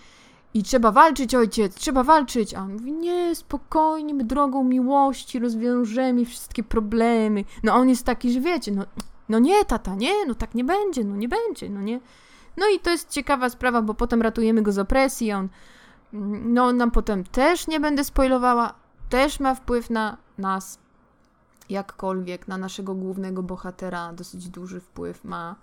i 0.53 0.63
trzeba 0.63 0.91
walczyć, 0.91 1.35
ojciec, 1.35 1.75
trzeba 1.75 2.03
walczyć. 2.03 2.53
A 2.53 2.61
on 2.61 2.73
mówi, 2.73 2.91
nie, 2.91 3.35
spokojnie, 3.35 4.13
my 4.13 4.23
drogą 4.23 4.63
miłości 4.63 5.39
rozwiążemy 5.39 6.25
wszystkie 6.25 6.63
problemy. 6.63 7.43
No 7.63 7.73
on 7.73 7.89
jest 7.89 8.05
taki, 8.05 8.33
że 8.33 8.39
wiecie, 8.39 8.71
no, 8.71 8.85
no 9.29 9.39
nie, 9.39 9.65
tata, 9.65 9.95
nie, 9.95 10.25
no 10.27 10.35
tak 10.35 10.55
nie 10.55 10.63
będzie, 10.63 11.03
no 11.03 11.15
nie 11.15 11.29
będzie, 11.29 11.69
no 11.69 11.81
nie. 11.81 11.99
No 12.57 12.65
i 12.75 12.79
to 12.79 12.89
jest 12.89 13.09
ciekawa 13.09 13.49
sprawa, 13.49 13.81
bo 13.81 13.93
potem 13.93 14.21
ratujemy 14.21 14.61
go 14.61 14.71
z 14.71 14.79
opresji, 14.79 15.31
on, 15.31 15.49
no 16.43 16.73
nam 16.73 16.91
potem 16.91 17.23
też, 17.23 17.67
nie 17.67 17.79
będę 17.79 18.03
spoilowała, 18.03 18.73
też 19.09 19.39
ma 19.39 19.55
wpływ 19.55 19.89
na 19.89 20.17
nas, 20.37 20.79
jakkolwiek, 21.69 22.47
na 22.47 22.57
naszego 22.57 22.95
głównego 22.95 23.43
bohatera, 23.43 24.13
dosyć 24.13 24.49
duży 24.49 24.79
wpływ 24.79 25.23
ma. 25.23 25.55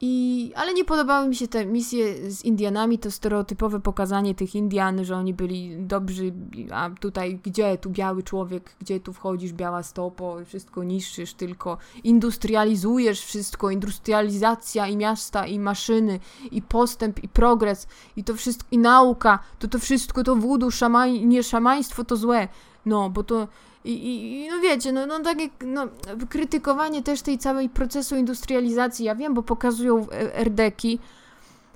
I, 0.00 0.52
ale 0.56 0.74
nie 0.74 0.84
podobały 0.84 1.28
mi 1.28 1.36
się 1.36 1.48
te 1.48 1.66
misje 1.66 2.30
z 2.30 2.44
Indianami, 2.44 2.98
to 2.98 3.10
stereotypowe 3.10 3.80
pokazanie 3.80 4.34
tych 4.34 4.54
Indian, 4.54 5.04
że 5.04 5.16
oni 5.16 5.34
byli 5.34 5.76
dobrzy, 5.78 6.32
a 6.72 6.90
tutaj 7.00 7.40
gdzie 7.44 7.78
tu 7.78 7.90
biały 7.90 8.22
człowiek, 8.22 8.76
gdzie 8.80 9.00
tu 9.00 9.12
wchodzisz, 9.12 9.52
biała 9.52 9.82
stopo, 9.82 10.36
wszystko 10.46 10.84
niszczysz, 10.84 11.34
tylko 11.34 11.78
industrializujesz 12.04 13.20
wszystko, 13.20 13.70
industrializacja 13.70 14.86
i 14.86 14.96
miasta, 14.96 15.46
i 15.46 15.58
maszyny, 15.58 16.20
i 16.50 16.62
postęp, 16.62 17.24
i 17.24 17.28
progres, 17.28 17.86
i 18.16 18.24
to 18.24 18.34
wszystko, 18.34 18.68
i 18.70 18.78
nauka, 18.78 19.38
to 19.58 19.68
to 19.68 19.78
wszystko 19.78 20.24
to 20.24 20.36
wudu, 20.36 20.70
szamań, 20.70 21.12
nie 21.12 21.42
szamaństwo 21.42 22.04
to 22.04 22.16
złe. 22.16 22.48
No, 22.86 23.10
bo 23.10 23.24
to 23.24 23.48
i, 23.86 24.44
i 24.44 24.48
no 24.50 24.60
wiecie, 24.60 24.92
no, 24.92 25.06
no 25.06 25.20
takie 25.20 25.48
no, 25.64 25.88
krytykowanie 26.28 27.02
też 27.02 27.22
tej 27.22 27.38
całej 27.38 27.68
procesu 27.68 28.16
industrializacji, 28.16 29.04
ja 29.04 29.14
wiem, 29.14 29.34
bo 29.34 29.42
pokazują 29.42 30.06
RDeki 30.34 30.98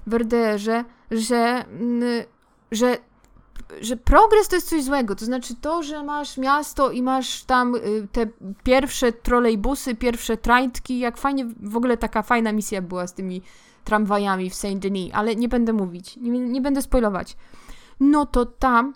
w 0.06 0.14
RDR-ze, 0.14 0.84
że, 1.10 1.64
mm, 1.70 2.24
że, 2.72 2.98
że 3.80 3.96
progres 3.96 4.48
to 4.48 4.56
jest 4.56 4.68
coś 4.68 4.84
złego, 4.84 5.14
to 5.14 5.24
znaczy 5.24 5.54
to, 5.60 5.82
że 5.82 6.02
masz 6.02 6.38
miasto 6.38 6.90
i 6.90 7.02
masz 7.02 7.44
tam 7.44 7.74
y, 7.74 8.08
te 8.12 8.26
pierwsze 8.64 9.12
trolejbusy, 9.12 9.94
pierwsze 9.94 10.36
trajtki, 10.36 10.98
jak 10.98 11.18
fajnie, 11.18 11.46
w 11.60 11.76
ogóle 11.76 11.96
taka 11.96 12.22
fajna 12.22 12.52
misja 12.52 12.82
była 12.82 13.06
z 13.06 13.14
tymi 13.14 13.42
tramwajami 13.84 14.50
w 14.50 14.54
Saint-Denis, 14.54 15.10
ale 15.12 15.36
nie 15.36 15.48
będę 15.48 15.72
mówić, 15.72 16.16
nie, 16.16 16.30
nie 16.30 16.60
będę 16.60 16.82
spoilować. 16.82 17.36
No 18.00 18.26
to 18.26 18.46
tam 18.46 18.94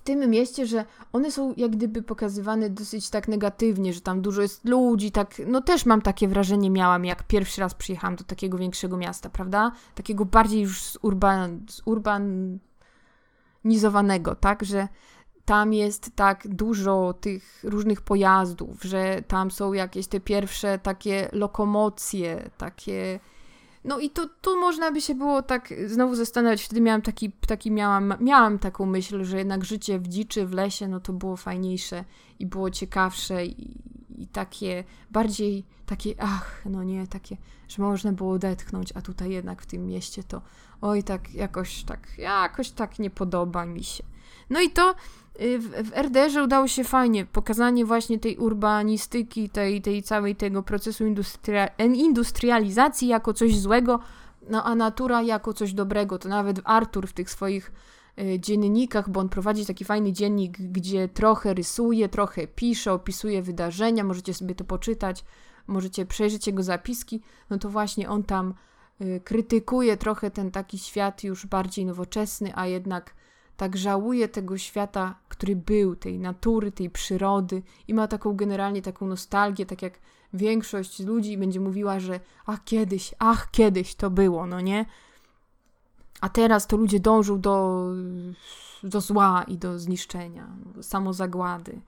w 0.00 0.02
tym 0.02 0.30
mieście, 0.30 0.66
że 0.66 0.84
one 1.12 1.30
są 1.30 1.54
jak 1.56 1.70
gdyby 1.70 2.02
pokazywane 2.02 2.70
dosyć 2.70 3.10
tak 3.10 3.28
negatywnie, 3.28 3.92
że 3.92 4.00
tam 4.00 4.20
dużo 4.22 4.42
jest 4.42 4.64
ludzi, 4.64 5.12
tak, 5.12 5.42
no 5.46 5.60
też 5.60 5.86
mam 5.86 6.02
takie 6.02 6.28
wrażenie 6.28 6.70
miałam, 6.70 7.04
jak 7.04 7.22
pierwszy 7.22 7.60
raz 7.60 7.74
przyjechałam 7.74 8.16
do 8.16 8.24
takiego 8.24 8.58
większego 8.58 8.96
miasta, 8.96 9.30
prawda? 9.30 9.72
Takiego 9.94 10.24
bardziej 10.24 10.60
już 10.60 10.82
zurban, 10.82 11.66
zurbanizowanego, 13.62 14.34
tak, 14.34 14.64
że 14.64 14.88
tam 15.44 15.72
jest 15.72 16.16
tak 16.16 16.48
dużo 16.48 17.14
tych 17.20 17.64
różnych 17.64 18.00
pojazdów, 18.00 18.82
że 18.82 19.22
tam 19.28 19.50
są 19.50 19.72
jakieś 19.72 20.06
te 20.06 20.20
pierwsze 20.20 20.78
takie 20.78 21.28
lokomocje, 21.32 22.50
takie 22.58 23.20
no 23.84 23.98
i 23.98 24.10
to, 24.10 24.28
tu 24.40 24.60
można 24.60 24.92
by 24.92 25.00
się 25.00 25.14
było 25.14 25.42
tak 25.42 25.74
znowu 25.86 26.14
zastanawiać. 26.14 26.62
Wtedy 26.62 26.80
miałam 26.80 27.02
taki, 27.02 27.32
taki 27.32 27.70
miałam, 27.70 28.14
miałam 28.20 28.58
taką 28.58 28.86
myśl, 28.86 29.24
że 29.24 29.38
jednak 29.38 29.64
życie 29.64 29.98
w 29.98 30.08
dziczy, 30.08 30.46
w 30.46 30.52
lesie, 30.52 30.88
no 30.88 31.00
to 31.00 31.12
było 31.12 31.36
fajniejsze 31.36 32.04
i 32.38 32.46
było 32.46 32.70
ciekawsze 32.70 33.46
i, 33.46 33.78
i 34.18 34.26
takie 34.26 34.84
bardziej 35.10 35.64
takie, 35.86 36.14
ach, 36.18 36.62
no 36.66 36.84
nie, 36.84 37.06
takie, 37.06 37.36
że 37.68 37.82
można 37.82 38.12
było 38.12 38.32
odetchnąć, 38.32 38.92
a 38.94 39.02
tutaj 39.02 39.30
jednak 39.30 39.62
w 39.62 39.66
tym 39.66 39.86
mieście 39.86 40.24
to 40.24 40.42
oj, 40.80 41.02
tak 41.02 41.34
jakoś 41.34 41.84
tak, 41.84 42.18
jakoś 42.18 42.70
tak 42.70 42.98
nie 42.98 43.10
podoba 43.10 43.66
mi 43.66 43.84
się. 43.84 44.04
No 44.50 44.60
i 44.60 44.70
to 44.70 44.94
y, 45.40 45.58
w, 45.58 45.70
w 45.70 45.92
RDR-ze 45.96 46.42
udało 46.44 46.68
się 46.68 46.84
fajnie, 46.84 47.24
pokazanie 47.24 47.84
właśnie 47.84 48.18
tej 48.18 48.36
urbanistyki, 48.36 49.50
tej, 49.50 49.82
tej 49.82 50.02
całej 50.02 50.36
tego 50.36 50.62
procesu 50.62 51.06
industria 51.06 51.66
industrializacji 51.78 53.08
jako 53.08 53.32
coś 53.32 53.58
złego, 53.58 54.00
no 54.48 54.64
a 54.64 54.74
natura 54.74 55.22
jako 55.22 55.52
coś 55.54 55.72
dobrego. 55.72 56.18
To 56.18 56.28
nawet 56.28 56.60
Artur 56.64 57.08
w 57.08 57.12
tych 57.12 57.30
swoich 57.30 57.72
y, 58.18 58.40
dziennikach, 58.40 59.10
bo 59.10 59.20
on 59.20 59.28
prowadzi 59.28 59.66
taki 59.66 59.84
fajny 59.84 60.12
dziennik, 60.12 60.58
gdzie 60.58 61.08
trochę 61.08 61.54
rysuje, 61.54 62.08
trochę 62.08 62.46
pisze, 62.46 62.92
opisuje 62.92 63.42
wydarzenia, 63.42 64.04
możecie 64.04 64.34
sobie 64.34 64.54
to 64.54 64.64
poczytać, 64.64 65.24
możecie 65.66 66.06
przejrzeć 66.06 66.46
jego 66.46 66.62
zapiski, 66.62 67.20
no 67.50 67.58
to 67.58 67.68
właśnie 67.68 68.08
on 68.08 68.22
tam 68.22 68.54
y, 69.00 69.20
krytykuje 69.24 69.96
trochę 69.96 70.30
ten 70.30 70.50
taki 70.50 70.78
świat 70.78 71.24
już 71.24 71.46
bardziej 71.46 71.86
nowoczesny, 71.86 72.52
a 72.54 72.66
jednak 72.66 73.14
tak 73.60 73.76
żałuje 73.76 74.28
tego 74.28 74.58
świata, 74.58 75.14
który 75.28 75.56
był, 75.56 75.96
tej 75.96 76.18
natury, 76.18 76.72
tej 76.72 76.90
przyrody 76.90 77.62
i 77.88 77.94
ma 77.94 78.08
taką 78.08 78.36
generalnie 78.36 78.82
taką 78.82 79.06
nostalgię, 79.06 79.66
tak 79.66 79.82
jak 79.82 79.98
większość 80.32 81.00
ludzi 81.00 81.38
będzie 81.38 81.60
mówiła, 81.60 82.00
że 82.00 82.20
ach 82.46 82.64
kiedyś, 82.64 83.14
ach 83.18 83.50
kiedyś 83.50 83.94
to 83.94 84.10
było, 84.10 84.46
no 84.46 84.60
nie? 84.60 84.86
A 86.20 86.28
teraz 86.28 86.66
to 86.66 86.76
ludzie 86.76 87.00
dążą 87.00 87.40
do, 87.40 87.86
do 88.82 89.00
zła 89.00 89.44
i 89.48 89.58
do 89.58 89.78
zniszczenia, 89.78 90.48
samozagłady. 90.82 91.80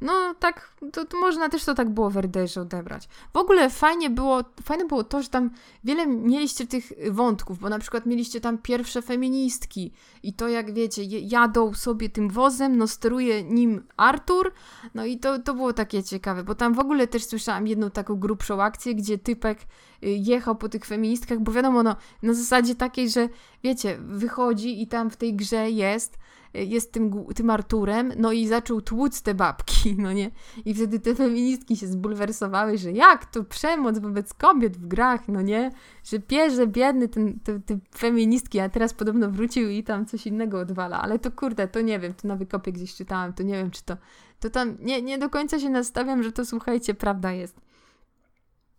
No 0.00 0.34
tak, 0.38 0.76
to, 0.92 1.04
to, 1.04 1.20
można 1.20 1.48
też 1.48 1.64
to 1.64 1.74
tak 1.74 1.90
było 1.90 2.10
w 2.10 2.16
RDR 2.16 2.58
odebrać. 2.60 3.08
W 3.32 3.36
ogóle 3.36 3.70
fajnie 3.70 4.10
było, 4.10 4.44
fajne 4.62 4.84
było 4.84 5.04
to, 5.04 5.22
że 5.22 5.28
tam 5.28 5.50
wiele 5.84 6.06
mieliście 6.06 6.66
tych 6.66 6.92
wątków, 7.10 7.58
bo 7.58 7.68
na 7.68 7.78
przykład 7.78 8.06
mieliście 8.06 8.40
tam 8.40 8.58
pierwsze 8.58 9.02
feministki 9.02 9.92
i 10.22 10.32
to 10.32 10.48
jak 10.48 10.74
wiecie, 10.74 11.02
jadą 11.04 11.74
sobie 11.74 12.08
tym 12.08 12.28
wozem, 12.28 12.76
no 12.76 12.88
steruje 12.88 13.42
nim 13.44 13.84
Artur, 13.96 14.52
no 14.94 15.04
i 15.04 15.18
to, 15.18 15.38
to 15.38 15.54
było 15.54 15.72
takie 15.72 16.02
ciekawe, 16.02 16.44
bo 16.44 16.54
tam 16.54 16.74
w 16.74 16.78
ogóle 16.78 17.06
też 17.06 17.24
słyszałam 17.24 17.66
jedną 17.66 17.90
taką 17.90 18.16
grubszą 18.16 18.62
akcję, 18.62 18.94
gdzie 18.94 19.18
typek 19.18 19.58
y, 19.60 19.66
jechał 20.08 20.56
po 20.56 20.68
tych 20.68 20.84
feministkach, 20.84 21.38
bo 21.38 21.52
wiadomo, 21.52 21.82
no 21.82 21.96
na 22.22 22.34
zasadzie 22.34 22.74
takiej, 22.74 23.10
że 23.10 23.28
wiecie, 23.62 23.98
wychodzi 24.00 24.82
i 24.82 24.86
tam 24.86 25.10
w 25.10 25.16
tej 25.16 25.34
grze 25.34 25.70
jest 25.70 26.18
jest 26.64 26.92
tym, 26.92 27.24
tym 27.34 27.50
Arturem, 27.50 28.12
no 28.16 28.32
i 28.32 28.46
zaczął 28.46 28.80
tłuc 28.80 29.22
te 29.22 29.34
babki, 29.34 29.94
no 29.98 30.12
nie? 30.12 30.30
I 30.64 30.74
wtedy 30.74 31.00
te 31.00 31.14
feministki 31.14 31.76
się 31.76 31.86
zbulwersowały, 31.86 32.78
że 32.78 32.92
jak 32.92 33.26
to 33.26 33.44
przemoc 33.44 33.98
wobec 33.98 34.34
kobiet 34.34 34.76
w 34.76 34.86
grach, 34.86 35.28
no 35.28 35.42
nie? 35.42 35.70
Że 36.04 36.20
pierze 36.20 36.66
biedny 36.66 37.08
ten, 37.08 37.40
te, 37.40 37.60
te 37.60 37.78
feministki, 37.98 38.60
a 38.60 38.68
teraz 38.68 38.94
podobno 38.94 39.30
wrócił 39.30 39.68
i 39.68 39.82
tam 39.82 40.06
coś 40.06 40.26
innego 40.26 40.60
odwala, 40.60 41.02
ale 41.02 41.18
to 41.18 41.30
kurde, 41.30 41.68
to 41.68 41.80
nie 41.80 41.98
wiem, 41.98 42.14
to 42.14 42.28
na 42.28 42.36
wykopie 42.36 42.72
gdzieś 42.72 42.94
czytałam, 42.94 43.32
to 43.32 43.42
nie 43.42 43.54
wiem, 43.54 43.70
czy 43.70 43.84
to, 43.84 43.96
to 44.40 44.50
tam, 44.50 44.76
nie, 44.80 45.02
nie 45.02 45.18
do 45.18 45.30
końca 45.30 45.60
się 45.60 45.70
nastawiam, 45.70 46.22
że 46.22 46.32
to 46.32 46.44
słuchajcie, 46.44 46.94
prawda 46.94 47.32
jest. 47.32 47.60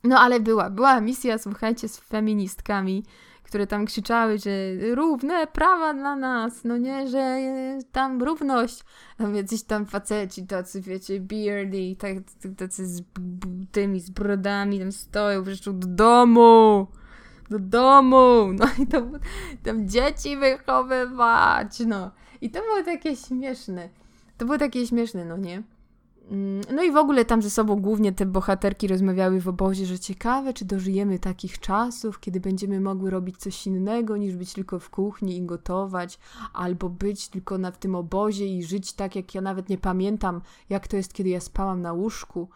No 0.04 0.20
ale 0.20 0.40
była, 0.40 0.70
była 0.70 1.02
misja, 1.02 1.38
słuchajcie, 1.38 1.88
z 1.88 2.00
feministkami, 2.00 3.04
które 3.48 3.68
tam 3.68 3.86
krzyczały, 3.86 4.38
że 4.38 4.52
równe 4.96 5.48
prawa 5.48 5.94
dla 5.94 6.16
nas, 6.16 6.64
no 6.64 6.78
nie, 6.78 7.08
że 7.08 7.40
tam 7.92 8.24
równość. 8.24 8.84
Tam 9.18 9.36
jacyś 9.36 9.64
tam 9.64 9.86
faceci 9.86 10.48
tacy, 10.48 10.82
wiecie, 10.82 11.20
beardy, 11.20 11.96
tak, 12.00 12.18
tacy 12.58 12.88
z 12.88 13.02
tymi, 13.72 14.00
z 14.00 14.10
brodami 14.10 14.80
tam 14.80 14.92
stoją, 14.92 15.44
wrzeszczą 15.44 15.80
do 15.80 15.88
domu, 15.88 16.88
do 17.50 17.60
domu, 17.60 18.54
no 18.54 18.66
i 18.84 18.88
to 18.88 19.02
tam 19.64 19.88
dzieci 19.88 20.38
wychowywać, 20.38 21.80
no. 21.80 22.12
I 22.42 22.50
to 22.50 22.62
było 22.62 22.84
takie 22.84 23.16
śmieszne. 23.16 23.90
To 24.38 24.46
było 24.46 24.58
takie 24.58 24.88
śmieszne, 24.88 25.26
no 25.26 25.38
nie? 25.38 25.64
Mm, 26.32 26.62
no 26.76 26.84
i 26.84 26.92
w 26.92 26.98
ogóle 26.98 27.26
tam 27.26 27.42
ze 27.42 27.50
sobą 27.50 27.76
głównie 27.76 28.12
te 28.12 28.26
bohaterki 28.26 28.88
rozmawiały 28.88 29.42
w 29.42 29.48
obozie, 29.48 29.86
że 29.86 30.00
ciekawe, 30.00 30.54
czy 30.54 30.66
dożyjemy 30.66 31.20
takich 31.20 31.60
czasów, 31.60 32.20
kiedy 32.20 32.40
będziemy 32.40 32.82
mogły 32.82 33.10
robić 33.10 33.38
coś 33.38 33.68
innego 33.68 34.18
niż 34.18 34.36
być 34.36 34.54
tylko 34.54 34.80
w 34.80 34.90
kuchni 34.90 35.38
i 35.38 35.42
gotować, 35.42 36.20
albo 36.54 36.90
być 36.90 37.28
tylko 37.28 37.58
na, 37.58 37.72
w 37.72 37.78
tym 37.78 37.96
obozie 37.96 38.48
i 38.58 38.64
żyć 38.64 38.94
tak, 38.94 39.16
jak 39.16 39.36
ja 39.36 39.42
nawet 39.42 39.70
nie 39.70 39.78
pamiętam, 39.78 40.42
jak 40.70 40.88
to 40.88 40.98
jest, 40.98 41.14
kiedy 41.14 41.30
ja 41.30 41.40
spałam 41.40 41.82
na 41.82 41.94
łóżku, 41.94 42.50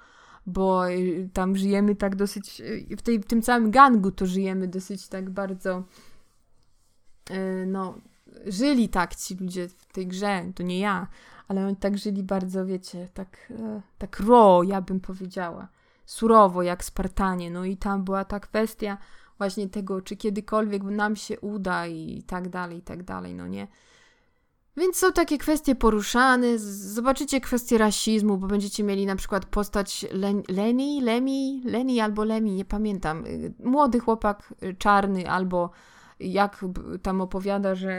bo 0.45 0.89
y, 0.89 1.29
tam 1.33 1.55
żyjemy 1.55 1.95
tak 1.95 2.15
dosyć, 2.15 2.61
y, 2.61 2.97
w, 2.97 3.01
tej, 3.01 3.19
w 3.19 3.25
tym 3.25 3.41
całym 3.41 3.71
gangu 3.71 4.11
to 4.11 4.25
żyjemy 4.25 4.67
dosyć 4.67 5.07
tak 5.07 5.29
bardzo, 5.29 5.83
y, 7.31 7.65
no, 7.67 7.93
żyli 8.45 8.89
tak 8.89 9.15
ci 9.15 9.35
ludzie 9.35 9.67
w 9.69 9.85
tej 9.93 10.07
grze, 10.07 10.45
to 10.55 10.63
nie 10.63 10.79
ja, 10.79 11.07
ale 11.51 11.67
oni 11.67 11.75
tak 11.75 11.97
żyli 11.97 12.23
bardzo, 12.23 12.65
wiecie, 12.65 13.07
tak, 13.13 13.53
e, 13.59 13.81
tak 13.97 14.19
ro, 14.19 14.63
ja 14.63 14.81
bym 14.81 14.99
powiedziała, 14.99 15.67
surowo 16.05 16.63
jak 16.63 16.83
Spartanie. 16.83 17.51
No 17.51 17.65
i 17.65 17.77
tam 17.77 18.03
była 18.03 18.25
ta 18.25 18.39
kwestia 18.39 18.97
właśnie 19.37 19.69
tego, 19.69 20.01
czy 20.01 20.15
kiedykolwiek 20.17 20.83
nam 20.83 21.15
się 21.15 21.39
uda 21.39 21.87
i 21.87 22.23
tak 22.27 22.49
dalej, 22.49 22.77
i 22.77 22.81
tak 22.81 23.03
dalej, 23.03 23.35
no 23.35 23.47
nie. 23.47 23.67
Więc 24.77 24.97
są 24.97 25.13
takie 25.13 25.37
kwestie 25.37 25.75
poruszane. 25.75 26.59
Zobaczycie 26.59 27.41
kwestię 27.41 27.77
rasizmu, 27.77 28.37
bo 28.37 28.47
będziecie 28.47 28.83
mieli 28.83 29.05
na 29.05 29.15
przykład 29.15 29.45
postać 29.45 30.05
Len 30.11 30.43
Leni, 30.49 31.01
Lemi, 31.01 31.61
Leni 31.65 31.99
albo 31.99 32.23
Lemi, 32.23 32.51
nie 32.51 32.65
pamiętam. 32.65 33.25
Y, 33.25 33.53
młody 33.63 33.99
chłopak 33.99 34.53
y, 34.63 34.75
czarny, 34.75 35.29
albo 35.29 35.69
jak 36.19 36.65
tam 37.01 37.21
opowiada, 37.21 37.75
że 37.75 37.91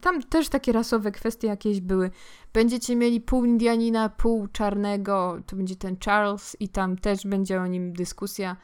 tam 0.00 0.22
też 0.22 0.48
takie 0.48 0.72
rasowe 0.72 1.12
kwestie 1.12 1.48
jakieś 1.48 1.80
były. 1.80 2.10
Będziecie 2.52 2.96
mieli 2.96 3.20
pół 3.20 3.44
Indianina, 3.44 4.08
pół 4.08 4.48
czarnego, 4.48 5.38
to 5.46 5.56
będzie 5.56 5.76
ten 5.76 5.96
Charles 6.04 6.56
i 6.60 6.68
tam 6.68 6.98
też 6.98 7.26
będzie 7.26 7.60
o 7.60 7.66
nim 7.66 7.92
dyskusja. 7.92 8.56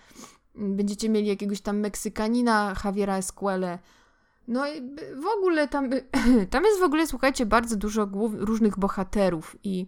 Będziecie 0.54 1.08
mieli 1.08 1.26
jakiegoś 1.26 1.60
tam 1.60 1.78
Meksykanina, 1.78 2.74
Javiera 2.84 3.16
Esquele. 3.16 3.78
No 4.48 4.68
i 4.68 4.80
w 5.20 5.26
ogóle 5.38 5.68
tam, 5.68 5.90
tam 6.50 6.64
jest 6.64 6.80
w 6.80 6.82
ogóle, 6.82 7.06
słuchajcie, 7.06 7.46
bardzo 7.46 7.76
dużo 7.76 8.08
różnych 8.32 8.78
bohaterów 8.78 9.56
i 9.64 9.86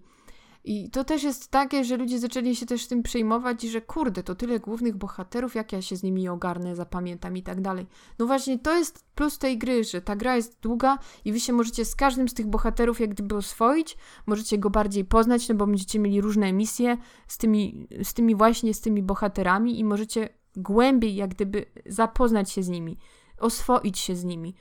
i 0.65 0.91
to 0.91 1.05
też 1.05 1.23
jest 1.23 1.51
takie, 1.51 1.85
że 1.85 1.97
ludzie 1.97 2.19
zaczęli 2.19 2.57
się 2.57 2.67
też 2.67 2.87
tym 2.87 3.03
przejmować, 3.03 3.63
że 3.63 3.81
kurde, 3.81 4.23
to 4.23 4.35
tyle 4.35 4.61
głównych 4.61 4.97
bohaterów, 4.97 5.55
jak 5.55 5.73
ja 5.73 5.83
się 5.83 5.97
z 5.97 6.03
nimi 6.03 6.29
ogarnę, 6.29 6.77
zapamiętam 6.77 7.37
i 7.37 7.43
tak 7.43 7.61
dalej. 7.61 7.87
No 8.19 8.27
właśnie, 8.27 8.59
to 8.59 8.77
jest 8.77 9.05
plus 9.15 9.39
tej 9.39 9.59
gry, 9.59 9.85
że 9.85 10.03
ta 10.03 10.17
gra 10.17 10.37
jest 10.37 10.61
długa 10.61 10.99
i 11.25 11.33
wy 11.33 11.41
się 11.41 11.53
możecie 11.53 11.85
z 11.85 11.95
każdym 11.97 12.29
z 12.29 12.35
tych 12.35 12.47
bohaterów 12.47 13.01
jak 13.01 13.11
gdyby 13.11 13.37
oswoić, 13.37 13.97
możecie 14.27 14.59
go 14.59 14.71
bardziej 14.71 15.05
poznać, 15.05 15.49
no 15.49 15.55
bo 15.55 15.67
będziecie 15.67 15.99
mieli 15.99 16.21
różne 16.21 16.53
misje 16.53 16.97
z 17.27 17.39
tymi, 17.39 17.89
z 18.05 18.15
tymi 18.15 18.35
właśnie, 18.35 18.75
z 18.75 18.81
tymi 18.81 19.03
bohaterami 19.03 19.79
i 19.79 19.85
możecie 19.85 20.29
głębiej 20.57 21.15
jak 21.15 21.31
gdyby 21.31 21.67
zapoznać 21.87 22.51
się 22.51 22.63
z 22.63 22.69
nimi, 22.69 22.99
oswoić 23.39 23.99
się 23.99 24.17
z 24.17 24.25
nimi. 24.25 24.55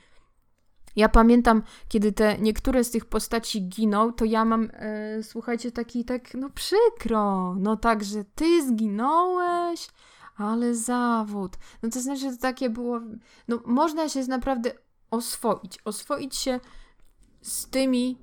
Ja 0.96 1.08
pamiętam, 1.08 1.62
kiedy 1.88 2.12
te 2.12 2.38
niektóre 2.38 2.84
z 2.84 2.90
tych 2.90 3.04
postaci 3.04 3.68
giną, 3.68 4.12
to 4.12 4.24
ja 4.24 4.44
mam, 4.44 4.68
e, 4.72 5.22
słuchajcie, 5.22 5.72
taki 5.72 6.04
tak, 6.04 6.34
no 6.34 6.50
przykro, 6.50 7.54
no 7.54 7.76
tak, 7.76 8.04
że 8.04 8.24
ty 8.24 8.66
zginąłeś, 8.66 9.88
ale 10.36 10.74
zawód. 10.74 11.56
No 11.82 11.90
to 11.90 12.00
znaczy, 12.00 12.20
że 12.20 12.30
to 12.30 12.42
takie 12.42 12.70
było, 12.70 13.00
no 13.48 13.60
można 13.66 14.08
się 14.08 14.20
naprawdę 14.26 14.72
oswoić, 15.10 15.78
oswoić 15.84 16.36
się 16.36 16.60
z 17.42 17.66
tymi, 17.66 18.18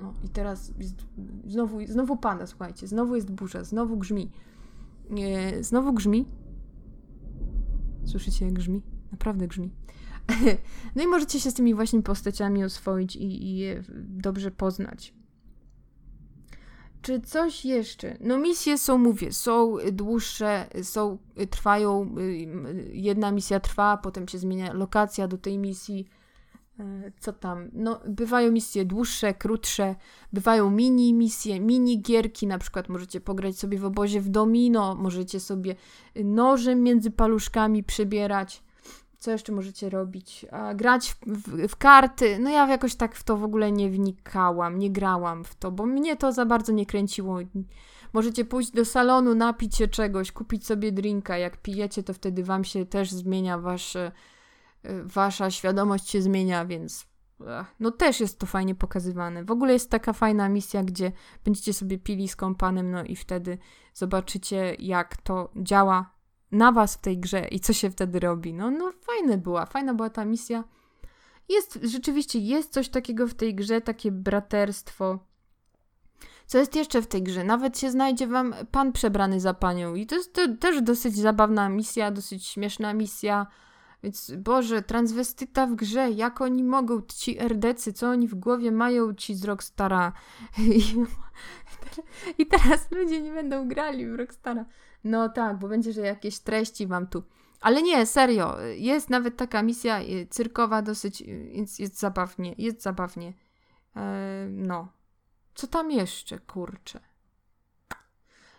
no 0.00 0.14
i 0.24 0.28
teraz 0.28 0.72
znowu, 1.46 1.86
znowu 1.86 2.16
pada, 2.16 2.46
słuchajcie, 2.46 2.86
znowu 2.86 3.16
jest 3.16 3.30
burza, 3.30 3.64
znowu 3.64 3.96
grzmi, 3.96 4.30
e, 5.18 5.62
znowu 5.62 5.92
grzmi. 5.92 6.26
Słyszycie 8.06 8.44
jak 8.44 8.54
grzmi? 8.54 8.82
Naprawdę 9.12 9.48
grzmi. 9.48 9.70
No 10.96 11.02
i 11.02 11.06
możecie 11.06 11.40
się 11.40 11.50
z 11.50 11.54
tymi 11.54 11.74
właśnie 11.74 12.02
postaciami 12.02 12.64
oswoić 12.64 13.16
i, 13.16 13.44
i 13.44 13.56
je 13.56 13.82
dobrze 13.98 14.50
poznać. 14.50 15.14
Czy 17.02 17.20
coś 17.20 17.64
jeszcze? 17.64 18.16
No 18.20 18.38
misje 18.38 18.78
są, 18.78 18.98
mówię, 18.98 19.32
są 19.32 19.76
dłuższe, 19.92 20.66
są, 20.82 21.18
trwają, 21.50 22.14
y, 22.18 22.90
jedna 22.92 23.32
misja 23.32 23.60
trwa, 23.60 23.96
potem 23.96 24.28
się 24.28 24.38
zmienia 24.38 24.72
lokacja 24.72 25.28
do 25.28 25.38
tej 25.38 25.58
misji. 25.58 26.08
E, 26.80 27.12
co 27.20 27.32
tam? 27.32 27.70
No, 27.72 28.00
bywają 28.08 28.52
misje 28.52 28.84
dłuższe, 28.84 29.34
krótsze, 29.34 29.94
bywają 30.32 30.70
mini 30.70 31.14
misje, 31.14 31.60
mini 31.60 32.02
gierki, 32.02 32.46
na 32.46 32.58
przykład 32.58 32.88
możecie 32.88 33.20
pograć 33.20 33.58
sobie 33.58 33.78
w 33.78 33.84
obozie 33.84 34.20
w 34.20 34.28
domino, 34.28 34.94
możecie 34.94 35.40
sobie 35.40 35.74
nożem 36.24 36.82
między 36.82 37.10
paluszkami 37.10 37.84
przebierać. 37.84 38.62
Co 39.18 39.30
jeszcze 39.30 39.52
możecie 39.52 39.90
robić? 39.90 40.46
A, 40.50 40.74
grać 40.74 41.16
w, 41.26 41.26
w, 41.26 41.68
w, 41.68 41.76
karty. 41.76 42.38
No 42.38 42.50
ja 42.50 42.68
jakoś 42.68 42.94
tak 42.94 43.14
w 43.14 43.22
to 43.22 43.36
w 43.36 43.44
ogóle 43.44 43.72
nie 43.72 43.90
wnikałam, 43.90 44.78
nie 44.78 44.90
grałam 44.90 45.44
w 45.44 45.54
to, 45.54 45.70
bo 45.70 45.86
mnie 45.86 46.16
to 46.16 46.32
za 46.32 46.46
bardzo 46.46 46.72
nie 46.72 46.86
kręciło. 46.86 47.38
Możecie 48.12 48.44
pójść 48.44 48.70
do 48.70 48.84
salonu, 48.84 49.34
napić 49.34 49.76
się 49.76 49.88
czegoś, 49.88 50.32
kupić 50.32 50.66
sobie 50.66 50.92
drinka. 50.92 51.38
Jak 51.38 51.56
pijecie, 51.56 52.02
to 52.02 52.14
wtedy 52.14 52.44
wam 52.44 52.64
się 52.64 52.86
też 52.86 53.10
zmienia 53.10 53.58
wasze, 53.58 54.12
wasza 55.04 55.50
świadomość 55.50 56.10
się 56.10 56.22
zmienia, 56.22 56.64
więc 56.64 57.06
no 57.80 57.90
też 57.90 58.20
jest 58.20 58.38
to 58.38 58.46
fajnie 58.46 58.74
pokazywane. 58.74 59.44
W 59.44 59.50
ogóle 59.50 59.72
jest 59.72 59.90
taka 59.90 60.12
fajna 60.12 60.48
misja, 60.48 60.84
gdzie 60.84 61.12
będziecie 61.44 61.72
sobie 61.72 61.98
pili 61.98 62.28
z 62.28 62.36
kompanem, 62.36 62.90
no 62.90 63.04
i 63.04 63.16
wtedy 63.16 63.58
zobaczycie, 63.94 64.76
jak 64.78 65.16
to 65.16 65.50
działa 65.56 66.17
na 66.52 66.72
was 66.72 66.94
w 66.94 67.00
tej 67.00 67.18
grze 67.18 67.48
i 67.50 67.60
co 67.60 67.72
się 67.72 67.90
wtedy 67.90 68.20
robi. 68.20 68.54
No, 68.54 68.70
no 68.70 68.92
fajne 69.00 69.38
była, 69.38 69.66
fajna 69.66 69.94
była 69.94 70.10
ta 70.10 70.24
misja. 70.24 70.64
Jest, 71.48 71.78
rzeczywiście 71.82 72.38
jest 72.38 72.72
coś 72.72 72.88
takiego 72.88 73.26
w 73.26 73.34
tej 73.34 73.54
grze, 73.54 73.80
takie 73.80 74.12
braterstwo. 74.12 75.18
Co 76.46 76.58
jest 76.58 76.76
jeszcze 76.76 77.02
w 77.02 77.06
tej 77.06 77.22
grze? 77.22 77.44
Nawet 77.44 77.78
się 77.78 77.90
znajdzie 77.90 78.26
wam 78.26 78.54
pan 78.70 78.92
przebrany 78.92 79.40
za 79.40 79.54
panią. 79.54 79.94
I 79.94 80.06
to 80.06 80.14
jest 80.14 80.32
to, 80.32 80.56
też 80.60 80.82
dosyć 80.82 81.16
zabawna 81.16 81.68
misja, 81.68 82.10
dosyć 82.10 82.46
śmieszna 82.46 82.94
misja. 82.94 83.46
Więc 84.02 84.32
Boże, 84.38 84.82
transwestyta 84.82 85.66
w 85.66 85.74
grze, 85.74 86.10
jak 86.10 86.40
oni 86.40 86.64
mogą, 86.64 87.02
ci 87.02 87.38
RDcy, 87.38 87.92
co 87.92 88.08
oni 88.08 88.28
w 88.28 88.34
głowie 88.34 88.72
mają, 88.72 89.14
ci 89.14 89.34
z 89.34 89.44
Rockstara. 89.44 90.12
I, 90.58 90.82
I 92.42 92.46
teraz 92.46 92.90
ludzie 92.90 93.20
nie 93.22 93.32
będą 93.32 93.68
grali 93.68 94.06
w 94.06 94.14
Rockstara. 94.14 94.64
No 95.04 95.28
tak, 95.28 95.58
bo 95.58 95.68
będzie, 95.68 95.92
że 95.92 96.00
jakieś 96.00 96.38
treści 96.38 96.86
wam 96.86 97.06
tu. 97.06 97.22
Ale 97.60 97.82
nie, 97.82 98.06
serio, 98.06 98.56
jest 98.60 99.10
nawet 99.10 99.36
taka 99.36 99.62
misja 99.62 100.02
y, 100.02 100.26
cyrkowa 100.30 100.82
dosyć, 100.82 101.22
więc 101.22 101.80
y, 101.80 101.82
jest 101.82 101.98
zabawnie, 101.98 102.54
jest 102.58 102.82
zabawnie. 102.82 103.32
E, 103.96 104.46
no. 104.50 104.92
Co 105.54 105.66
tam 105.66 105.90
jeszcze, 105.90 106.38
kurczę? 106.38 107.00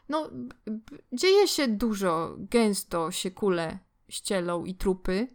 No, 0.09 0.29
dzieje 1.13 1.47
się 1.47 1.67
dużo, 1.67 2.35
gęsto 2.37 3.11
się 3.11 3.31
kule 3.31 3.79
ścielą 4.09 4.65
i 4.65 4.75
trupy. 4.75 5.27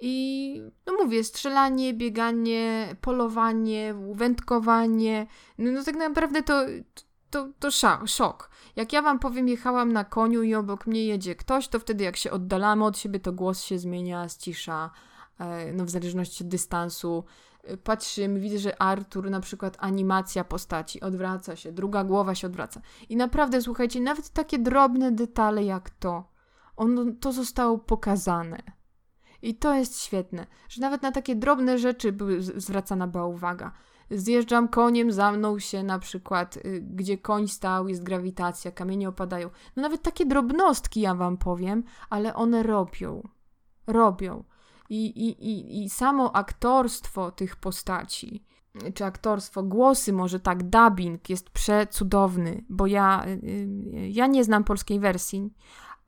I 0.00 0.62
no 0.86 0.92
mówię, 1.04 1.24
strzelanie, 1.24 1.94
bieganie, 1.94 2.96
polowanie, 3.00 3.94
wędkowanie. 4.12 5.26
No, 5.58 5.72
no 5.72 5.84
tak 5.84 5.96
naprawdę 5.96 6.42
to, 6.42 6.62
to, 7.30 7.48
to 7.58 7.70
szok. 8.06 8.50
Jak 8.76 8.92
ja 8.92 9.02
wam 9.02 9.18
powiem, 9.18 9.48
jechałam 9.48 9.92
na 9.92 10.04
koniu 10.04 10.42
i 10.42 10.54
obok 10.54 10.86
mnie 10.86 11.04
jedzie 11.04 11.34
ktoś, 11.34 11.68
to 11.68 11.78
wtedy 11.78 12.04
jak 12.04 12.16
się 12.16 12.30
oddalamy 12.30 12.84
od 12.84 12.98
siebie, 12.98 13.20
to 13.20 13.32
głos 13.32 13.62
się 13.62 13.78
zmienia, 13.78 14.28
ścisza, 14.28 14.90
e, 15.38 15.72
no 15.72 15.84
w 15.84 15.90
zależności 15.90 16.44
od 16.44 16.50
dystansu. 16.50 17.24
E, 17.64 17.76
patrzymy, 17.76 18.40
widzę, 18.40 18.58
że 18.58 18.82
Artur, 18.82 19.30
na 19.30 19.40
przykład 19.40 19.76
animacja 19.80 20.44
postaci 20.44 21.00
odwraca 21.00 21.56
się, 21.56 21.72
druga 21.72 22.04
głowa 22.04 22.34
się 22.34 22.46
odwraca. 22.46 22.80
I 23.08 23.16
naprawdę, 23.16 23.62
słuchajcie, 23.62 24.00
nawet 24.00 24.30
takie 24.30 24.58
drobne 24.58 25.12
detale 25.12 25.64
jak 25.64 25.90
to, 25.90 26.30
on, 26.76 27.16
to 27.16 27.32
zostało 27.32 27.78
pokazane. 27.78 28.62
I 29.42 29.54
to 29.54 29.74
jest 29.74 30.02
świetne, 30.02 30.46
że 30.68 30.80
nawet 30.80 31.02
na 31.02 31.12
takie 31.12 31.36
drobne 31.36 31.78
rzeczy 31.78 32.12
były 32.12 32.42
zwracana 32.42 33.06
była 33.06 33.26
uwaga 33.26 33.72
zjeżdżam 34.10 34.68
koniem, 34.68 35.12
za 35.12 35.32
mną 35.32 35.58
się 35.58 35.82
na 35.82 35.98
przykład, 35.98 36.56
y, 36.56 36.80
gdzie 36.90 37.18
koń 37.18 37.48
stał, 37.48 37.88
jest 37.88 38.02
grawitacja, 38.02 38.72
kamienie 38.72 39.08
opadają. 39.08 39.50
No 39.76 39.82
nawet 39.82 40.02
takie 40.02 40.26
drobnostki 40.26 41.00
ja 41.00 41.14
wam 41.14 41.36
powiem, 41.36 41.84
ale 42.10 42.34
one 42.34 42.62
robią. 42.62 43.28
Robią. 43.86 44.44
I, 44.90 45.06
i, 45.06 45.50
i, 45.50 45.84
i 45.84 45.90
samo 45.90 46.36
aktorstwo 46.36 47.30
tych 47.30 47.56
postaci, 47.56 48.44
czy 48.94 49.04
aktorstwo, 49.04 49.62
głosy, 49.62 50.12
może 50.12 50.40
tak, 50.40 50.62
dubbing 50.62 51.30
jest 51.30 51.50
przecudowny, 51.50 52.64
bo 52.68 52.86
ja, 52.86 53.24
y, 53.26 53.28
y, 53.28 54.08
ja 54.08 54.26
nie 54.26 54.44
znam 54.44 54.64
polskiej 54.64 55.00
wersji, 55.00 55.54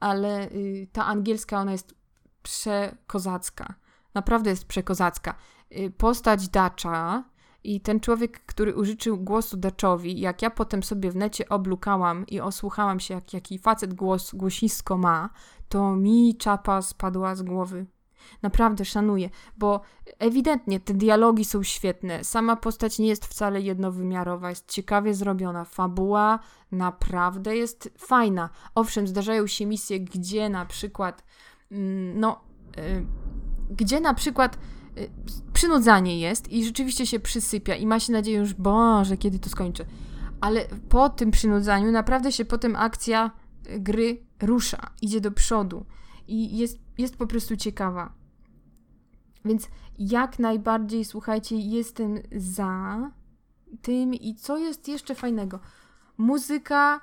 ale 0.00 0.48
ta 0.92 1.06
angielska, 1.06 1.60
ona 1.60 1.72
jest 1.72 1.94
przekozacka. 2.42 3.74
Naprawdę 4.14 4.50
jest 4.50 4.64
przekozacka. 4.64 5.34
Postać 5.98 6.48
Dacza 6.48 7.24
i 7.64 7.80
ten 7.80 8.00
człowiek, 8.00 8.40
który 8.46 8.74
użyczył 8.74 9.18
głosu 9.18 9.56
Daczowi, 9.56 10.20
jak 10.20 10.42
ja 10.42 10.50
potem 10.50 10.82
sobie 10.82 11.10
w 11.10 11.16
necie 11.16 11.48
oblukałam 11.48 12.26
i 12.26 12.40
osłuchałam 12.40 13.00
się, 13.00 13.14
jak, 13.14 13.32
jaki 13.32 13.58
facet 13.58 13.94
głos, 13.94 14.34
głosisko 14.34 14.98
ma, 14.98 15.30
to 15.68 15.96
mi 15.96 16.36
czapa 16.36 16.82
spadła 16.82 17.34
z 17.34 17.42
głowy. 17.42 17.86
Naprawdę 18.42 18.84
szanuję, 18.84 19.30
bo 19.56 19.80
ewidentnie 20.18 20.80
te 20.80 20.94
dialogi 20.94 21.44
są 21.44 21.62
świetne. 21.62 22.24
Sama 22.24 22.56
postać 22.56 22.98
nie 22.98 23.08
jest 23.08 23.26
wcale 23.26 23.60
jednowymiarowa, 23.60 24.50
jest 24.50 24.70
ciekawie 24.70 25.14
zrobiona. 25.14 25.64
Fabuła 25.64 26.38
naprawdę 26.72 27.56
jest 27.56 27.90
fajna. 27.98 28.48
Owszem, 28.74 29.06
zdarzają 29.06 29.46
się 29.46 29.66
misje, 29.66 30.00
gdzie 30.00 30.48
na 30.48 30.66
przykład, 30.66 31.24
mm, 31.70 32.20
no, 32.20 32.40
yy, 32.76 33.06
gdzie 33.70 34.00
na 34.00 34.14
przykład 34.14 34.58
przynudzanie 35.52 36.20
jest 36.20 36.52
i 36.52 36.64
rzeczywiście 36.64 37.06
się 37.06 37.20
przysypia 37.20 37.74
i 37.74 37.86
ma 37.86 38.00
się 38.00 38.12
nadzieję 38.12 38.38
już, 38.38 38.54
Boże, 38.54 39.16
kiedy 39.16 39.38
to 39.38 39.50
skończę. 39.50 39.84
Ale 40.40 40.64
po 40.88 41.08
tym 41.08 41.30
przynudzaniu 41.30 41.92
naprawdę 41.92 42.32
się 42.32 42.44
potem 42.44 42.76
akcja 42.76 43.30
gry 43.78 44.22
rusza, 44.42 44.90
idzie 45.02 45.20
do 45.20 45.30
przodu 45.30 45.84
i 46.28 46.58
jest, 46.58 46.78
jest 46.98 47.16
po 47.16 47.26
prostu 47.26 47.56
ciekawa. 47.56 48.12
Więc 49.44 49.68
jak 49.98 50.38
najbardziej, 50.38 51.04
słuchajcie, 51.04 51.56
jestem 51.56 52.18
za 52.36 53.10
tym 53.82 54.14
i 54.14 54.34
co 54.34 54.58
jest 54.58 54.88
jeszcze 54.88 55.14
fajnego. 55.14 55.60
Muzyka 56.18 57.00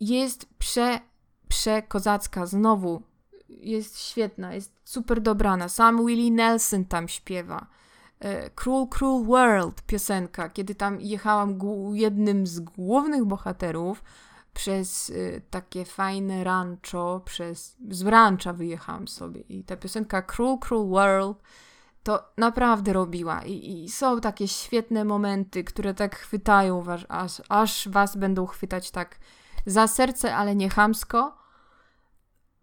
jest 0.00 0.46
prze, 0.58 1.00
przekozacka, 1.48 2.46
znowu 2.46 3.02
jest 3.48 3.98
świetna, 4.00 4.54
jest 4.54 4.72
super 4.84 5.20
dobrana. 5.20 5.68
Sam 5.68 6.06
Willie 6.06 6.30
Nelson 6.30 6.84
tam 6.84 7.08
śpiewa. 7.08 7.66
E, 8.20 8.50
Cruel, 8.50 8.88
Cruel 8.88 9.26
World 9.26 9.82
piosenka, 9.82 10.48
kiedy 10.48 10.74
tam 10.74 11.00
jechałam 11.00 11.58
jednym 11.92 12.46
z 12.46 12.60
głównych 12.60 13.24
bohaterów, 13.24 14.02
przez 14.58 15.10
y, 15.10 15.42
takie 15.50 15.84
fajne 15.84 16.44
rancho, 16.44 17.22
przez, 17.24 17.76
z 17.90 18.06
rancha 18.06 18.52
wyjechałam 18.52 19.08
sobie 19.08 19.40
i 19.40 19.64
ta 19.64 19.76
piosenka 19.76 20.22
Cruel, 20.22 20.58
Cruel 20.58 20.88
World 20.88 21.38
to 22.02 22.24
naprawdę 22.36 22.92
robiła 22.92 23.42
I, 23.42 23.84
i 23.84 23.90
są 23.90 24.20
takie 24.20 24.48
świetne 24.48 25.04
momenty, 25.04 25.64
które 25.64 25.94
tak 25.94 26.16
chwytają 26.16 26.82
was, 26.82 27.00
aż, 27.08 27.42
aż 27.48 27.88
was 27.88 28.16
będą 28.16 28.46
chwytać 28.46 28.90
tak 28.90 29.18
za 29.66 29.86
serce, 29.86 30.36
ale 30.36 30.56
nie 30.56 30.70
chamsko 30.70 31.38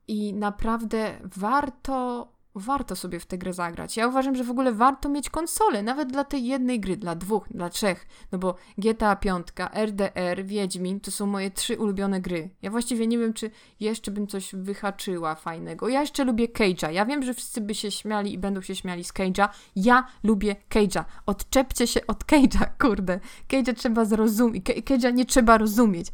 i 0.08 0.34
naprawdę 0.34 1.20
warto 1.38 2.28
warto 2.56 2.96
sobie 2.96 3.20
w 3.20 3.26
tę 3.26 3.38
grę 3.38 3.54
zagrać. 3.54 3.98
Ja 3.98 4.08
uważam, 4.08 4.36
że 4.36 4.44
w 4.44 4.52
ogóle 4.52 4.74
warto 4.74 5.10
mieć 5.10 5.30
konsolę, 5.30 5.84
nawet 5.84 6.12
dla 6.12 6.24
tej 6.24 6.46
jednej 6.46 6.80
gry, 6.80 6.98
dla 6.98 7.16
dwóch, 7.16 7.48
dla 7.52 7.70
trzech, 7.70 8.08
no 8.32 8.38
bo 8.38 8.56
GTA 8.78 9.16
5, 9.16 9.48
RDR, 9.74 10.46
Wiedźmin 10.46 11.00
to 11.00 11.12
są 11.12 11.26
moje 11.26 11.52
trzy 11.52 11.78
ulubione 11.78 12.22
gry. 12.22 12.50
Ja 12.62 12.72
właściwie 12.72 13.08
nie 13.08 13.18
wiem, 13.18 13.34
czy 13.34 13.52
jeszcze 13.80 14.12
bym 14.12 14.28
coś 14.28 14.56
wyhaczyła 14.56 15.36
fajnego. 15.36 15.90
Ja 15.90 16.02
jeszcze 16.02 16.24
lubię 16.24 16.48
Cage'a. 16.48 16.92
Ja 16.92 17.06
wiem, 17.06 17.24
że 17.24 17.34
wszyscy 17.34 17.62
by 17.62 17.76
się 17.76 17.92
śmiali 17.92 18.34
i 18.34 18.38
będą 18.38 18.62
się 18.62 18.76
śmiali 18.76 19.04
z 19.04 19.14
Cage'a. 19.14 19.50
Ja 19.76 20.08
lubię 20.24 20.56
Cage'a. 20.70 21.04
Odczepcie 21.26 21.88
się 21.88 22.08
od 22.08 22.24
Cage'a, 22.24 22.66
kurde. 22.82 23.20
Cage'a 23.48 23.74
trzeba 23.74 24.06
zrozumieć. 24.06 24.66
Cage'a 24.66 25.14
nie 25.14 25.26
trzeba 25.26 25.58
rozumieć. 25.58 26.08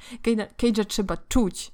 Cage'a 0.58 0.86
trzeba 0.86 1.18
czuć 1.18 1.72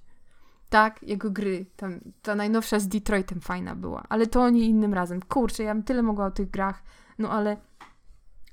tak, 0.70 1.04
jego 1.04 1.32
gry. 1.32 1.66
Tam, 1.76 2.00
ta 2.22 2.36
najnowsza 2.36 2.80
z 2.80 2.88
Detroitem 2.88 3.42
fajna 3.42 3.76
była, 3.76 4.04
ale 4.10 4.28
to 4.28 4.42
oni 4.42 4.66
innym 4.66 4.94
razem. 4.94 5.22
Kurczę, 5.22 5.64
ja 5.64 5.74
bym 5.74 5.84
tyle 5.84 6.04
mogła 6.04 6.26
o 6.26 6.32
tych 6.32 6.50
grach, 6.50 6.84
no 7.20 7.30
ale 7.30 7.58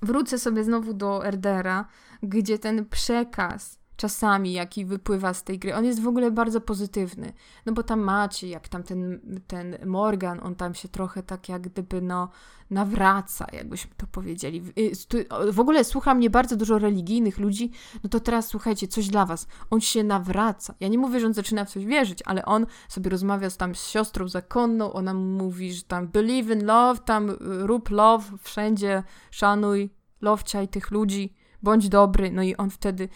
wrócę 0.03 0.39
sobie 0.39 0.65
znowu 0.65 0.95
do 0.95 1.31
RDR-a, 1.31 1.85
gdzie 2.23 2.59
ten 2.59 2.87
przekaz 2.87 3.79
czasami, 3.97 4.53
jaki 4.53 4.85
wypływa 4.85 5.35
z 5.35 5.45
tej 5.45 5.59
gry, 5.59 5.75
on 5.75 5.85
jest 5.85 6.03
w 6.03 6.09
ogóle 6.09 6.31
bardzo 6.31 6.61
pozytywny. 6.61 7.33
No 7.67 7.73
bo 7.73 7.83
tam 7.83 8.01
macie, 8.01 8.49
jak 8.49 8.69
tam 8.69 8.83
ten, 8.83 9.21
ten 9.47 9.77
Morgan, 9.87 10.41
on 10.43 10.55
tam 10.55 10.75
się 10.75 10.89
trochę 10.89 11.23
tak 11.23 11.49
jak 11.49 11.63
gdyby 11.63 12.03
no 12.03 12.29
nawraca, 12.71 13.47
jakbyśmy 13.53 13.91
to 13.97 14.07
powiedzieli. 14.07 14.63
Y, 14.79 15.53
w 15.53 15.61
ogóle 15.61 15.85
słucha 15.85 16.15
mnie 16.15 16.31
bardzo 16.31 16.57
dużo 16.57 16.79
religijnych 16.79 17.39
ludzi, 17.39 17.71
no 18.05 18.11
to 18.11 18.21
teraz 18.21 18.49
słuchajcie, 18.49 18.89
coś 18.89 19.09
dla 19.09 19.27
was. 19.27 19.47
On 19.71 19.81
się 19.81 20.05
nawraca. 20.05 20.75
Ja 20.81 20.89
nie 20.89 20.99
mówię, 20.99 21.21
że 21.21 21.27
on 21.27 21.35
zaczyna 21.35 21.65
w 21.65 21.71
coś 21.71 21.85
wierzyć, 21.85 22.19
ale 22.25 22.45
on 22.45 22.67
sobie 22.89 23.11
rozmawia 23.11 23.51
z, 23.51 23.57
tam 23.57 23.75
z 23.75 23.87
siostrą 23.87 24.29
zakonną, 24.29 24.93
ona 24.93 25.15
mówi, 25.15 25.75
że 25.75 25.83
tam 25.83 26.09
believe 26.09 26.55
in 26.55 26.67
love, 26.67 27.01
tam 27.01 27.31
y, 27.31 27.37
rób 27.41 27.91
love, 27.91 28.25
wszędzie 28.43 29.03
szanuj, 29.31 29.91
lovciaj 30.21 30.69
tych 30.69 30.91
ludzi, 30.91 31.35
bądź 31.63 31.89
dobry. 31.89 32.31
No 32.31 32.43
i 32.43 32.57
on 32.57 32.71
wtedy 32.71 33.09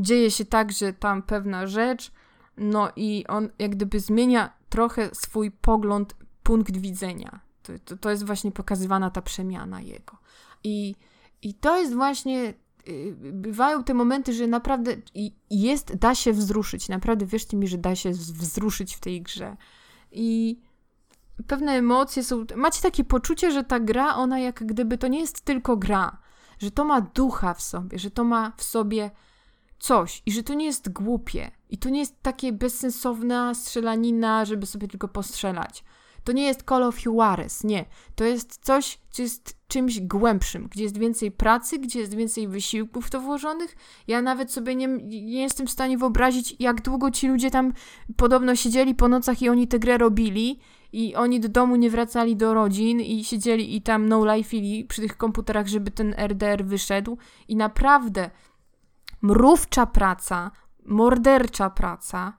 dzieje 0.00 0.30
się 0.30 0.44
tak, 0.44 0.72
że 0.72 0.92
tam 0.92 1.22
pewna 1.22 1.66
rzecz, 1.66 2.12
no 2.56 2.88
i 2.96 3.24
on 3.28 3.48
jak 3.58 3.70
gdyby 3.70 4.00
zmienia 4.00 4.52
trochę 4.68 5.10
swój 5.12 5.50
pogląd, 5.50 6.16
punkt 6.42 6.76
widzenia. 6.76 7.40
To, 7.62 7.72
to, 7.84 7.96
to 7.96 8.10
jest 8.10 8.26
właśnie 8.26 8.52
pokazywana 8.52 9.10
ta 9.10 9.22
przemiana 9.22 9.80
jego. 9.80 10.18
I, 10.64 10.94
i 11.42 11.54
to 11.54 11.80
jest 11.80 11.94
właśnie 11.94 12.54
y, 12.88 13.14
bywają 13.32 13.84
te 13.84 13.94
momenty, 13.94 14.32
że 14.32 14.46
naprawdę 14.46 14.96
jest, 15.50 15.96
da 15.96 16.14
się 16.14 16.32
wzruszyć. 16.32 16.88
Naprawdę 16.88 17.26
wierzcie 17.26 17.56
mi, 17.56 17.68
że 17.68 17.78
da 17.78 17.96
się 17.96 18.10
wzruszyć 18.10 18.96
w 18.96 19.00
tej 19.00 19.22
grze. 19.22 19.56
I 20.12 20.60
pewne 21.46 21.72
emocje 21.72 22.24
są. 22.24 22.44
Macie 22.56 22.82
takie 22.82 23.04
poczucie, 23.04 23.52
że 23.52 23.64
ta 23.64 23.80
gra, 23.80 24.14
ona 24.16 24.38
jak 24.38 24.66
gdyby 24.66 24.98
to 24.98 25.08
nie 25.08 25.20
jest 25.20 25.40
tylko 25.40 25.76
gra, 25.76 26.18
że 26.58 26.70
to 26.70 26.84
ma 26.84 27.00
ducha 27.00 27.54
w 27.54 27.62
sobie, 27.62 27.98
że 27.98 28.10
to 28.10 28.24
ma 28.24 28.52
w 28.56 28.62
sobie 28.62 29.10
coś 29.80 30.22
i 30.26 30.32
że 30.32 30.42
to 30.42 30.54
nie 30.54 30.66
jest 30.66 30.92
głupie 30.92 31.50
i 31.70 31.78
to 31.78 31.88
nie 31.88 32.00
jest 32.00 32.22
takie 32.22 32.52
bezsensowna 32.52 33.54
strzelanina, 33.54 34.44
żeby 34.44 34.66
sobie 34.66 34.88
tylko 34.88 35.08
postrzelać. 35.08 35.84
To 36.24 36.32
nie 36.32 36.42
jest 36.42 36.62
Call 36.68 36.82
of 36.82 37.04
Juarez, 37.04 37.64
nie. 37.64 37.84
To 38.14 38.24
jest 38.24 38.58
coś, 38.62 38.98
co 39.10 39.22
jest 39.22 39.56
czymś 39.68 40.00
głębszym, 40.00 40.68
gdzie 40.70 40.82
jest 40.82 40.98
więcej 40.98 41.30
pracy, 41.30 41.78
gdzie 41.78 42.00
jest 42.00 42.14
więcej 42.14 42.48
wysiłków 42.48 43.06
w 43.06 43.10
to 43.10 43.20
włożonych. 43.20 43.76
Ja 44.06 44.22
nawet 44.22 44.52
sobie 44.52 44.74
nie, 44.74 44.86
nie 45.02 45.42
jestem 45.42 45.66
w 45.66 45.70
stanie 45.70 45.98
wyobrazić, 45.98 46.56
jak 46.58 46.82
długo 46.82 47.10
ci 47.10 47.28
ludzie 47.28 47.50
tam 47.50 47.72
podobno 48.16 48.56
siedzieli 48.56 48.94
po 48.94 49.08
nocach 49.08 49.42
i 49.42 49.48
oni 49.48 49.68
tę 49.68 49.78
grę 49.78 49.98
robili 49.98 50.58
i 50.92 51.14
oni 51.14 51.40
do 51.40 51.48
domu 51.48 51.76
nie 51.76 51.90
wracali 51.90 52.36
do 52.36 52.54
rodzin 52.54 53.00
i 53.00 53.24
siedzieli 53.24 53.76
i 53.76 53.82
tam 53.82 54.08
no 54.08 54.20
life'ili 54.20 54.86
przy 54.86 55.00
tych 55.00 55.16
komputerach, 55.16 55.66
żeby 55.66 55.90
ten 55.90 56.14
RDR 56.18 56.64
wyszedł 56.64 57.18
i 57.48 57.56
naprawdę 57.56 58.30
mrówcza 59.22 59.86
praca, 59.86 60.50
mordercza 60.84 61.70
praca, 61.70 62.32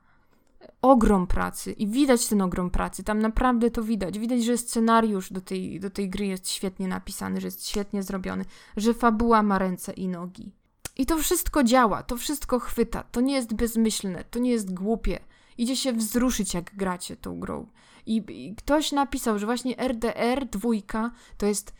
ogrom 0.82 1.28
pracy 1.28 1.72
i 1.72 1.88
widać 1.88 2.28
ten 2.28 2.42
ogrom 2.42 2.70
pracy, 2.70 3.04
tam 3.04 3.20
naprawdę 3.20 3.72
to 3.72 3.84
widać. 3.84 4.20
Widać, 4.20 4.44
że 4.44 4.58
scenariusz 4.58 5.34
do 5.34 5.42
tej, 5.42 5.80
do 5.80 5.90
tej 5.90 6.10
gry 6.10 6.26
jest 6.26 6.50
świetnie 6.50 6.88
napisany, 6.88 7.42
że 7.42 7.48
jest 7.48 7.68
świetnie 7.68 8.04
zrobiony, 8.04 8.46
że 8.78 8.94
fabuła 8.94 9.44
ma 9.44 9.58
ręce 9.58 9.94
i 9.94 10.08
nogi. 10.08 10.52
I 10.98 11.06
to 11.06 11.18
wszystko 11.18 11.64
działa, 11.64 12.04
to 12.04 12.18
wszystko 12.18 12.60
chwyta, 12.60 13.04
to 13.04 13.22
nie 13.22 13.34
jest 13.34 13.54
bezmyślne, 13.54 14.24
to 14.24 14.40
nie 14.40 14.52
jest 14.52 14.74
głupie. 14.74 15.20
Idzie 15.58 15.76
się 15.76 15.94
wzruszyć, 15.94 16.54
jak 16.54 16.76
gracie 16.76 17.16
tą 17.16 17.40
grą. 17.40 17.68
I, 18.06 18.24
i 18.30 18.56
ktoś 18.56 18.92
napisał, 18.92 19.40
że 19.40 19.46
właśnie 19.46 19.76
RDR 19.88 20.46
dwójka 20.46 21.12
to 21.38 21.46
jest 21.46 21.74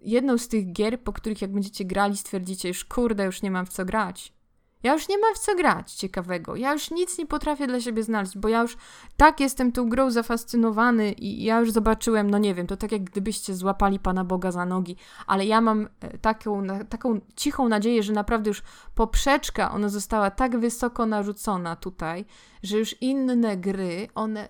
jedną 0.00 0.38
z 0.38 0.48
tych 0.48 0.72
gier, 0.72 1.00
po 1.00 1.12
których 1.12 1.42
jak 1.42 1.52
będziecie 1.52 1.84
grali, 1.84 2.16
stwierdzicie 2.16 2.68
już 2.68 2.84
kurde, 2.84 3.24
już 3.24 3.42
nie 3.42 3.50
mam 3.50 3.66
w 3.66 3.68
co 3.68 3.84
grać. 3.84 4.32
Ja 4.82 4.92
już 4.92 5.08
nie 5.08 5.18
mam 5.18 5.34
w 5.34 5.38
co 5.38 5.54
grać 5.54 5.92
ciekawego. 5.92 6.56
Ja 6.56 6.72
już 6.72 6.90
nic 6.90 7.18
nie 7.18 7.26
potrafię 7.26 7.66
dla 7.66 7.80
siebie 7.80 8.02
znaleźć, 8.02 8.38
bo 8.38 8.48
ja 8.48 8.62
już 8.62 8.76
tak 9.16 9.40
jestem 9.40 9.72
tą 9.72 9.88
grą 9.88 10.10
zafascynowany 10.10 11.12
i 11.12 11.44
ja 11.44 11.60
już 11.60 11.70
zobaczyłem, 11.70 12.30
no 12.30 12.38
nie 12.38 12.54
wiem, 12.54 12.66
to 12.66 12.76
tak 12.76 12.92
jak 12.92 13.04
gdybyście 13.04 13.54
złapali 13.54 13.98
Pana 13.98 14.24
Boga 14.24 14.52
za 14.52 14.66
nogi, 14.66 14.96
ale 15.26 15.46
ja 15.46 15.60
mam 15.60 15.88
e, 16.00 16.18
taką, 16.18 16.66
taką 16.88 17.20
cichą 17.36 17.68
nadzieję, 17.68 18.02
że 18.02 18.12
naprawdę 18.12 18.50
już 18.50 18.62
poprzeczka, 18.94 19.72
ona 19.72 19.88
została 19.88 20.30
tak 20.30 20.58
wysoko 20.58 21.06
narzucona 21.06 21.76
tutaj, 21.76 22.24
że 22.62 22.78
już 22.78 23.02
inne 23.02 23.56
gry, 23.56 24.08
one 24.14 24.48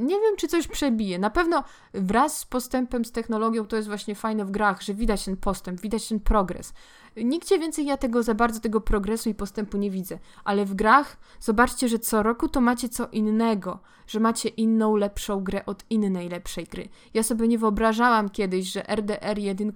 nie 0.00 0.20
wiem, 0.20 0.36
czy 0.36 0.48
coś 0.48 0.68
przebije. 0.68 1.18
Na 1.18 1.30
pewno 1.30 1.64
wraz 1.94 2.38
z 2.38 2.46
postępem, 2.46 3.04
z 3.04 3.12
technologią, 3.12 3.66
to 3.66 3.76
jest 3.76 3.88
właśnie 3.88 4.14
fajne 4.14 4.44
w 4.44 4.50
grach, 4.50 4.82
że 4.82 4.94
widać 4.94 5.24
ten 5.24 5.36
postęp, 5.36 5.80
widać 5.80 6.08
ten 6.08 6.20
progres. 6.20 6.72
Nigdzie 7.16 7.58
więcej 7.58 7.86
ja 7.86 7.96
tego 7.96 8.22
za 8.22 8.34
bardzo 8.34 8.60
tego 8.60 8.80
progresu 8.80 9.28
i 9.28 9.34
postępu 9.34 9.78
nie 9.78 9.90
widzę. 9.90 10.18
Ale 10.44 10.64
w 10.64 10.74
grach 10.74 11.16
zobaczcie, 11.40 11.88
że 11.88 11.98
co 11.98 12.22
roku 12.22 12.48
to 12.48 12.60
macie 12.60 12.88
co 12.88 13.08
innego, 13.08 13.78
że 14.06 14.20
macie 14.20 14.48
inną, 14.48 14.96
lepszą 14.96 15.44
grę 15.44 15.66
od 15.66 15.84
innej 15.90 16.28
lepszej 16.28 16.64
gry. 16.64 16.88
Ja 17.14 17.22
sobie 17.22 17.48
nie 17.48 17.58
wyobrażałam 17.58 18.28
kiedyś, 18.28 18.72
że 18.72 18.88
RDR 18.88 19.38
1 19.38 19.72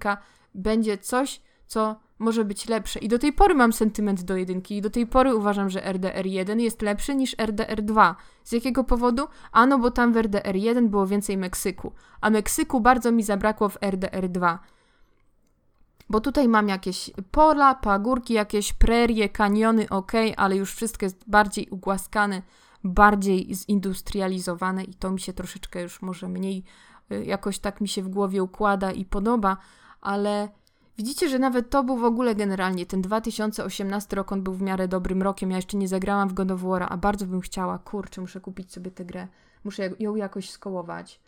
będzie 0.55 0.97
coś, 0.97 1.41
co 1.67 1.95
może 2.19 2.45
być 2.45 2.67
lepsze. 2.67 2.99
I 2.99 3.07
do 3.07 3.19
tej 3.19 3.33
pory 3.33 3.55
mam 3.55 3.73
sentyment 3.73 4.23
do 4.23 4.37
jedynki 4.37 4.77
i 4.77 4.81
do 4.81 4.89
tej 4.89 5.07
pory 5.07 5.35
uważam, 5.35 5.69
że 5.69 5.81
RDR1 5.81 6.59
jest 6.59 6.81
lepszy 6.81 7.15
niż 7.15 7.35
RDR2. 7.35 8.15
Z 8.43 8.51
jakiego 8.51 8.83
powodu? 8.83 9.27
Ano, 9.51 9.79
bo 9.79 9.91
tam 9.91 10.13
w 10.13 10.15
RDR1 10.15 10.87
było 10.87 11.07
więcej 11.07 11.37
Meksyku, 11.37 11.91
a 12.21 12.29
Meksyku 12.29 12.81
bardzo 12.81 13.11
mi 13.11 13.23
zabrakło 13.23 13.69
w 13.69 13.79
RDR2. 13.79 14.57
Bo 16.09 16.21
tutaj 16.21 16.47
mam 16.47 16.69
jakieś 16.69 17.11
pola, 17.31 17.75
pagórki, 17.75 18.33
jakieś 18.33 18.73
prerie, 18.73 19.29
kaniony, 19.29 19.89
ok, 19.89 20.11
ale 20.37 20.55
już 20.55 20.73
wszystko 20.73 21.05
jest 21.05 21.23
bardziej 21.27 21.67
ugłaskane, 21.69 22.41
bardziej 22.83 23.55
zindustrializowane 23.55 24.83
i 24.83 24.93
to 24.93 25.11
mi 25.11 25.19
się 25.19 25.33
troszeczkę 25.33 25.81
już 25.81 26.01
może 26.01 26.27
mniej 26.27 26.63
y, 27.11 27.25
jakoś 27.25 27.59
tak 27.59 27.81
mi 27.81 27.87
się 27.87 28.03
w 28.03 28.09
głowie 28.09 28.43
układa 28.43 28.91
i 28.91 29.05
podoba, 29.05 29.57
ale 30.01 30.49
Widzicie, 30.97 31.29
że 31.29 31.39
nawet 31.39 31.69
to 31.69 31.83
był 31.83 31.97
w 31.97 32.03
ogóle 32.03 32.35
generalnie, 32.35 32.85
ten 32.85 33.01
2018 33.01 34.15
rok, 34.15 34.31
on 34.31 34.43
był 34.43 34.53
w 34.53 34.61
miarę 34.61 34.87
dobrym 34.87 35.21
rokiem. 35.23 35.51
Ja 35.51 35.55
jeszcze 35.55 35.77
nie 35.77 35.87
zagrałam 35.87 36.29
w 36.29 36.33
God 36.33 36.51
of 36.51 36.61
War, 36.61 36.87
a 36.89 36.97
bardzo 36.97 37.25
bym 37.25 37.41
chciała. 37.41 37.77
Kurczę, 37.79 38.21
muszę 38.21 38.41
kupić 38.41 38.73
sobie 38.73 38.91
tę 38.91 39.05
grę. 39.05 39.27
Muszę 39.63 39.89
ją 39.99 40.15
jakoś 40.15 40.49
skołować. 40.49 41.19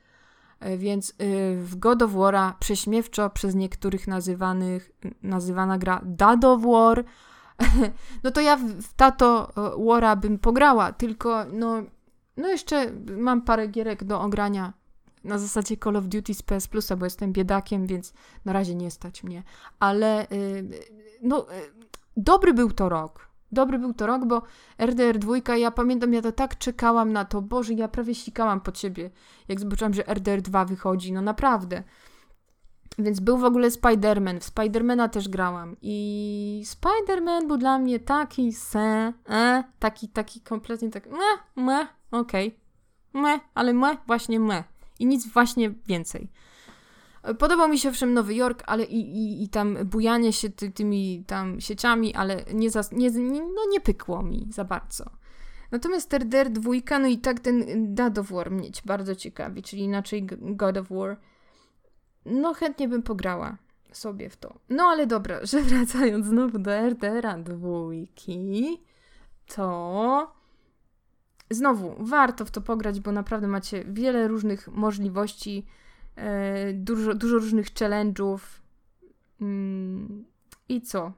E, 0.60 0.78
więc 0.78 1.10
y, 1.10 1.14
w 1.64 1.76
God 1.76 2.01
of 2.01 2.12
War 2.12 2.55
prześmiewczo 2.60 3.30
przez 3.30 3.55
niektórych 3.55 4.08
nazywanych, 4.08 4.91
nazywana 5.24 5.78
gra 5.78 6.01
Dad 6.05 6.45
of 6.45 6.62
War. 6.62 7.03
no 8.24 8.32
to 8.32 8.41
ja 8.41 8.58
w 8.58 8.93
Tato 8.93 9.49
e, 9.58 9.86
Wara 9.86 10.16
bym 10.16 10.39
pograła, 10.39 10.91
tylko 10.91 11.45
no, 11.53 11.84
no 12.38 12.47
jeszcze 12.47 12.91
mam 13.18 13.41
parę 13.41 13.68
gierek 13.68 14.03
do 14.03 14.22
ogrania 14.22 14.74
na 15.24 15.38
zasadzie 15.38 15.78
Call 15.78 15.95
of 15.95 16.05
Duty 16.05 16.34
z 16.34 16.41
PS 16.41 16.68
Plusa, 16.68 16.95
bo 16.95 17.05
jestem 17.05 17.34
biedakiem, 17.34 17.88
więc 17.88 18.14
na 18.45 18.53
razie 18.53 18.76
nie 18.76 18.91
stać 18.91 19.24
mnie. 19.24 19.43
Ale 19.80 20.28
yy, 20.32 20.70
no, 21.22 21.38
yy, 21.38 21.88
dobry 22.18 22.53
był 22.53 22.72
to 22.72 22.89
rok. 22.89 23.30
Dobry 23.52 23.80
był 23.80 23.93
to 23.93 24.08
rok, 24.08 24.26
bo 24.26 24.41
RDR 24.82 25.18
2, 25.18 25.58
ja 25.58 25.72
pamiętam, 25.72 26.14
ja 26.14 26.22
to 26.22 26.32
tak 26.32 26.58
czekałam 26.58 27.14
na 27.14 27.26
to, 27.26 27.41
Boże, 27.41 27.74
ja 27.74 27.88
prawie 27.88 28.16
sikałam 28.16 28.62
pod 28.62 28.80
siebie, 28.80 29.10
jak 29.48 29.60
zobaczyłam, 29.60 29.93
że 29.93 30.08
RDR 30.08 30.41
2 30.41 30.66
wychodzi, 30.66 31.14
no 31.14 31.22
naprawdę. 31.22 31.84
Więc 33.00 33.20
był 33.20 33.38
w 33.38 33.43
ogóle 33.43 33.70
Spider-Man, 33.70 34.39
w 34.39 34.43
Spidermana 34.43 35.10
też 35.10 35.30
grałam 35.30 35.76
i 35.82 36.64
Spider-Man 36.66 37.48
był 37.48 37.58
dla 37.58 37.80
mnie 37.80 38.00
taki 38.00 38.54
se, 38.54 39.14
e, 39.30 39.64
taki, 39.80 40.10
taki 40.10 40.41
kompletnie 40.41 40.89
tak, 40.89 41.10
me, 41.10 41.64
me, 41.64 41.88
okej, 42.12 42.48
okay. 43.14 43.22
me, 43.22 43.39
ale 43.54 43.74
me, 43.74 43.98
właśnie 44.08 44.39
me 44.39 44.64
i 45.00 45.06
nic 45.06 45.28
właśnie 45.28 45.70
więcej. 45.88 46.30
Podobał 47.39 47.69
mi 47.69 47.80
się 47.80 47.89
owszem 47.89 48.13
Nowy 48.13 48.36
Jork, 48.36 48.63
ale 48.65 48.84
i, 48.84 48.99
i, 48.99 49.43
i 49.43 49.49
tam 49.49 49.78
bujanie 49.86 50.34
się 50.34 50.49
ty, 50.49 50.71
tymi 50.71 51.23
tam 51.28 51.61
sieciami, 51.61 52.15
ale 52.15 52.43
nie, 52.53 52.69
za, 52.69 52.82
nie, 52.91 53.09
nie, 53.09 53.41
no 53.41 53.61
nie 53.71 53.82
pykło 53.82 54.23
mi 54.23 54.47
za 54.49 54.63
bardzo. 54.63 55.05
Natomiast 55.71 56.13
RDR 56.13 56.49
2, 56.49 56.99
no 56.99 57.07
i 57.07 57.17
tak 57.17 57.39
ten 57.39 57.65
God 57.95 58.17
of 58.17 58.32
War 58.32 58.51
mnie 58.51 58.69
bardzo 58.86 59.15
ciekawi, 59.15 59.63
czyli 59.63 59.82
inaczej 59.82 60.28
God 60.41 60.78
of 60.78 60.88
War. 60.89 61.17
No 62.25 62.53
chętnie 62.53 62.88
bym 62.88 63.03
pograła 63.03 63.57
sobie 63.91 64.30
w 64.30 64.38
to. 64.38 64.59
No 64.69 64.84
ale 64.84 65.07
dobra, 65.07 65.39
że 65.51 65.61
wracając 65.61 66.25
znowu 66.25 66.59
do 66.59 66.71
RDR 66.71 67.43
2, 67.43 67.67
to 69.55 70.38
znowu, 71.49 71.95
warto 71.99 72.45
w 72.45 72.51
to 72.51 72.61
pograć, 72.61 72.99
bo 72.99 73.11
naprawdę 73.11 73.47
macie 73.47 73.84
wiele 73.84 74.28
różnych 74.28 74.67
możliwości, 74.67 75.65
dużo, 76.74 77.13
dużo 77.13 77.36
różnych 77.36 77.74
challenge'ów. 77.74 78.39
Mm, 79.41 80.26
I 80.70 80.82
co? 80.82 81.11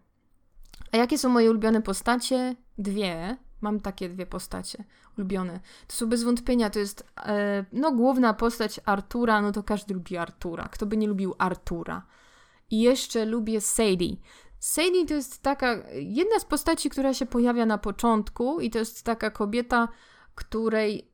A 0.91 0.97
jakie 0.97 1.17
są 1.17 1.29
moje 1.29 1.49
ulubione 1.49 1.81
postacie? 1.81 2.55
Dwie. 2.77 3.37
Mam 3.61 3.79
takie 3.79 4.09
dwie 4.09 4.25
postacie 4.25 4.83
ulubione. 5.17 5.59
To 5.87 5.95
są 5.95 6.09
bez 6.09 6.23
wątpienia, 6.23 6.69
to 6.69 6.79
jest 6.79 7.07
e, 7.25 7.65
no 7.73 7.91
główna 7.91 8.33
postać 8.33 8.79
Artura, 8.85 9.41
no 9.41 9.51
to 9.51 9.63
każdy 9.63 9.93
lubi 9.93 10.17
Artura. 10.17 10.67
Kto 10.71 10.85
by 10.85 10.97
nie 10.97 11.07
lubił 11.07 11.35
Artura? 11.37 12.05
I 12.71 12.81
jeszcze 12.81 13.25
lubię 13.25 13.61
Sadie. 13.61 14.15
Sadie 14.59 15.05
to 15.05 15.13
jest 15.13 15.41
taka, 15.41 15.75
jedna 15.93 16.39
z 16.39 16.45
postaci, 16.45 16.89
która 16.89 17.13
się 17.13 17.25
pojawia 17.25 17.65
na 17.65 17.77
początku 17.77 18.59
i 18.59 18.69
to 18.69 18.79
jest 18.79 19.03
taka 19.03 19.31
kobieta, 19.31 19.87
której 20.35 21.08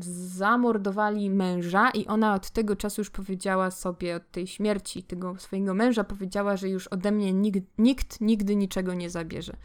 zamordowali 0.00 1.30
męża 1.30 1.90
i 1.90 2.06
ona 2.06 2.34
od 2.34 2.50
tego 2.50 2.76
czasu 2.76 3.00
już 3.00 3.10
powiedziała 3.10 3.70
sobie, 3.70 4.16
od 4.16 4.30
tej 4.30 4.46
śmierci 4.46 5.02
tego 5.02 5.36
swojego 5.38 5.74
męża, 5.74 6.04
powiedziała, 6.04 6.56
że 6.56 6.68
już 6.68 6.86
ode 6.86 7.12
mnie 7.12 7.32
nikt, 7.32 7.78
nikt 7.78 8.20
nigdy 8.20 8.56
niczego 8.56 8.94
nie 8.94 9.10
zabierze. 9.10 9.56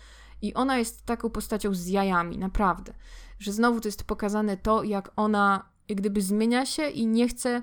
I 0.42 0.54
ona 0.54 0.78
jest 0.78 1.06
taką 1.06 1.30
postacią 1.30 1.74
z 1.74 1.88
jajami, 1.88 2.38
naprawdę. 2.38 2.94
Że 3.40 3.52
znowu 3.52 3.80
to 3.80 3.88
jest 3.88 4.04
pokazane 4.04 4.58
to, 4.58 4.84
jak 4.84 5.12
ona 5.16 5.74
jak 5.90 5.98
gdyby 5.98 6.22
zmienia 6.22 6.66
się 6.66 6.90
i 6.90 7.08
nie 7.08 7.28
chce 7.28 7.62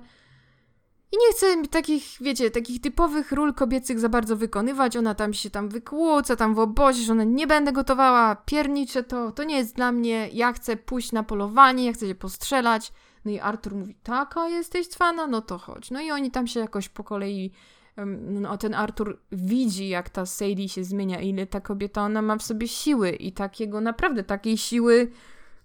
i 1.13 1.17
nie 1.17 1.33
chcę 1.33 1.69
takich, 1.69 2.05
wiecie, 2.21 2.51
takich 2.51 2.81
typowych 2.81 3.33
ról 3.33 3.55
kobiecych 3.55 4.01
za 4.01 4.09
bardzo 4.09 4.37
wykonywać. 4.37 4.97
Ona 4.97 5.15
tam 5.15 5.33
się 5.35 5.51
tam 5.51 5.69
wykłóca, 5.69 6.37
tam 6.37 6.55
w 6.55 6.59
obozie, 6.59 7.03
że 7.03 7.13
ona 7.13 7.25
nie 7.25 7.47
będę 7.47 7.73
gotowała, 7.73 8.37
piernicze 8.37 9.03
to, 9.03 9.33
to 9.33 9.45
nie 9.45 9.57
jest 9.57 9.77
dla 9.77 9.93
mnie. 9.93 10.29
Ja 10.33 10.53
chcę 10.53 10.77
pójść 10.77 11.13
na 11.13 11.23
polowanie, 11.23 11.87
ja 11.87 11.93
chcę 11.93 12.07
się 12.07 12.15
postrzelać. 12.15 12.93
No 13.25 13.31
i 13.31 13.39
Artur 13.39 13.75
mówi, 13.75 13.95
taka 14.03 14.49
jesteś 14.49 14.87
cwana? 14.87 15.27
No 15.27 15.43
to 15.43 15.59
chodź. 15.59 15.91
No 15.91 16.01
i 16.01 16.11
oni 16.11 16.31
tam 16.31 16.47
się 16.47 16.61
jakoś 16.61 16.89
po 16.89 17.05
kolei, 17.05 17.53
no 18.31 18.57
ten 18.59 18.75
Artur 18.75 19.19
widzi, 19.33 19.89
jak 19.89 20.11
ta 20.11 20.27
Sadie 20.27 20.69
się 20.69 20.85
zmienia, 20.85 21.21
ile 21.21 21.47
ta 21.47 21.61
kobieta, 21.61 22.03
ona 22.03 22.23
ma 22.23 22.37
w 22.37 22.43
sobie 22.43 22.69
siły 22.69 23.11
i 23.11 23.33
takiego, 23.33 23.81
naprawdę 23.81 24.25
takiej 24.25 24.59
siły, 24.59 25.11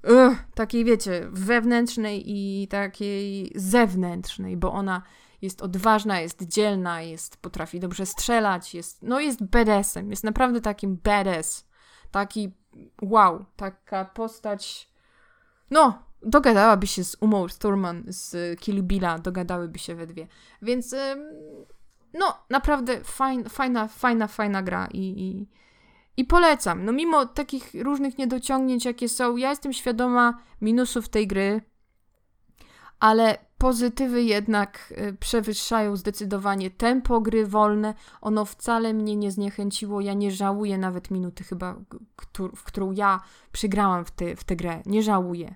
uh, 0.04 0.36
takiej 0.56 0.86
wiecie, 0.86 1.28
wewnętrznej 1.32 2.24
i 2.26 2.68
takiej 2.68 3.52
zewnętrznej, 3.56 4.58
bo 4.58 4.74
ona 4.74 5.02
jest 5.46 5.62
odważna, 5.62 6.20
jest 6.20 6.44
dzielna, 6.44 7.02
jest, 7.02 7.38
potrafi 7.38 7.80
dobrze 7.80 8.06
strzelać, 8.06 8.74
jest, 8.74 9.04
no 9.04 9.20
jest 9.20 9.44
badassem, 9.44 10.10
jest 10.10 10.24
naprawdę 10.24 10.62
takim 10.62 10.98
badass. 11.04 11.68
Taki, 12.12 12.54
wow, 13.02 13.46
taka 13.56 14.06
postać, 14.06 14.90
no, 15.72 16.04
dogadałaby 16.26 16.88
się 16.88 17.04
z 17.04 17.18
Umą 17.20 17.48
Sturman 17.48 18.04
z 18.08 18.60
Kill 18.60 18.84
Billa, 18.84 19.20
dogadałyby 19.20 19.80
się 19.80 19.96
we 19.96 20.08
dwie. 20.08 20.28
Więc, 20.62 20.96
no, 22.14 22.38
naprawdę 22.50 23.04
fajn, 23.04 23.50
fajna, 23.50 23.88
fajna, 23.88 24.28
fajna 24.28 24.64
gra 24.64 24.88
i, 24.92 25.00
i, 25.00 25.48
i 26.18 26.26
polecam. 26.26 26.86
No, 26.86 26.92
mimo 26.92 27.26
takich 27.26 27.74
różnych 27.74 28.18
niedociągnięć, 28.18 28.86
jakie 28.86 29.10
są, 29.10 29.38
ja 29.38 29.50
jestem 29.50 29.74
świadoma 29.74 30.40
minusów 30.62 31.10
tej 31.10 31.28
gry, 31.28 31.62
ale 33.00 33.45
pozytywy 33.58 34.24
jednak 34.24 34.94
y, 34.98 35.18
przewyższają 35.20 35.96
zdecydowanie 35.96 36.72
tempo 36.72 37.22
gry 37.22 37.48
wolne. 37.48 37.94
Ono 38.22 38.46
wcale 38.46 38.94
mnie 38.94 39.16
nie 39.16 39.32
zniechęciło. 39.32 40.02
Ja 40.02 40.14
nie 40.14 40.32
żałuję 40.32 40.78
nawet 40.78 41.12
minuty 41.12 41.44
chyba, 41.44 41.76
w 42.56 42.64
którą 42.64 42.92
ja 42.92 43.22
przygrałam 43.52 44.06
w, 44.06 44.12
te, 44.12 44.36
w 44.36 44.44
tę 44.44 44.56
grę. 44.56 44.82
Nie 44.86 45.04
żałuję. 45.04 45.56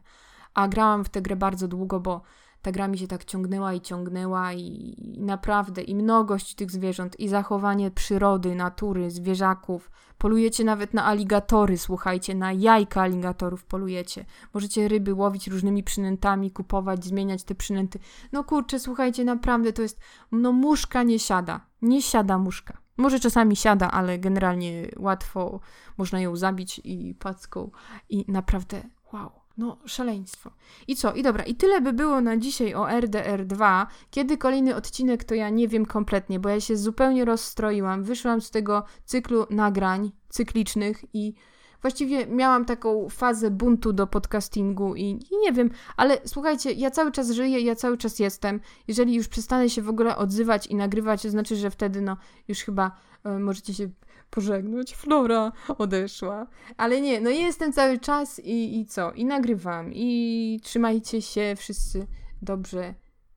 A 0.54 0.68
grałam 0.68 1.06
w 1.06 1.10
tę 1.10 1.22
grę 1.22 1.36
bardzo 1.36 1.68
długo, 1.68 2.00
bo 2.00 2.22
ta 2.62 2.72
gra 2.72 2.88
mi 2.88 2.98
się 2.98 3.08
tak 3.08 3.26
ciągnęła 3.26 3.74
i 3.74 3.82
ciągnęła 3.82 4.54
i, 4.54 4.96
i 4.98 5.22
naprawdę 5.22 5.82
i 5.82 5.96
mnogość 5.96 6.56
tych 6.56 6.72
zwierząt 6.72 7.20
i 7.20 7.28
zachowanie 7.28 7.92
przyrody, 7.92 8.56
natury, 8.56 9.12
zwierzaków. 9.12 9.92
Polujecie 10.18 10.64
nawet 10.64 10.94
na 10.94 11.06
aligatory, 11.06 11.78
słuchajcie, 11.78 12.36
na 12.36 12.54
jajka 12.54 13.02
aligatorów 13.02 13.66
polujecie. 13.66 14.26
Możecie 14.54 14.88
ryby 14.88 15.14
łowić 15.14 15.48
różnymi 15.48 15.84
przynętami, 15.84 16.52
kupować, 16.52 17.06
zmieniać 17.06 17.44
te 17.44 17.56
przynęty. 17.56 18.00
No 18.32 18.44
kurczę, 18.44 18.80
słuchajcie, 18.80 19.26
naprawdę 19.26 19.74
to 19.74 19.82
jest, 19.82 20.00
no 20.32 20.52
muszka 20.52 21.04
nie 21.04 21.20
siada. 21.20 21.62
Nie 21.82 22.02
siada 22.02 22.38
muszka. 22.38 22.78
Może 22.98 23.20
czasami 23.20 23.56
siada, 23.56 23.92
ale 23.92 24.20
generalnie 24.20 24.88
łatwo 24.98 25.60
można 25.98 26.20
ją 26.20 26.36
zabić 26.36 26.82
i 26.84 27.16
packą 27.16 27.72
i 28.10 28.26
naprawdę 28.28 28.82
wow. 29.14 29.39
No, 29.60 29.78
szaleństwo. 29.86 30.52
I 30.88 30.96
co? 30.96 31.14
I 31.14 31.24
dobra, 31.24 31.44
i 31.44 31.56
tyle 31.56 31.82
by 31.82 31.94
było 31.94 32.22
na 32.22 32.38
dzisiaj 32.38 32.74
o 32.76 32.84
RDR2. 32.84 33.86
Kiedy 34.12 34.38
kolejny 34.38 34.76
odcinek, 34.76 35.24
to 35.24 35.36
ja 35.36 35.50
nie 35.50 35.68
wiem 35.68 35.86
kompletnie, 35.86 36.40
bo 36.40 36.50
ja 36.50 36.62
się 36.62 36.78
zupełnie 36.78 37.26
rozstroiłam. 37.26 38.04
Wyszłam 38.04 38.42
z 38.42 38.52
tego 38.52 38.84
cyklu 39.06 39.46
nagrań 39.50 40.12
cyklicznych 40.30 41.06
i 41.14 41.34
właściwie 41.82 42.28
miałam 42.28 42.66
taką 42.66 43.10
fazę 43.10 43.52
buntu 43.52 43.94
do 43.94 44.08
podcastingu 44.08 44.96
i, 44.96 45.04
i 45.04 45.38
nie 45.42 45.52
wiem, 45.52 45.70
ale 45.98 46.18
słuchajcie, 46.26 46.72
ja 46.72 46.92
cały 46.92 47.12
czas 47.12 47.32
żyję, 47.32 47.60
ja 47.60 47.76
cały 47.76 47.98
czas 47.98 48.20
jestem. 48.20 48.60
Jeżeli 48.88 49.16
już 49.16 49.28
przestanę 49.28 49.70
się 49.70 49.82
w 49.82 49.90
ogóle 49.90 50.18
odzywać 50.18 50.68
i 50.68 50.76
nagrywać, 50.76 51.22
to 51.22 51.30
znaczy, 51.30 51.56
że 51.56 51.72
wtedy 51.72 52.02
no 52.02 52.18
już 52.48 52.60
chyba 52.60 52.92
y, 53.26 53.40
możecie 53.40 53.74
się 53.74 53.90
pożegnać. 54.30 54.96
Flora 54.96 55.52
odeszła. 55.78 56.48
Ale 56.78 57.02
nie, 57.02 57.22
no 57.22 57.30
jestem 57.30 57.74
cały 57.74 58.00
czas 58.00 58.40
i, 58.40 58.80
i 58.80 58.86
co? 58.86 59.12
I 59.12 59.26
nagrywam. 59.26 59.92
I 59.94 60.60
trzymajcie 60.64 61.22
się 61.22 61.54
wszyscy 61.58 62.08
dobrze 62.42 62.94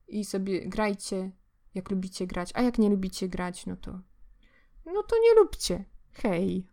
i 0.09 0.25
sobie 0.25 0.69
grajcie, 0.69 1.31
jak 1.75 1.91
lubicie 1.91 2.27
grać. 2.27 2.51
A 2.55 2.63
jak 2.63 2.79
nie 2.79 2.91
lubicie 2.91 3.29
grać, 3.29 3.67
no 3.67 3.77
to. 3.77 4.01
No 4.87 5.03
to 5.03 5.17
nie 5.23 5.43
lubcie. 5.43 5.85
Hej. 6.13 6.67